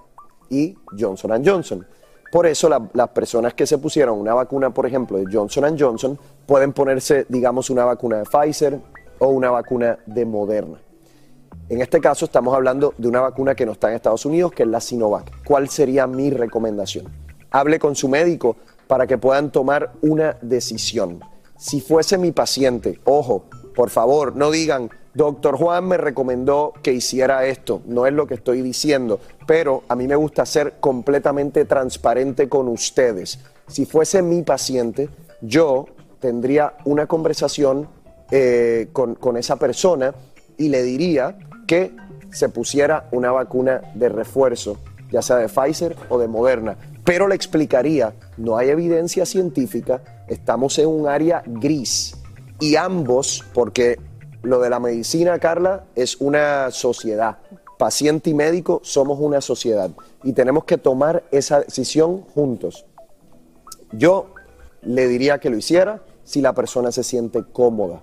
y 0.49 0.77
Johnson 0.97 1.43
Johnson. 1.45 1.85
Por 2.31 2.45
eso 2.45 2.69
la- 2.69 2.89
las 2.93 3.09
personas 3.09 3.53
que 3.55 3.67
se 3.67 3.77
pusieron 3.77 4.17
una 4.17 4.33
vacuna, 4.33 4.73
por 4.73 4.85
ejemplo, 4.85 5.17
de 5.17 5.25
Johnson 5.29 5.75
Johnson, 5.77 6.17
pueden 6.45 6.71
ponerse, 6.71 7.25
digamos, 7.27 7.69
una 7.69 7.83
vacuna 7.83 8.19
de 8.19 8.23
Pfizer 8.23 8.79
o 9.19 9.27
una 9.27 9.51
vacuna 9.51 9.99
de 10.05 10.25
Moderna. 10.25 10.84
En 11.67 11.81
este 11.81 11.99
caso 11.99 12.25
estamos 12.25 12.53
hablando 12.53 12.93
de 12.99 13.07
una 13.07 13.21
vacuna 13.21 13.55
que 13.55 13.65
no 13.65 13.71
está 13.71 13.89
en 13.89 13.95
Estados 13.95 14.23
Unidos, 14.27 14.51
que 14.51 14.63
es 14.63 14.69
la 14.69 14.79
Sinovac. 14.79 15.43
¿Cuál 15.43 15.67
sería 15.67 16.05
mi 16.05 16.29
recomendación? 16.29 17.07
Hable 17.49 17.79
con 17.79 17.95
su 17.95 18.07
médico 18.07 18.55
para 18.85 19.07
que 19.07 19.17
puedan 19.17 19.51
tomar 19.51 19.93
una 20.03 20.37
decisión. 20.43 21.21
Si 21.57 21.81
fuese 21.81 22.19
mi 22.19 22.31
paciente, 22.31 22.99
ojo, 23.03 23.45
por 23.75 23.89
favor, 23.89 24.35
no 24.35 24.51
digan, 24.51 24.91
doctor 25.15 25.57
Juan 25.57 25.87
me 25.87 25.97
recomendó 25.97 26.71
que 26.83 26.93
hiciera 26.93 27.47
esto. 27.47 27.81
No 27.87 28.05
es 28.05 28.13
lo 28.13 28.27
que 28.27 28.35
estoy 28.35 28.61
diciendo, 28.61 29.19
pero 29.47 29.81
a 29.87 29.95
mí 29.95 30.07
me 30.07 30.15
gusta 30.15 30.45
ser 30.45 30.75
completamente 30.79 31.65
transparente 31.65 32.47
con 32.47 32.67
ustedes. 32.67 33.39
Si 33.67 33.87
fuese 33.87 34.21
mi 34.21 34.43
paciente, 34.43 35.09
yo 35.41 35.87
tendría 36.19 36.75
una 36.85 37.07
conversación 37.07 37.87
eh, 38.29 38.89
con, 38.93 39.15
con 39.15 39.35
esa 39.35 39.55
persona 39.55 40.13
y 40.57 40.69
le 40.69 40.83
diría 40.83 41.37
que 41.67 41.95
se 42.31 42.49
pusiera 42.49 43.07
una 43.11 43.31
vacuna 43.31 43.81
de 43.93 44.09
refuerzo, 44.09 44.77
ya 45.11 45.21
sea 45.21 45.37
de 45.37 45.47
Pfizer 45.49 45.95
o 46.09 46.19
de 46.19 46.27
Moderna. 46.27 46.77
Pero 47.03 47.27
le 47.27 47.35
explicaría, 47.35 48.13
no 48.37 48.57
hay 48.57 48.69
evidencia 48.69 49.25
científica, 49.25 50.01
estamos 50.27 50.77
en 50.79 50.87
un 50.87 51.07
área 51.07 51.43
gris 51.45 52.15
y 52.59 52.75
ambos, 52.75 53.43
porque 53.53 53.99
lo 54.41 54.59
de 54.59 54.69
la 54.69 54.79
medicina, 54.79 55.39
Carla, 55.39 55.85
es 55.95 56.17
una 56.19 56.71
sociedad. 56.71 57.37
Paciente 57.77 58.29
y 58.29 58.33
médico 58.33 58.79
somos 58.83 59.19
una 59.19 59.41
sociedad 59.41 59.89
y 60.23 60.33
tenemos 60.33 60.63
que 60.63 60.77
tomar 60.77 61.23
esa 61.31 61.59
decisión 61.61 62.21
juntos. 62.33 62.85
Yo 63.91 64.33
le 64.81 65.07
diría 65.07 65.39
que 65.39 65.49
lo 65.49 65.57
hiciera 65.57 66.01
si 66.23 66.41
la 66.41 66.53
persona 66.53 66.91
se 66.91 67.03
siente 67.03 67.43
cómoda. 67.43 68.01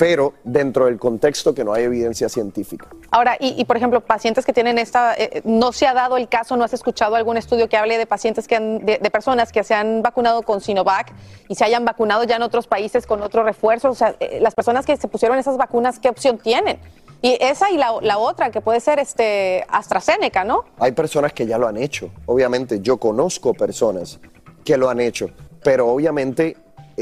Pero 0.00 0.32
dentro 0.44 0.86
del 0.86 0.98
contexto 0.98 1.54
que 1.54 1.62
no 1.62 1.74
hay 1.74 1.84
evidencia 1.84 2.30
científica. 2.30 2.86
Ahora, 3.10 3.36
y, 3.38 3.60
y, 3.60 3.66
por 3.66 3.76
ejemplo, 3.76 4.00
pacientes 4.00 4.46
que 4.46 4.54
tienen 4.54 4.78
esta, 4.78 5.14
eh, 5.14 5.42
no 5.44 5.72
se 5.72 5.86
ha 5.86 5.92
dado 5.92 6.16
el 6.16 6.26
caso, 6.26 6.56
no 6.56 6.64
has 6.64 6.72
escuchado 6.72 7.16
algún 7.16 7.36
estudio 7.36 7.68
que 7.68 7.76
hable 7.76 7.98
de 7.98 8.06
pacientes 8.06 8.48
que 8.48 8.56
han, 8.56 8.78
de, 8.86 8.96
de 8.96 9.10
personas 9.10 9.52
que 9.52 9.62
se 9.62 9.74
han 9.74 10.00
vacunado 10.00 10.40
con 10.40 10.62
Sinovac 10.62 11.12
y 11.48 11.54
se 11.54 11.66
hayan 11.66 11.84
vacunado 11.84 12.24
ya 12.24 12.36
en 12.36 12.42
otros 12.42 12.66
países 12.66 13.06
con 13.06 13.20
otro 13.20 13.42
refuerzo. 13.42 13.90
O 13.90 13.94
sea, 13.94 14.14
eh, 14.20 14.38
las 14.40 14.54
personas 14.54 14.86
que 14.86 14.96
se 14.96 15.06
pusieron 15.06 15.36
esas 15.36 15.58
vacunas, 15.58 15.98
¿qué 15.98 16.08
opción 16.08 16.38
tienen? 16.38 16.78
Y 17.20 17.36
esa 17.38 17.70
y 17.70 17.76
la, 17.76 17.92
la, 18.00 18.16
otra, 18.16 18.50
que 18.50 18.62
puede 18.62 18.80
ser 18.80 19.00
este 19.00 19.66
AstraZeneca, 19.68 20.44
¿no? 20.44 20.64
Hay 20.78 20.92
personas 20.92 21.34
que 21.34 21.46
ya 21.46 21.58
lo 21.58 21.68
han 21.68 21.76
hecho. 21.76 22.08
Obviamente, 22.24 22.80
yo 22.80 22.96
conozco 22.96 23.52
personas 23.52 24.18
que 24.64 24.78
lo 24.78 24.88
han 24.88 24.98
hecho, 24.98 25.28
pero 25.62 25.88
obviamente 25.88 26.56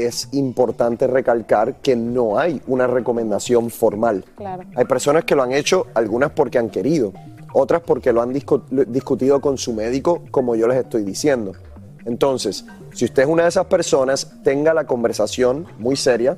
es 0.05 0.29
importante 0.31 1.07
recalcar 1.07 1.75
que 1.81 1.95
no 1.95 2.37
hay 2.37 2.61
una 2.67 2.87
recomendación 2.87 3.69
formal. 3.69 4.25
Claro. 4.35 4.63
Hay 4.75 4.85
personas 4.85 5.25
que 5.25 5.35
lo 5.35 5.43
han 5.43 5.51
hecho, 5.51 5.87
algunas 5.93 6.31
porque 6.31 6.57
han 6.57 6.69
querido, 6.69 7.13
otras 7.53 7.81
porque 7.81 8.13
lo 8.13 8.21
han 8.21 8.33
discu 8.33 8.61
discutido 8.69 9.41
con 9.41 9.57
su 9.57 9.73
médico, 9.73 10.23
como 10.31 10.55
yo 10.55 10.67
les 10.67 10.77
estoy 10.77 11.03
diciendo. 11.03 11.53
Entonces, 12.05 12.65
si 12.93 13.05
usted 13.05 13.23
es 13.23 13.29
una 13.29 13.43
de 13.43 13.49
esas 13.49 13.65
personas, 13.65 14.31
tenga 14.43 14.73
la 14.73 14.85
conversación 14.85 15.67
muy 15.77 15.95
seria 15.95 16.35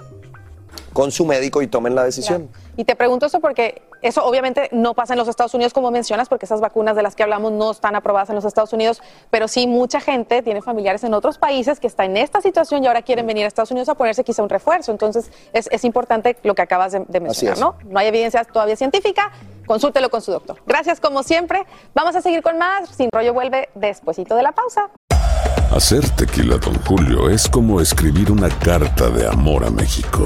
con 0.94 1.12
su 1.12 1.26
médico 1.26 1.62
y 1.62 1.68
tomen 1.68 1.96
la 1.96 2.04
decisión. 2.04 2.48
Claro. 2.48 2.74
Y 2.78 2.86
te 2.86 2.96
pregunto 2.96 3.26
eso 3.26 3.40
porque 3.40 3.82
eso 4.02 4.26
obviamente 4.26 4.70
no 4.72 4.94
pasa 4.94 5.14
en 5.14 5.20
los 5.20 5.28
Estados 5.28 5.54
Unidos 5.54 5.74
como 5.74 5.92
mencionas, 5.92 6.30
porque 6.30 6.46
esas 6.46 6.62
vacunas 6.62 6.96
de 6.96 7.04
las 7.04 7.16
que 7.16 7.24
hablamos 7.24 7.52
no 7.52 7.72
están 7.72 7.96
aprobadas 7.96 8.30
en 8.30 8.36
los 8.36 8.46
Estados 8.46 8.74
Unidos, 8.74 9.02
pero 9.30 9.48
sí 9.48 9.68
mucha 9.68 10.00
gente 10.00 10.42
tiene 10.42 10.62
familiares 10.62 11.04
en 11.04 11.14
otros 11.14 11.38
países 11.38 11.80
que 11.80 11.88
está 11.88 12.06
en 12.06 12.18
esta 12.18 12.42
situación 12.42 12.84
y 12.84 12.88
ahora 12.88 13.02
quieren 13.02 13.28
venir 13.28 13.46
a 13.46 13.48
Estados 13.48 13.72
Unidos 13.72 13.90
a 13.90 13.96
ponerse 13.96 14.24
quizá 14.24 14.44
un 14.44 14.50
refuerzo. 14.50 14.92
Entonces 14.92 15.32
es, 15.54 15.68
es 15.72 15.84
importante 15.84 16.38
lo 16.44 16.56
que 16.56 16.62
acabas 16.62 16.92
de, 16.92 17.06
de 17.08 17.20
mencionar, 17.20 17.58
¿no? 17.58 17.76
No 17.86 18.00
hay 18.00 18.08
evidencia 18.08 18.44
todavía 18.44 18.76
científica, 18.76 19.32
consúltelo 19.66 20.10
con 20.10 20.22
su 20.22 20.32
doctor. 20.32 20.58
Gracias 20.66 21.00
como 21.00 21.24
siempre. 21.24 21.66
Vamos 21.94 22.16
a 22.16 22.22
seguir 22.22 22.42
con 22.42 22.58
más. 22.58 22.90
Sin 22.90 23.10
rollo 23.12 23.34
vuelve 23.34 23.70
despuesito 23.76 24.36
de 24.36 24.44
la 24.44 24.52
pausa. 24.52 24.90
Hacer 25.72 26.10
tequila, 26.12 26.58
don 26.58 26.76
Julio, 26.86 27.30
es 27.30 27.48
como 27.48 27.80
escribir 27.80 28.32
una 28.32 28.50
carta 28.50 29.10
de 29.10 29.26
amor 29.26 29.64
a 29.64 29.70
México. 29.70 30.26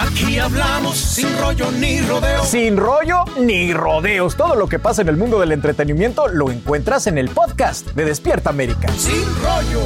Aquí 0.00 0.38
hablamos 0.38 0.96
sin 0.96 1.28
rollo 1.38 1.70
ni 1.72 2.00
rodeos. 2.00 2.48
Sin 2.48 2.78
rollo 2.78 3.24
ni 3.38 3.74
rodeos. 3.74 4.34
Todo 4.34 4.54
lo 4.54 4.66
que 4.66 4.78
pasa 4.78 5.02
en 5.02 5.08
el 5.08 5.18
mundo 5.18 5.38
del 5.38 5.52
entretenimiento 5.52 6.26
lo 6.26 6.50
encuentras 6.50 7.06
en 7.06 7.18
el 7.18 7.28
podcast 7.28 7.88
de 7.88 8.06
Despierta 8.06 8.48
América. 8.48 8.88
Sin 8.96 9.26
rollo. 9.42 9.82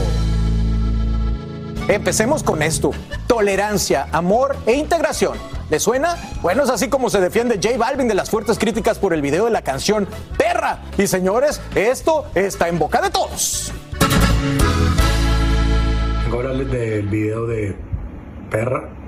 Empecemos 1.89 2.45
con 2.45 2.63
esto. 2.63 2.93
Tolerancia, 3.27 4.07
amor 4.13 4.57
e 4.67 4.75
integración. 4.75 5.37
¿Le 5.69 5.81
suena? 5.81 6.15
Bueno, 6.43 6.63
es 6.63 6.71
así 6.71 6.89
como 6.89 7.11
se 7.11 7.21
defiende 7.21 7.59
J 7.61 7.77
Balvin 7.77 8.07
de 8.07 8.15
las 8.15 8.31
fuertes 8.31 8.57
críticas 8.57 9.01
por 9.01 9.15
el 9.15 9.21
video 9.21 9.47
de 9.47 9.51
la 9.51 9.63
canción 9.63 10.07
Perra. 10.39 10.79
Y 10.97 11.09
señores, 11.09 11.61
esto 11.75 12.27
está 12.37 12.69
en 12.69 12.79
boca 12.79 13.03
de 13.03 13.11
todos. 13.11 13.73
Vengo 16.23 16.37
a 16.37 16.39
hablarles 16.39 16.71
del 16.71 17.09
video 17.09 17.49
de 17.49 17.77
Perra. 18.49 19.04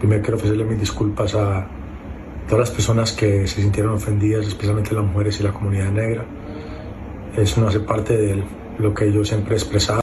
Primero 0.00 0.22
quiero 0.22 0.38
ofrecerle 0.38 0.64
mis 0.64 0.80
disculpas 0.80 1.34
a 1.34 1.66
todas 2.46 2.60
las 2.60 2.70
personas 2.70 3.12
que 3.12 3.46
se 3.46 3.60
sintieron 3.60 3.92
ofendidas, 3.92 4.46
especialmente 4.46 4.94
las 4.94 5.04
mujeres 5.04 5.38
y 5.40 5.42
la 5.42 5.52
comunidad 5.52 5.92
negra. 5.92 6.24
Eso 7.36 7.60
no 7.60 7.68
hace 7.68 7.80
parte 7.80 8.16
de 8.16 8.42
lo 8.78 8.94
que 8.94 9.12
yo 9.12 9.22
siempre 9.26 9.54
he 9.54 9.58
expresado. 9.58 10.00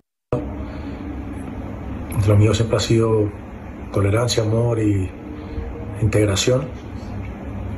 Lo 2.28 2.38
mío 2.38 2.54
siempre 2.54 2.78
ha 2.78 2.80
sido 2.80 3.32
tolerancia, 3.92 4.44
amor 4.44 4.78
y 4.78 5.10
integración. 6.00 6.68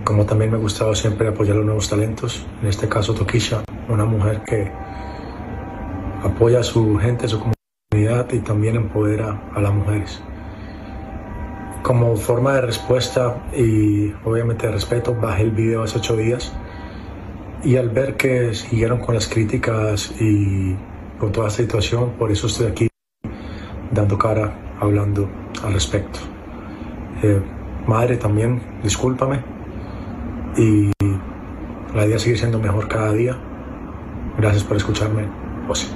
Como 0.04 0.26
también 0.26 0.52
me 0.52 0.58
ha 0.58 0.60
gustado 0.60 0.94
siempre 0.96 1.30
apoyar 1.30 1.56
los 1.56 1.66
nuevos 1.66 1.90
talentos. 1.90 2.46
En 2.62 2.68
este 2.68 2.90
caso, 2.90 3.14
Tokisha, 3.14 3.64
una 3.88 4.04
mujer 4.04 4.42
que 4.46 4.70
apoya 6.22 6.60
a 6.60 6.64
su 6.64 6.98
gente, 6.98 7.28
a 7.28 7.30
su 7.30 7.40
comunidad 7.40 8.28
y 8.34 8.40
también 8.40 8.76
empodera 8.76 9.42
a 9.56 9.62
las 9.62 9.74
mujeres 9.74 10.22
como 11.90 12.16
forma 12.18 12.54
de 12.54 12.62
respuesta 12.62 13.46
y 13.52 14.14
obviamente 14.24 14.68
de 14.68 14.74
respeto, 14.74 15.16
bajé 15.16 15.42
el 15.42 15.50
video 15.50 15.82
hace 15.82 15.98
ocho 15.98 16.16
días 16.16 16.54
y 17.64 17.78
al 17.78 17.90
ver 17.90 18.16
que 18.16 18.54
siguieron 18.54 19.00
con 19.00 19.16
las 19.16 19.28
críticas 19.28 20.14
y 20.22 20.76
con 21.18 21.32
toda 21.32 21.48
esta 21.48 21.64
situación, 21.64 22.12
por 22.12 22.32
eso 22.32 22.46
estoy 22.46 22.68
aquí 22.68 22.88
dando 23.90 24.20
cara, 24.20 24.76
hablando 24.80 25.28
al 25.64 25.74
respecto. 25.74 26.20
Eh, 27.24 27.42
madre, 27.88 28.18
también 28.18 28.62
discúlpame 28.84 29.40
y 30.58 30.92
la 31.96 32.06
idea 32.06 32.20
sigue 32.20 32.38
siendo 32.38 32.60
mejor 32.60 32.88
cada 32.88 33.14
día. 33.14 33.36
Gracias 34.38 34.64
por 34.64 34.78
escucharme. 34.78 35.28
José. 35.68 35.88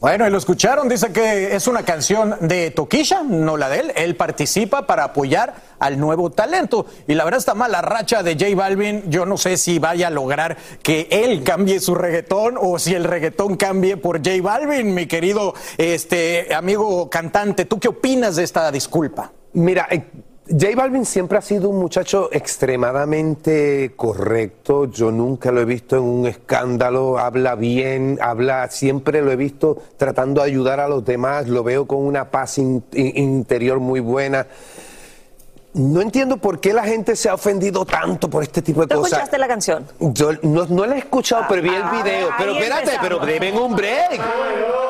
Bueno, 0.00 0.28
y 0.28 0.30
lo 0.30 0.38
escucharon, 0.38 0.88
dice 0.88 1.10
que 1.10 1.56
es 1.56 1.66
una 1.66 1.82
canción 1.82 2.36
de 2.40 2.70
Toquisha, 2.70 3.24
no 3.24 3.56
la 3.56 3.68
de 3.68 3.80
él. 3.80 3.92
Él 3.96 4.14
participa 4.14 4.86
para 4.86 5.02
apoyar 5.02 5.56
al 5.80 5.98
nuevo 5.98 6.30
talento. 6.30 6.86
Y 7.08 7.14
la 7.14 7.24
verdad, 7.24 7.38
esta 7.38 7.54
mala 7.54 7.82
racha 7.82 8.22
de 8.22 8.34
J 8.34 8.54
Balvin, 8.54 9.10
yo 9.10 9.26
no 9.26 9.36
sé 9.36 9.56
si 9.56 9.80
vaya 9.80 10.06
a 10.06 10.10
lograr 10.10 10.56
que 10.84 11.08
él 11.10 11.42
cambie 11.42 11.80
su 11.80 11.96
reggaetón 11.96 12.54
o 12.60 12.78
si 12.78 12.94
el 12.94 13.02
reggaetón 13.02 13.56
cambie 13.56 13.96
por 13.96 14.18
J 14.18 14.40
Balvin, 14.40 14.94
mi 14.94 15.06
querido 15.06 15.54
este, 15.78 16.54
amigo 16.54 17.10
cantante. 17.10 17.64
¿Tú 17.64 17.80
qué 17.80 17.88
opinas 17.88 18.36
de 18.36 18.44
esta 18.44 18.70
disculpa? 18.70 19.32
Mira, 19.54 19.88
eh, 19.90 20.04
J 20.50 20.74
Balvin 20.76 21.04
siempre 21.04 21.36
ha 21.36 21.42
sido 21.42 21.68
un 21.68 21.78
muchacho 21.78 22.30
extremadamente 22.32 23.92
correcto. 23.94 24.90
Yo 24.90 25.10
nunca 25.12 25.52
lo 25.52 25.60
he 25.60 25.66
visto 25.66 25.96
en 25.96 26.02
un 26.04 26.26
escándalo. 26.26 27.18
Habla 27.18 27.54
bien, 27.54 28.18
habla, 28.22 28.70
siempre 28.70 29.20
lo 29.20 29.30
he 29.30 29.36
visto 29.36 29.76
tratando 29.98 30.40
de 30.40 30.46
ayudar 30.46 30.80
a 30.80 30.88
los 30.88 31.04
demás. 31.04 31.48
Lo 31.48 31.62
veo 31.62 31.86
con 31.86 31.98
una 31.98 32.30
paz 32.30 32.56
in- 32.56 32.82
in- 32.94 33.18
interior 33.18 33.78
muy 33.78 34.00
buena. 34.00 34.46
No 35.74 36.00
entiendo 36.00 36.38
por 36.38 36.60
qué 36.60 36.72
la 36.72 36.82
gente 36.84 37.14
se 37.14 37.28
ha 37.28 37.34
ofendido 37.34 37.84
tanto 37.84 38.28
por 38.28 38.42
este 38.42 38.62
tipo 38.62 38.80
de 38.80 38.86
¿Tú 38.88 38.96
cosas. 38.96 39.12
escuchaste 39.12 39.38
la 39.38 39.46
canción? 39.48 39.86
Yo 40.00 40.30
no, 40.42 40.66
no 40.66 40.86
la 40.86 40.96
he 40.96 40.98
escuchado, 40.98 41.44
pero 41.48 41.62
vi 41.62 41.68
el 41.68 41.82
Ah, 41.82 42.00
video. 42.02 42.28
Pero 42.38 42.52
espérate, 42.52 42.80
empezamos. 42.94 43.08
pero 43.08 43.26
deben 43.26 43.56
un 43.58 43.76
break. 43.76 44.20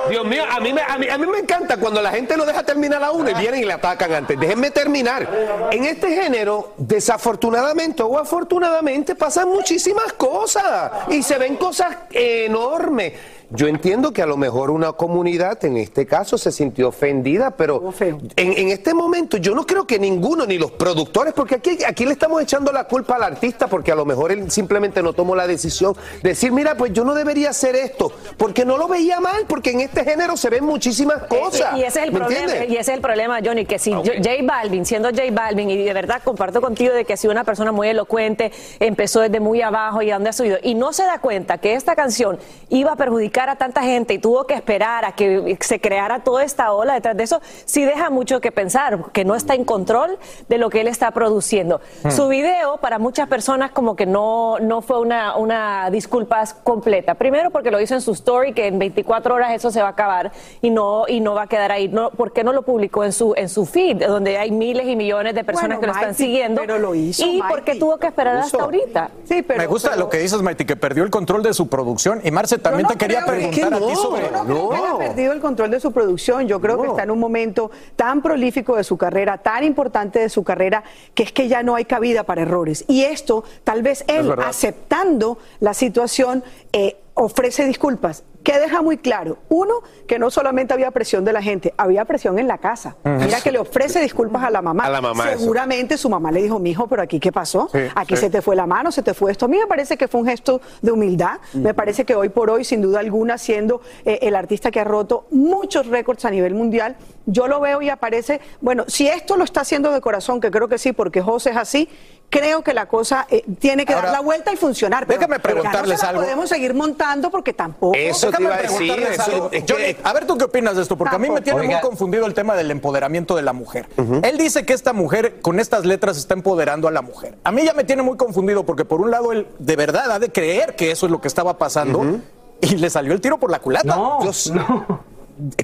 Dios 0.08 0.24
mío, 0.24 0.44
a 0.50 0.60
mí, 0.60 0.72
me, 0.72 0.80
a, 0.80 0.96
mí, 0.96 1.06
a 1.08 1.18
mí 1.18 1.26
me 1.26 1.38
encanta 1.38 1.76
cuando 1.76 2.00
la 2.00 2.10
gente 2.10 2.36
no 2.36 2.46
deja 2.46 2.62
terminar 2.62 3.02
a 3.04 3.10
uno 3.10 3.28
y 3.28 3.34
vienen 3.34 3.60
y 3.60 3.66
le 3.66 3.72
atacan 3.74 4.12
antes. 4.12 4.38
Déjenme 4.40 4.70
terminar. 4.70 5.28
En 5.70 5.84
este 5.84 6.08
género, 6.14 6.72
desafortunadamente 6.78 8.02
o 8.02 8.18
afortunadamente, 8.18 9.14
pasan 9.14 9.48
muchísimas 9.50 10.12
cosas 10.14 10.92
y 11.08 11.22
se 11.22 11.36
ven 11.38 11.56
cosas 11.56 11.94
enormes. 12.10 13.12
Yo 13.50 13.66
entiendo 13.66 14.12
que 14.12 14.20
a 14.20 14.26
lo 14.26 14.36
mejor 14.36 14.70
una 14.70 14.92
comunidad, 14.92 15.64
en 15.64 15.78
este 15.78 16.04
caso, 16.04 16.36
se 16.36 16.52
sintió 16.52 16.88
ofendida, 16.88 17.50
pero 17.52 17.94
en, 18.36 18.52
en 18.58 18.68
este 18.68 18.92
momento 18.92 19.38
yo 19.38 19.54
no 19.54 19.64
creo 19.64 19.86
que 19.86 19.98
ninguno, 19.98 20.44
ni 20.44 20.58
los 20.58 20.70
productores, 20.72 21.32
porque 21.32 21.54
aquí, 21.54 21.78
aquí 21.86 22.04
le 22.04 22.12
estamos 22.12 22.42
echando 22.42 22.72
la 22.72 22.84
culpa 22.84 23.16
al 23.16 23.22
artista, 23.22 23.66
porque 23.66 23.90
a 23.90 23.94
lo 23.94 24.04
mejor 24.04 24.32
él 24.32 24.50
simplemente 24.50 25.02
no 25.02 25.14
tomó 25.14 25.34
la 25.34 25.46
decisión 25.46 25.96
de 26.22 26.30
decir, 26.30 26.52
mira, 26.52 26.76
pues 26.76 26.92
yo 26.92 27.04
no 27.04 27.14
debería 27.14 27.48
hacer 27.48 27.74
esto, 27.74 28.12
porque 28.36 28.66
no 28.66 28.76
lo 28.76 28.86
veía 28.86 29.18
mal, 29.18 29.46
porque 29.48 29.70
en 29.70 29.80
este 29.80 30.04
género 30.04 30.36
se 30.36 30.50
ven 30.50 30.64
muchísimas 30.66 31.22
cosas. 31.22 31.74
Y, 31.78 31.84
ese 31.84 32.00
es 32.00 32.06
el 32.08 32.12
¿me 32.12 32.18
problema, 32.18 32.42
entiendes? 32.44 32.70
y 32.70 32.76
ese 32.76 32.90
es 32.90 32.96
el 32.96 33.00
problema, 33.00 33.38
Johnny, 33.42 33.64
que 33.64 33.78
si 33.78 33.92
yo- 33.92 34.02
J 34.02 34.28
Balvin, 34.42 34.84
siendo 34.84 35.08
J 35.08 35.22
Balvin, 35.32 35.70
y 35.70 35.84
de 35.84 35.92
verdad 35.94 36.20
comparto 36.22 36.60
contigo 36.60 36.92
de 36.92 37.06
que 37.06 37.14
ha 37.14 37.16
sido 37.16 37.32
una 37.32 37.44
persona 37.44 37.72
muy 37.72 37.88
elocuente, 37.88 38.52
empezó 38.78 39.20
desde 39.20 39.40
muy 39.40 39.62
abajo 39.62 40.02
y 40.02 40.10
a 40.10 40.14
dónde 40.16 40.28
ha 40.28 40.32
subido, 40.34 40.58
y 40.62 40.74
no 40.74 40.92
se 40.92 41.04
da 41.04 41.18
cuenta 41.20 41.56
que 41.56 41.72
esta 41.72 41.96
canción 41.96 42.38
iba 42.68 42.92
a 42.92 42.96
perjudicar 42.96 43.37
a 43.46 43.56
tanta 43.56 43.82
gente 43.82 44.14
y 44.14 44.18
tuvo 44.18 44.44
que 44.46 44.54
esperar 44.54 45.04
a 45.04 45.12
que 45.12 45.56
se 45.60 45.80
creara 45.80 46.20
toda 46.24 46.42
esta 46.44 46.72
ola 46.72 46.94
detrás 46.94 47.16
de 47.16 47.24
eso, 47.24 47.40
sí 47.64 47.84
deja 47.84 48.10
mucho 48.10 48.40
que 48.40 48.50
pensar, 48.52 49.12
que 49.12 49.24
no 49.24 49.34
está 49.34 49.54
en 49.54 49.64
control 49.64 50.18
de 50.48 50.58
lo 50.58 50.70
que 50.70 50.80
él 50.80 50.88
está 50.88 51.10
produciendo. 51.10 51.80
Hmm. 52.02 52.10
Su 52.10 52.28
video, 52.28 52.78
para 52.78 52.98
muchas 52.98 53.28
personas, 53.28 53.70
como 53.70 53.94
que 53.96 54.06
no, 54.06 54.58
no 54.60 54.82
fue 54.82 54.98
una, 55.00 55.36
una 55.36 55.90
disculpas 55.90 56.54
completa. 56.54 57.14
Primero, 57.14 57.50
porque 57.50 57.70
lo 57.70 57.80
hizo 57.80 57.94
en 57.94 58.00
su 58.00 58.12
story, 58.12 58.52
que 58.54 58.66
en 58.66 58.78
24 58.78 59.34
horas 59.34 59.52
eso 59.52 59.70
se 59.70 59.80
va 59.82 59.88
a 59.88 59.90
acabar 59.90 60.32
y 60.62 60.70
no, 60.70 61.04
y 61.06 61.20
no 61.20 61.34
va 61.34 61.42
a 61.42 61.46
quedar 61.46 61.70
ahí. 61.70 61.88
No, 61.88 62.10
¿Por 62.10 62.32
qué 62.32 62.42
no 62.44 62.52
lo 62.52 62.62
publicó 62.62 63.04
en 63.04 63.12
su, 63.12 63.34
en 63.36 63.48
su 63.48 63.66
feed, 63.66 64.06
donde 64.06 64.38
hay 64.38 64.50
miles 64.50 64.86
y 64.86 64.96
millones 64.96 65.34
de 65.34 65.44
personas 65.44 65.78
Bueno, 65.78 65.80
que 65.80 65.86
lo 65.86 65.92
están 65.92 66.08
Mighty, 66.10 66.22
siguiendo? 66.24 66.60
pero 66.62 66.78
lo 66.78 66.94
hizo, 66.94 67.24
¿Y 67.26 67.40
por 67.42 67.62
qué 67.62 67.72
Mighty. 67.72 67.78
tuvo 67.80 67.98
que 67.98 68.06
esperar 68.06 68.36
hasta 68.38 68.62
ahorita? 68.62 69.10
Sí, 69.24 69.42
pero, 69.42 69.58
Me 69.58 69.66
gusta 69.66 69.90
pero- 69.90 70.00
lo 70.04 70.08
que 70.08 70.18
dices, 70.18 70.40
Maiti, 70.40 70.64
que 70.64 70.76
perdió 70.76 71.04
el 71.04 71.10
control 71.10 71.42
de 71.42 71.52
su 71.52 71.68
producción. 71.68 72.20
Y 72.24 72.30
Marce, 72.30 72.58
también 72.58 72.88
te 72.88 72.96
quería 72.96 73.24
preguntar 73.30 73.74
a 73.74 73.78
ti 73.78 73.84
no, 73.84 73.96
sobre. 73.96 74.22
yo 74.24 74.30
no 74.30 74.44
creo 74.44 74.68
que 74.70 74.76
haya 74.76 74.98
perdido 74.98 75.32
el 75.32 75.40
control 75.40 75.70
de 75.70 75.80
su 75.80 75.92
producción. 75.92 76.48
Yo 76.48 76.60
creo 76.60 76.80
que 76.80 76.88
está 76.88 77.02
en 77.02 77.10
un 77.10 77.18
momento 77.18 77.70
tan 77.96 78.22
prolífico 78.22 78.76
de 78.76 78.84
su 78.84 78.96
carrera, 78.96 79.38
tan 79.38 79.64
importante 79.64 80.18
de 80.18 80.28
su 80.28 80.44
carrera, 80.44 80.84
que 81.14 81.22
es 81.22 81.32
que 81.32 81.48
ya 81.48 81.62
no 81.62 81.74
hay 81.74 81.84
cabida 81.84 82.24
para 82.24 82.42
errores. 82.42 82.84
Y 82.88 83.04
esto, 83.04 83.44
tal 83.64 83.82
vez 83.82 84.04
él, 84.08 84.32
aceptando 84.44 85.38
la 85.60 85.74
situación, 85.74 86.42
eh, 86.72 86.96
ofrece 87.18 87.64
disculpas. 87.66 88.24
Que 88.44 88.58
deja 88.58 88.80
muy 88.80 88.96
claro, 88.96 89.38
uno, 89.48 89.82
que 90.06 90.18
no 90.18 90.30
solamente 90.30 90.72
había 90.72 90.90
presión 90.92 91.24
de 91.24 91.32
la 91.32 91.42
gente, 91.42 91.74
había 91.76 92.04
presión 92.06 92.38
en 92.38 92.46
la 92.48 92.58
casa. 92.58 92.96
Ujú. 93.04 93.24
Mira 93.24 93.40
que 93.42 93.50
le 93.52 93.58
ofrece 93.58 94.00
disculpas 94.00 94.44
a 94.44 94.50
la 94.50 94.62
mamá. 94.62 94.84
A 94.84 94.88
la 94.90 95.00
mamá, 95.02 95.30
eso. 95.32 95.40
Seguramente 95.40 95.98
su 95.98 96.08
mamá 96.08 96.30
le 96.30 96.40
dijo, 96.40 96.58
mijo, 96.58 96.86
pero 96.86 97.02
aquí 97.02 97.18
qué 97.20 97.30
pasó, 97.32 97.68
Sí, 97.72 97.80
aquí 97.94 98.14
sí. 98.14 98.22
se 98.22 98.30
te 98.30 98.40
fue 98.40 98.56
la 98.56 98.66
mano, 98.66 98.90
se 98.92 99.02
te 99.02 99.12
fue 99.12 99.32
esto. 99.32 99.44
A 99.46 99.48
mí 99.48 99.58
me 99.58 99.66
parece 99.66 99.96
que 99.98 100.08
fue 100.08 100.20
un 100.20 100.26
gesto 100.28 100.60
de 100.80 100.92
humildad, 100.92 101.40
me 101.52 101.74
parece 101.74 102.04
que 102.06 102.14
hoy 102.14 102.28
por 102.30 102.48
hoy, 102.48 102.64
sin 102.64 102.80
duda 102.80 103.00
alguna, 103.00 103.36
siendo 103.36 103.82
eh, 104.06 104.20
el 104.22 104.34
artista 104.36 104.70
que 104.70 104.80
ha 104.80 104.84
roto 104.84 105.26
muchos 105.30 105.86
récords 105.88 106.24
a 106.24 106.30
nivel 106.30 106.54
mundial, 106.54 106.96
yo 107.26 107.48
lo 107.48 107.60
veo 107.60 107.82
y 107.82 107.90
aparece, 107.90 108.40
bueno, 108.62 108.84
si 108.86 109.08
esto 109.08 109.36
lo 109.36 109.44
está 109.44 109.60
haciendo 109.62 109.90
de 109.92 110.00
corazón, 110.00 110.40
que 110.40 110.50
creo 110.50 110.68
que 110.68 110.78
sí, 110.78 110.92
porque 110.92 111.20
José 111.20 111.50
es 111.50 111.56
así, 111.56 111.90
creo 112.30 112.62
que 112.62 112.74
la 112.74 112.86
cosa 112.86 113.26
eh, 113.30 113.42
tiene 113.58 113.86
que 113.86 113.94
Ahora, 113.94 114.06
dar 114.08 114.16
la 114.18 114.20
vuelta 114.20 114.52
y 114.52 114.56
funcionar. 114.56 115.06
Pero, 115.06 115.18
déjame 115.20 115.38
pero 115.40 115.56
ya 115.56 115.56
no 115.56 115.62
preguntarles 115.70 116.00
se 116.00 116.04
la 116.06 116.10
algo. 116.10 116.22
podemos 116.22 116.48
seguir 116.48 116.74
montando 116.74 117.30
porque 117.30 117.52
tampoco... 117.52 117.96
Déjame 117.96 118.48
preguntarles 118.58 119.18
algo. 119.20 119.50
Johnny, 119.68 119.96
a 120.04 120.12
ver, 120.12 120.26
¿tú 120.26 120.36
qué 120.38 120.44
opinas 120.44 120.76
de 120.76 120.82
esto? 120.82 120.96
Porque 120.98 121.16
a 121.16 121.18
mí 121.18 121.30
me 121.30 121.40
tiene 121.40 121.60
Oiga. 121.60 121.72
muy 121.72 121.80
confundido 121.80 122.26
el 122.26 122.34
tema 122.34 122.54
del 122.56 122.70
empoderamiento 122.70 123.34
de 123.36 123.42
la 123.42 123.52
mujer. 123.52 123.86
Él 124.22 124.36
dice 124.38 124.64
que 124.66 124.72
esta 124.74 124.92
mujer, 124.92 125.40
con 125.40 125.58
estas 125.60 125.84
letras, 125.86 126.16
está 126.18 126.34
empoderando 126.34 126.86
a 126.88 126.90
la 126.90 127.02
mujer. 127.02 127.38
A 127.44 127.52
mí 127.52 127.64
ya 127.64 127.72
me 127.72 127.84
tiene 127.84 128.02
muy 128.02 128.16
confundido 128.16 128.64
porque, 128.66 128.84
por 128.84 129.00
un 129.00 129.10
lado, 129.10 129.32
él 129.32 129.46
de 129.58 129.76
verdad 129.76 130.10
ha 130.10 130.18
de 130.18 130.30
creer 130.30 130.76
que 130.76 130.90
eso 130.90 131.06
es 131.06 131.12
lo 131.12 131.20
que 131.20 131.28
estaba 131.28 131.56
pasando 131.58 132.20
y 132.60 132.76
le 132.76 132.90
salió 132.90 133.12
el 133.12 133.20
tiro 133.20 133.38
por 133.38 133.50
la 133.50 133.60
culata. 133.60 133.96
Yo 134.22 134.30
s- 134.30 134.52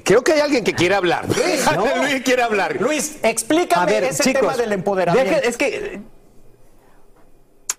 Creo 0.05 0.23
que 0.23 0.31
hay 0.31 0.39
alguien 0.39 0.63
que 0.63 0.73
quiere 0.73 0.95
hablar. 0.95 1.25
Luis 1.97 2.23
quiere 2.23 2.41
hablar. 2.43 2.77
Luis, 2.79 3.17
explícame 3.23 3.83
A 3.83 3.85
ver, 3.85 4.03
ese 4.05 4.23
chicos, 4.23 4.41
tema 4.41 4.55
del 4.55 4.71
empoderamiento. 4.71 5.31
deje- 5.35 5.47
es 5.49 5.57
que. 5.57 6.01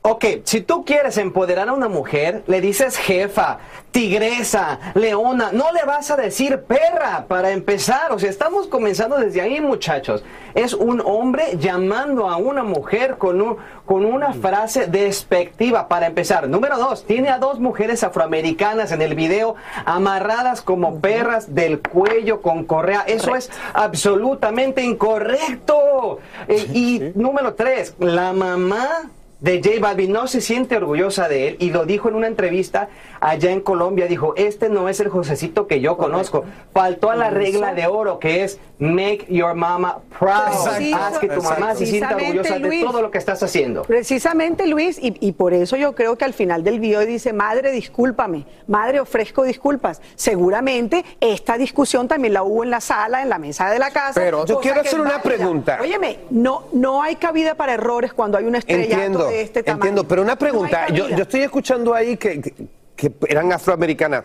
Ok, 0.09 0.25
si 0.45 0.61
tú 0.61 0.85
quieres 0.85 1.19
empoderar 1.19 1.69
a 1.69 1.73
una 1.73 1.89
mujer, 1.89 2.45
le 2.47 2.61
dices 2.61 2.97
jefa, 2.97 3.59
tigresa, 3.91 4.79
leona, 4.95 5.51
no 5.53 5.73
le 5.73 5.83
vas 5.85 6.13
a 6.13 6.17
decir 6.17 6.61
perra 6.63 7.25
para 7.27 7.51
empezar. 7.51 8.13
O 8.13 8.19
sea, 8.21 8.31
estamos 8.31 8.69
comenzando 8.69 9.17
desde 9.17 9.41
ahí, 9.41 9.61
muchachos. 9.61 10.23
Es 10.55 10.75
un 10.75 11.03
hombre 11.05 11.57
llamando 11.59 12.31
a 12.31 12.37
una 12.37 12.63
mujer 12.63 13.19
con, 13.19 13.41
un- 13.43 13.57
con 13.85 14.05
una 14.05 14.33
frase 14.33 14.87
despectiva 14.87 15.89
para 15.89 16.07
empezar. 16.07 16.49
Número 16.49 16.79
dos, 16.79 17.05
tiene 17.05 17.31
a 17.31 17.39
dos 17.39 17.59
mujeres 17.59 18.05
afroamericanas 18.05 18.93
en 18.93 19.03
el 19.03 19.17
video 19.17 19.57
amarradas 19.87 20.63
como 20.63 21.01
perras 21.01 21.53
del 21.53 21.81
cuello 21.81 22.43
con 22.43 22.63
correa. 22.65 23.03
Eso 23.09 23.35
es 23.35 23.51
absolutamente 23.75 24.85
incorrecto. 24.85 26.21
Eh, 26.47 26.65
y 26.73 27.03
número 27.17 27.55
tres, 27.55 27.95
la 27.99 28.33
mamá 28.33 29.11
de 29.47 29.63
J 29.63 29.81
Balvin 29.81 30.11
no 30.11 30.27
se 30.27 30.41
siente 30.41 30.77
orgullosa 30.77 31.29
de 31.29 31.47
él 31.47 31.57
y 31.61 31.71
lo 31.71 31.87
dijo 31.87 32.09
en 32.09 32.17
una 32.17 32.27
entrevista 32.27 32.89
allá 33.21 33.53
en 33.53 33.61
Colombia. 33.61 34.09
Dijo, 34.09 34.35
este 34.37 34.69
no 34.69 34.89
es 34.89 34.99
el 34.99 35.09
Josecito 35.09 35.69
que 35.69 35.81
yo 35.81 35.97
conozco. 35.97 36.45
Faltó 36.73 37.11
a 37.11 37.17
la 37.17 37.31
regla 37.31 37.73
de 37.73 37.87
oro 37.87 38.19
que 38.19 38.43
es 38.43 38.59
make 38.79 39.25
your 39.29 39.55
mama 39.55 39.99
proud. 40.19 40.49
Exacto. 40.49 40.97
Haz 40.97 41.19
que 41.19 41.29
tu 41.29 41.43
mamá 41.43 41.77
se 41.77 41.87
sienta 41.87 42.17
orgullosa 42.17 42.55
de 42.55 42.61
Luis. 42.61 42.85
todo 42.85 43.01
lo 43.01 43.11
que 43.13 43.19
estás 43.19 43.41
haciendo. 43.41 43.83
Precisamente, 43.83 44.67
Luis, 44.67 44.99
y, 45.01 45.17
y 45.21 45.33
por 45.33 45.55
eso 45.55 45.77
yo 45.77 45.95
creo 45.95 46.19
que 46.19 46.25
al 46.25 46.35
final 46.35 46.65
del 46.65 46.81
video 46.81 47.07
dice, 47.07 47.33
madre, 47.33 47.71
discúlpame, 47.71 48.47
madre, 48.67 48.99
ofrezco 48.99 49.45
disculpas. 49.45 50.03
Seguramente 50.17 51.05
esta 51.21 51.57
discusión 51.57 52.09
también 52.09 52.35
la 52.35 52.43
hubo 52.43 52.65
en 52.65 52.71
la 52.71 52.81
sala, 52.81 53.23
en 53.23 53.29
la 53.29 53.39
mesa 53.39 53.71
de 53.71 53.79
la 53.79 53.93
casa. 53.93 54.21
Pero 54.21 54.45
yo 54.45 54.59
quiero 54.59 54.81
hacer 54.81 55.01
una 55.01 55.19
válida. 55.19 55.23
pregunta. 55.23 55.79
Óyeme, 55.81 56.19
no, 56.31 56.65
no 56.73 57.01
hay 57.01 57.15
cabida 57.15 57.55
para 57.55 57.75
errores 57.75 58.13
cuando 58.13 58.39
hay 58.39 58.45
un 58.45 58.57
estrellato 58.57 58.93
Entiendo, 58.93 59.29
de 59.29 59.36
este 59.43 59.63
tamaño. 59.63 59.83
entiendo, 59.85 60.09
pero 60.09 60.23
una 60.23 60.37
pregunta, 60.37 60.89
yo, 60.89 61.09
yo 61.09 61.23
estoy 61.23 61.43
escuchando 61.43 61.95
ahí 61.95 62.17
que, 62.17 62.41
que- 62.41 62.55
que 62.97 63.13
eran 63.29 63.53
afroamericanas. 63.53 64.25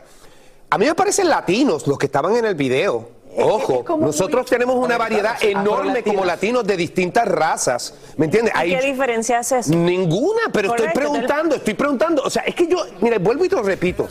A 0.70 0.78
mí 0.78 0.86
me 0.86 0.96
parecen 0.96 1.28
latinos 1.30 1.86
los 1.88 1.98
que 1.98 2.06
estaban 2.06 2.36
en 2.38 2.46
el 2.46 2.56
video. 2.56 3.10
Ojo, 3.38 3.84
nosotros 3.98 4.46
tenemos 4.46 4.76
una 4.76 4.98
variedad 4.98 5.36
enorme 5.42 6.04
como 6.04 6.26
latinos 6.26 6.66
de 6.66 6.76
distintas 6.76 7.28
razas. 7.28 7.94
¿Me 8.18 8.26
entiendes? 8.26 8.54
¿Y 8.56 8.58
Hay- 8.58 8.76
¿Qué 8.76 8.82
diferencia 8.88 9.40
hace 9.40 9.60
eso? 9.60 9.74
Ninguna, 9.74 10.42
pero 10.52 10.70
Correcto, 10.70 10.88
estoy 10.88 11.02
preguntando, 11.02 11.56
estoy 11.56 11.74
preguntando. 11.74 12.24
O 12.24 12.30
sea, 12.30 12.44
es 12.44 12.56
que 12.56 12.68
yo, 12.68 12.86
mira, 13.00 13.18
vuelvo 13.20 13.46
y 13.46 13.50
te 13.50 13.56
lo 13.56 13.64
repito. 13.64 14.08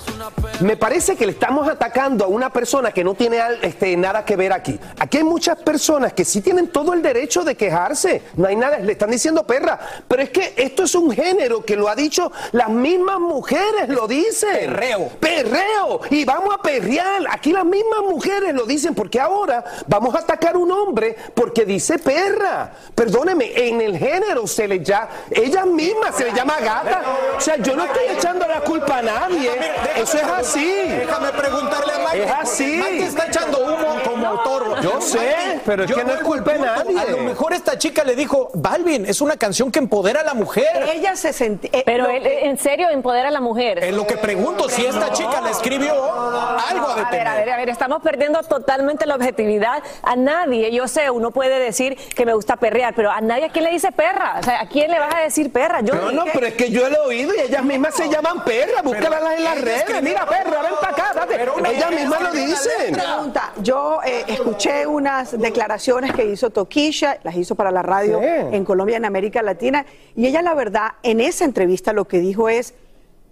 Me 0.60 0.76
parece 0.76 1.16
que 1.16 1.26
le 1.26 1.32
estamos 1.32 1.68
atacando 1.68 2.24
a 2.24 2.28
una 2.28 2.50
persona 2.52 2.92
que 2.92 3.04
no 3.04 3.14
tiene 3.14 3.38
este, 3.62 3.96
nada 3.96 4.24
que 4.24 4.36
ver 4.36 4.52
aquí. 4.52 4.78
Aquí 4.98 5.18
hay 5.18 5.24
muchas 5.24 5.58
personas 5.58 6.12
que 6.12 6.24
sí 6.24 6.40
tienen 6.40 6.68
todo 6.68 6.92
el 6.94 7.02
derecho 7.02 7.44
de 7.44 7.54
quejarse. 7.56 8.22
No 8.36 8.48
hay 8.48 8.56
nada, 8.56 8.78
le 8.78 8.92
están 8.92 9.10
diciendo 9.10 9.44
perra. 9.46 9.78
Pero 10.08 10.22
es 10.22 10.30
que 10.30 10.54
esto 10.56 10.84
es 10.84 10.94
un 10.94 11.10
género 11.10 11.64
que 11.64 11.76
lo 11.76 11.88
ha 11.88 11.94
dicho 11.94 12.30
las 12.52 12.68
mismas 12.68 13.20
mujeres, 13.20 13.88
lo 13.88 14.06
dicen. 14.06 14.50
Perreo. 14.52 15.08
Perreo. 15.20 16.00
Y 16.10 16.24
vamos 16.24 16.54
a 16.54 16.62
perrear. 16.62 17.22
Aquí 17.30 17.52
las 17.52 17.64
mismas 17.64 18.00
mujeres 18.08 18.54
lo 18.54 18.64
dicen 18.64 18.94
porque 18.94 19.09
ahora 19.18 19.64
vamos 19.86 20.14
a 20.14 20.18
atacar 20.18 20.54
a 20.54 20.58
un 20.58 20.70
hombre 20.70 21.16
porque 21.34 21.64
dice 21.64 21.98
perra. 21.98 22.70
Perdóneme, 22.94 23.52
en 23.54 23.80
el 23.80 23.96
género 23.98 24.46
se 24.46 24.68
le 24.68 24.80
llama, 24.84 25.08
ella 25.30 25.64
misma 25.64 26.12
se 26.12 26.24
le 26.24 26.32
llama 26.32 26.60
gata. 26.60 27.02
O 27.36 27.40
sea, 27.40 27.56
yo 27.56 27.74
no 27.74 27.84
estoy 27.84 28.04
echando 28.16 28.46
la 28.46 28.60
culpa 28.60 28.98
a 28.98 29.02
nadie. 29.02 29.50
Eso 29.96 30.18
es 30.18 30.24
así. 30.24 30.66
Déjame 30.88 31.30
preguntarle 31.32 31.92
a 31.92 31.98
Mike. 31.98 32.24
Es 32.24 32.30
así. 32.30 32.64
Mike 32.82 33.04
está 33.06 33.26
echando 33.26 33.58
humo 33.64 33.96
como 34.04 34.40
toro. 34.42 34.80
Yo 34.82 35.00
sé, 35.00 35.60
pero 35.64 35.84
es 35.84 35.90
Yo 35.90 35.96
que 35.96 36.04
no 36.04 36.12
es 36.14 36.20
culpa 36.20 36.52
de 36.52 36.58
nadie. 36.60 36.98
A 37.00 37.04
lo 37.06 37.18
mejor 37.18 37.52
esta 37.52 37.78
chica 37.78 38.04
le 38.04 38.14
dijo, 38.14 38.50
Balvin, 38.54 39.06
es 39.06 39.20
una 39.20 39.36
canción 39.36 39.70
que 39.70 39.78
empodera 39.78 40.20
a 40.20 40.24
la 40.24 40.34
mujer. 40.34 40.88
Ella 40.92 41.16
se 41.16 41.32
sentía... 41.32 41.70
Pero 41.84 42.08
él, 42.08 42.26
en 42.26 42.58
serio, 42.58 42.88
empodera 42.90 43.28
a 43.28 43.30
la 43.30 43.40
mujer. 43.40 43.82
Es 43.82 43.94
lo 43.94 44.06
que 44.06 44.16
pregunto, 44.16 44.68
si 44.68 44.84
esta 44.84 45.12
chica 45.12 45.40
le 45.40 45.50
escribió 45.50 45.92
algo 45.94 46.86
a 46.88 46.92
A 46.92 46.94
ver, 46.96 47.04
detener. 47.04 47.28
a 47.28 47.34
ver, 47.36 47.50
a 47.50 47.56
ver, 47.56 47.68
estamos 47.68 48.02
perdiendo 48.02 48.42
totalmente 48.42 48.99
la 49.06 49.16
objetividad. 49.16 49.82
A 50.02 50.16
nadie, 50.16 50.72
yo 50.72 50.88
sé, 50.88 51.10
uno 51.10 51.30
puede 51.30 51.58
decir 51.58 51.96
que 52.14 52.26
me 52.26 52.34
gusta 52.34 52.56
perrear, 52.56 52.94
pero 52.94 53.10
a 53.10 53.20
nadie 53.20 53.46
a 53.46 53.48
quién 53.50 53.64
le 53.64 53.70
dice 53.70 53.92
perra. 53.92 54.36
O 54.40 54.42
sea, 54.42 54.60
¿a 54.62 54.68
quién 54.68 54.90
le 54.90 54.98
vas 54.98 55.14
a 55.14 55.20
decir 55.20 55.52
perra? 55.52 55.80
Yo 55.80 55.94
No, 55.94 56.12
no, 56.12 56.24
pero 56.32 56.46
es 56.46 56.54
que 56.54 56.70
yo 56.70 56.88
lo 56.88 56.96
he 56.96 57.06
oído 57.06 57.34
y 57.34 57.40
ellas 57.40 57.64
mismas 57.64 57.94
se 57.94 58.08
llaman 58.08 58.44
perra. 58.44 58.82
Búscalas 58.82 59.22
en 59.36 59.44
las 59.44 59.60
redes. 59.60 60.02
Mira, 60.02 60.26
perra, 60.26 60.62
ven 60.62 60.74
para 60.80 60.92
acá, 60.92 61.12
date 61.14 61.34
espérate, 61.34 61.76
ella 61.76 61.90
misma 61.90 62.20
lo 62.20 62.32
dice. 62.32 62.70
Pregunta, 62.92 63.52
yo 63.62 64.00
eh, 64.04 64.24
escuché 64.28 64.86
unas 64.86 65.38
declaraciones 65.38 66.12
que 66.12 66.24
hizo 66.24 66.50
Toquisha, 66.50 67.18
las 67.22 67.36
hizo 67.36 67.54
para 67.54 67.70
la 67.70 67.82
radio 67.82 68.20
en 68.22 68.64
Colombia, 68.64 68.96
en 68.96 69.04
América 69.04 69.42
Latina, 69.42 69.86
y 70.16 70.26
ella 70.26 70.42
la 70.42 70.54
verdad, 70.54 70.92
en 71.02 71.20
esa 71.20 71.44
entrevista 71.44 71.92
lo 71.92 72.06
que 72.06 72.18
dijo 72.18 72.48
es, 72.48 72.74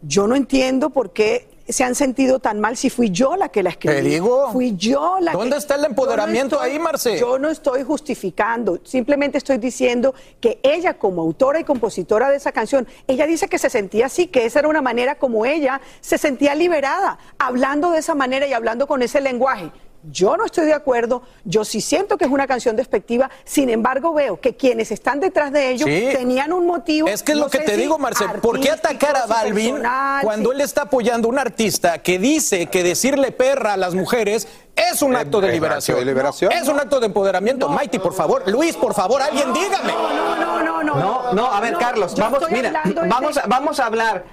yo 0.03 0.27
no 0.27 0.37
entiendo 0.37 0.91
por 0.91 1.12
qué 1.12 1.49
se 1.69 1.85
han 1.85 1.95
sentido 1.95 2.39
tan 2.39 2.61
mal 2.61 2.77
si 2.77 2.91
fui 2.91 3.11
yo 3.11 3.37
la 3.37 3.49
que 3.51 3.62
la 3.62 3.71
escribí. 3.71 3.95
Te 3.97 4.03
digo. 4.03 4.51
Fui 4.53 4.75
yo 4.77 5.19
la 5.21 5.33
¿Dónde 5.33 5.51
que- 5.53 5.59
está 5.59 5.75
el 5.75 5.83
no 5.83 5.87
empoderamiento 5.89 6.57
estoy- 6.57 6.71
ahí, 6.73 6.79
Marce? 6.79 7.19
Yo 7.19 7.39
no 7.39 7.49
estoy 7.51 7.83
justificando, 7.83 8.79
simplemente 8.85 9.39
estoy 9.39 9.59
diciendo 9.59 10.14
que 10.41 10.61
ella 10.62 10.95
como 10.95 11.23
autora 11.23 11.61
y 11.61 11.64
compositora 11.64 12.31
de 12.31 12.37
esa 12.37 12.53
canción, 12.53 12.87
ella 13.07 13.27
dice 13.27 13.49
que 13.49 13.59
se 13.59 13.71
sentía 13.71 14.07
así, 14.07 14.27
que 14.29 14.47
esa 14.47 14.61
era 14.61 14.69
una 14.69 14.83
manera 14.83 15.16
como 15.19 15.45
ella 15.47 15.81
se 16.01 16.19
sentía 16.19 16.55
liberada, 16.55 17.19
hablando 17.39 17.91
de 17.91 17.99
esa 17.99 18.14
manera 18.14 18.47
y 18.47 18.53
hablando 18.53 18.87
con 18.87 19.03
ese 19.03 19.21
lenguaje. 19.21 19.71
Yo 20.11 20.36
no 20.36 20.44
estoy 20.44 20.66
de 20.66 20.72
acuerdo, 20.74 21.22
yo 21.44 21.64
sí 21.64 21.80
siento 21.80 22.16
que 22.16 22.24
es 22.24 22.30
una 22.30 22.46
canción 22.46 22.76
despectiva, 22.76 23.30
sin 23.44 23.68
embargo 23.68 24.12
veo 24.14 24.40
que 24.40 24.56
quienes 24.56 24.90
están 24.90 25.20
detrás 25.20 25.52
de 25.52 25.70
ellos 25.70 25.88
Sí. 25.88 26.09
tenían 26.12 26.52
un 26.52 26.66
motivo. 26.66 27.09
Es 27.09 27.22
que 27.22 27.32
es 27.32 27.38
no 27.38 27.44
lo 27.44 27.50
que 27.50 27.59
te 27.59 27.74
si 27.74 27.80
digo, 27.82 27.98
Marcel. 27.98 28.28
¿Por 28.40 28.59
qué 28.61 28.70
atacar 28.70 29.16
a 29.16 29.26
Balvin 29.26 29.72
personal, 29.76 30.22
cuando 30.24 30.52
él 30.52 30.61
está 30.61 30.82
apoyando 30.82 31.28
a 31.28 31.30
un 31.30 31.38
artista 31.38 31.98
que 31.98 32.18
dice 32.18 32.66
que 32.66 32.82
decirle 32.82 33.32
perra 33.32 33.74
a 33.74 33.76
las 33.76 33.94
mujeres 33.94 34.48
es 34.74 35.02
un 35.02 35.14
acto 35.16 35.40
de 35.40 35.48
es 35.48 35.52
liberación? 35.54 35.96
acto 35.96 36.04
de 36.06 36.11
liberación. 36.12 36.52
Es 36.52 36.68
un 36.68 36.78
acto 36.78 37.00
de 37.00 37.06
empoderamiento. 37.06 37.68
Mighty, 37.68 37.98
por 37.98 38.14
favor. 38.14 38.48
Luis, 38.50 38.76
por 38.76 38.94
favor, 38.94 39.20
alguien 39.20 39.52
dígame. 39.52 39.92
No, 39.92 40.36
no, 40.36 40.62
no, 40.62 40.82
no. 40.82 40.94
No, 40.94 41.32
no, 41.34 41.46
a 41.52 41.61
ver, 41.61 41.72
no, 41.72 41.78
Carlos, 41.78 42.14
vamos, 42.16 42.42
mira, 42.50 42.82
vamos, 43.09 43.34
de- 43.34 43.40
a- 43.42 43.46
vamos 43.46 43.78
a 43.80 43.86
hablar. 43.86 44.24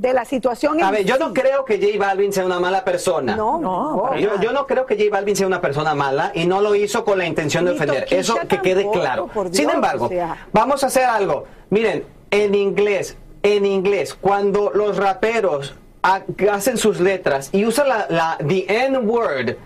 De 0.00 0.12
la 0.12 0.24
situación. 0.24 0.82
A 0.82 0.90
ver, 0.90 1.04
yo 1.04 1.14
sí. 1.16 1.20
no 1.20 1.32
creo 1.32 1.64
que 1.64 1.78
J 1.78 1.98
Balvin 1.98 2.32
sea 2.32 2.44
una 2.46 2.60
mala 2.60 2.84
persona. 2.84 3.34
No, 3.36 3.58
no. 3.58 4.16
Yo, 4.16 4.40
yo 4.40 4.52
no 4.52 4.66
creo 4.66 4.86
que 4.86 4.96
J 4.96 5.08
Balvin 5.10 5.34
sea 5.36 5.46
una 5.46 5.60
persona 5.60 5.94
mala 5.94 6.30
y 6.34 6.46
no 6.46 6.60
lo 6.60 6.74
hizo 6.74 7.04
con 7.04 7.18
la 7.18 7.26
intención 7.26 7.64
de 7.64 7.72
Ni 7.72 7.76
ofender. 7.76 8.06
Eso 8.10 8.36
que 8.48 8.60
quede 8.60 8.88
claro. 8.90 9.26
por 9.26 9.54
Sin 9.54 9.70
embargo, 9.70 10.06
o 10.06 10.08
sea. 10.08 10.46
vamos 10.52 10.84
a 10.84 10.86
hacer 10.88 11.04
algo. 11.04 11.44
Miren, 11.70 12.04
en 12.30 12.54
inglés, 12.54 13.16
en 13.42 13.66
inglés, 13.66 14.14
cuando 14.14 14.70
los 14.72 14.96
raperos 14.96 15.74
ha- 16.02 16.22
hacen 16.52 16.76
sus 16.76 17.00
letras 17.00 17.50
y 17.52 17.64
usan 17.64 17.88
la, 17.88 18.06
la 18.08 18.38
the 18.46 18.66
N 18.68 18.98
word, 18.98 19.56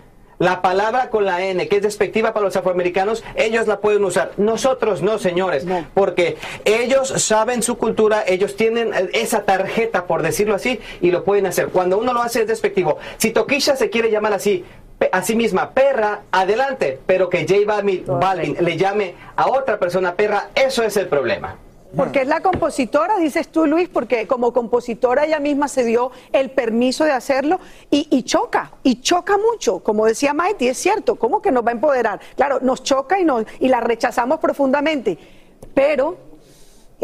la 0.42 0.60
palabra 0.60 1.08
con 1.08 1.24
la 1.24 1.40
N, 1.44 1.68
que 1.68 1.76
es 1.76 1.82
despectiva 1.82 2.32
para 2.32 2.44
los 2.44 2.56
afroamericanos, 2.56 3.22
ellos 3.36 3.68
la 3.68 3.78
pueden 3.78 4.04
usar. 4.04 4.32
Nosotros 4.38 5.00
no, 5.00 5.20
señores, 5.20 5.64
porque 5.94 6.36
ellos 6.64 7.08
saben 7.08 7.62
su 7.62 7.78
cultura, 7.78 8.24
ellos 8.26 8.56
tienen 8.56 8.92
eh, 8.92 9.08
esa 9.12 9.44
tarjeta, 9.44 10.06
por 10.06 10.22
decirlo 10.22 10.56
así, 10.56 10.80
y 11.00 11.12
lo 11.12 11.22
pueden 11.22 11.46
hacer. 11.46 11.68
Cuando 11.68 11.96
uno 11.96 12.12
lo 12.12 12.22
hace 12.22 12.42
es 12.42 12.48
despectivo. 12.48 12.98
Si 13.18 13.30
Toquisha 13.30 13.76
se 13.76 13.88
quiere 13.88 14.10
llamar 14.10 14.32
así, 14.32 14.64
a 15.12 15.22
sí 15.22 15.36
misma 15.36 15.70
perra, 15.70 16.22
adelante, 16.32 16.98
pero 17.06 17.30
que 17.30 17.46
J 17.46 17.60
Balvin, 17.64 18.04
Balvin 18.06 18.56
le 18.58 18.76
llame 18.76 19.14
a 19.36 19.46
otra 19.48 19.78
persona 19.78 20.16
perra, 20.16 20.48
eso 20.56 20.82
es 20.82 20.96
el 20.96 21.06
problema. 21.06 21.56
Porque 21.96 22.22
es 22.22 22.28
la 22.28 22.40
compositora, 22.40 23.18
dices 23.18 23.48
tú, 23.48 23.66
Luis, 23.66 23.88
porque 23.88 24.26
como 24.26 24.52
compositora 24.52 25.24
ella 25.24 25.40
misma 25.40 25.68
se 25.68 25.84
dio 25.84 26.10
el 26.32 26.50
permiso 26.50 27.04
de 27.04 27.12
hacerlo 27.12 27.60
y, 27.90 28.08
y 28.10 28.22
choca, 28.22 28.72
y 28.82 29.02
choca 29.02 29.36
mucho. 29.36 29.80
Como 29.80 30.06
decía 30.06 30.32
Mighty, 30.32 30.68
es 30.68 30.78
cierto, 30.78 31.16
¿cómo 31.16 31.42
que 31.42 31.52
nos 31.52 31.64
va 31.64 31.70
a 31.70 31.72
empoderar? 31.72 32.20
Claro, 32.34 32.60
nos 32.62 32.82
choca 32.82 33.20
y, 33.20 33.24
nos, 33.24 33.44
y 33.60 33.68
la 33.68 33.80
rechazamos 33.80 34.38
profundamente, 34.38 35.18
pero 35.74 36.31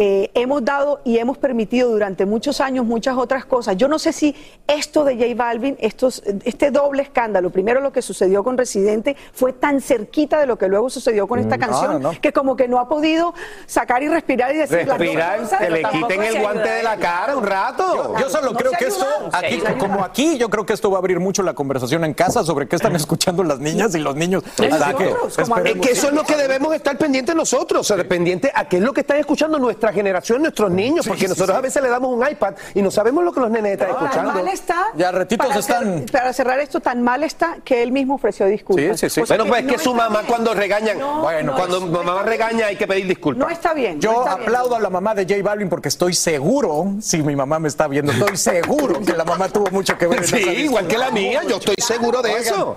eh, 0.00 0.30
hemos 0.34 0.64
dado 0.64 1.00
y 1.04 1.18
hemos 1.18 1.38
permitido 1.38 1.90
durante 1.90 2.24
muchos 2.24 2.60
años 2.60 2.86
muchas 2.86 3.16
otras 3.16 3.44
cosas. 3.44 3.76
Yo 3.76 3.88
no 3.88 3.98
sé 3.98 4.12
si 4.12 4.32
esto 4.68 5.04
de 5.04 5.16
J 5.16 5.34
Balvin, 5.34 5.76
estos, 5.80 6.22
este 6.44 6.70
doble 6.70 7.02
escándalo, 7.02 7.50
primero 7.50 7.80
lo 7.80 7.92
que 7.92 8.00
sucedió 8.00 8.44
con 8.44 8.56
Residente, 8.56 9.16
fue 9.32 9.52
tan 9.52 9.80
cerquita 9.80 10.38
de 10.38 10.46
lo 10.46 10.56
que 10.56 10.68
luego 10.68 10.88
sucedió 10.88 11.26
con 11.26 11.40
esta 11.40 11.56
Mm, 11.56 11.60
no, 11.60 11.66
canción, 11.66 12.02
no, 12.02 12.12
que 12.20 12.32
como 12.32 12.54
que 12.54 12.68
no 12.68 12.78
ha 12.78 12.88
podido 12.88 13.34
sacar 13.66 14.04
y 14.04 14.08
respirar 14.08 14.54
y 14.54 14.58
decir 14.58 14.86
las 14.86 14.98
Respirar, 14.98 15.40
cosas. 15.40 15.58
que 15.58 15.70
le 15.70 15.82
quiten 15.82 16.22
el 16.22 16.40
guante 16.42 16.68
de 16.68 16.82
la 16.84 16.96
cara 16.96 17.36
un 17.36 17.44
rato. 17.44 18.14
Yo 18.20 18.30
solo 18.30 18.52
No 18.52 18.56
creo 18.58 18.70
que 18.78 18.86
esto, 18.86 19.04
aquí, 19.32 19.60
como 19.80 20.04
aquí, 20.04 20.38
yo 20.38 20.48
creo 20.48 20.64
que 20.64 20.74
esto 20.74 20.92
va 20.92 20.98
a 20.98 21.00
abrir 21.00 21.18
mucho 21.18 21.42
la 21.42 21.54
conversación 21.54 22.04
en 22.04 22.14
casa 22.14 22.44
sobre 22.44 22.68
qué 22.68 22.76
están 22.76 22.94
escuchando 22.94 23.42
las 23.42 23.58
niñas 23.58 23.94
y 23.96 23.98
los 23.98 24.14
niños. 24.14 24.44
Que 24.56 24.66
es 24.68 25.74
que 25.80 25.90
eso 25.90 26.06
es 26.06 26.12
lo 26.14 26.22
que 26.22 26.36
debemos 26.36 26.72
estar 26.72 26.96
pendientes 26.96 27.34
nosotros, 27.34 27.90
o 27.90 27.96
sea, 27.96 28.08
pendientes 28.08 28.52
a 28.54 28.68
qué 28.68 28.76
es 28.76 28.82
lo 28.82 28.92
que 28.92 29.00
están 29.00 29.16
escuchando 29.16 29.58
nuestra 29.58 29.87
generación, 29.92 30.42
nuestros 30.42 30.70
niños, 30.70 31.06
porque 31.06 31.22
sí, 31.22 31.28
nosotros 31.28 31.54
sí. 31.54 31.58
a 31.58 31.60
veces 31.60 31.82
le 31.82 31.88
damos 31.88 32.12
un 32.16 32.26
iPad 32.28 32.54
y 32.74 32.82
no 32.82 32.90
sabemos 32.90 33.24
lo 33.24 33.32
que 33.32 33.40
los 33.40 33.50
nenes 33.50 33.72
están 33.72 33.88
Tan 33.88 34.04
escuchando. 34.04 34.32
mal 34.34 34.48
está. 34.48 34.86
Ya 34.96 35.10
retitos 35.12 35.46
para 35.48 35.60
están- 35.60 36.06
cer- 36.06 36.10
para 36.12 36.32
cerrar 36.32 36.60
esto, 36.60 36.80
tan 36.80 37.02
mal 37.02 37.22
está 37.24 37.56
que 37.64 37.82
él 37.82 37.92
mismo 37.92 38.14
ofreció 38.16 38.46
disculpas. 38.46 38.98
Sí, 39.00 39.08
sí, 39.08 39.14
sí. 39.14 39.20
O 39.22 39.26
sea 39.26 39.36
Bueno, 39.36 39.50
pues 39.50 39.64
es 39.64 39.72
que 39.72 39.78
su 39.78 39.94
mamá 39.94 40.18
bien. 40.20 40.26
cuando 40.26 40.54
regañan, 40.54 40.98
No, 40.98 41.22
bueno, 41.22 41.52
no, 41.52 41.56
cuando 41.58 41.80
no 41.80 42.02
mamá 42.02 42.22
regaña 42.22 42.66
hay 42.66 42.76
que 42.76 42.86
pedir 42.86 43.06
disculpas. 43.06 43.46
No 43.48 43.52
está 43.52 43.74
bien. 43.74 43.94
no 43.96 44.00
Yo 44.00 44.10
está 44.22 44.36
bien. 44.36 44.42
aplaudo 44.48 44.76
a 44.76 44.80
la 44.80 44.90
mamá 44.90 45.14
de 45.14 45.24
J 45.24 45.42
Balvin 45.42 45.68
porque 45.68 45.88
estoy 45.88 46.14
seguro, 46.14 46.92
si 47.00 47.22
mi 47.22 47.36
mamá 47.36 47.58
me 47.58 47.68
está 47.68 47.88
viendo, 47.88 48.12
estoy 48.12 48.36
seguro 48.36 49.00
que 49.00 49.12
la 49.12 49.24
mamá 49.24 49.48
tuvo 49.48 49.70
mucho 49.70 49.96
que 49.98 50.06
ver 50.06 50.18
en 50.20 50.24
Sí, 50.26 50.36
igual 50.36 50.86
que 50.86 50.98
la 50.98 51.10
mía, 51.10 51.42
yo 51.48 51.56
estoy 51.56 51.74
seguro 51.78 52.22
de 52.22 52.30
Oigan. 52.34 52.42
eso. 52.44 52.76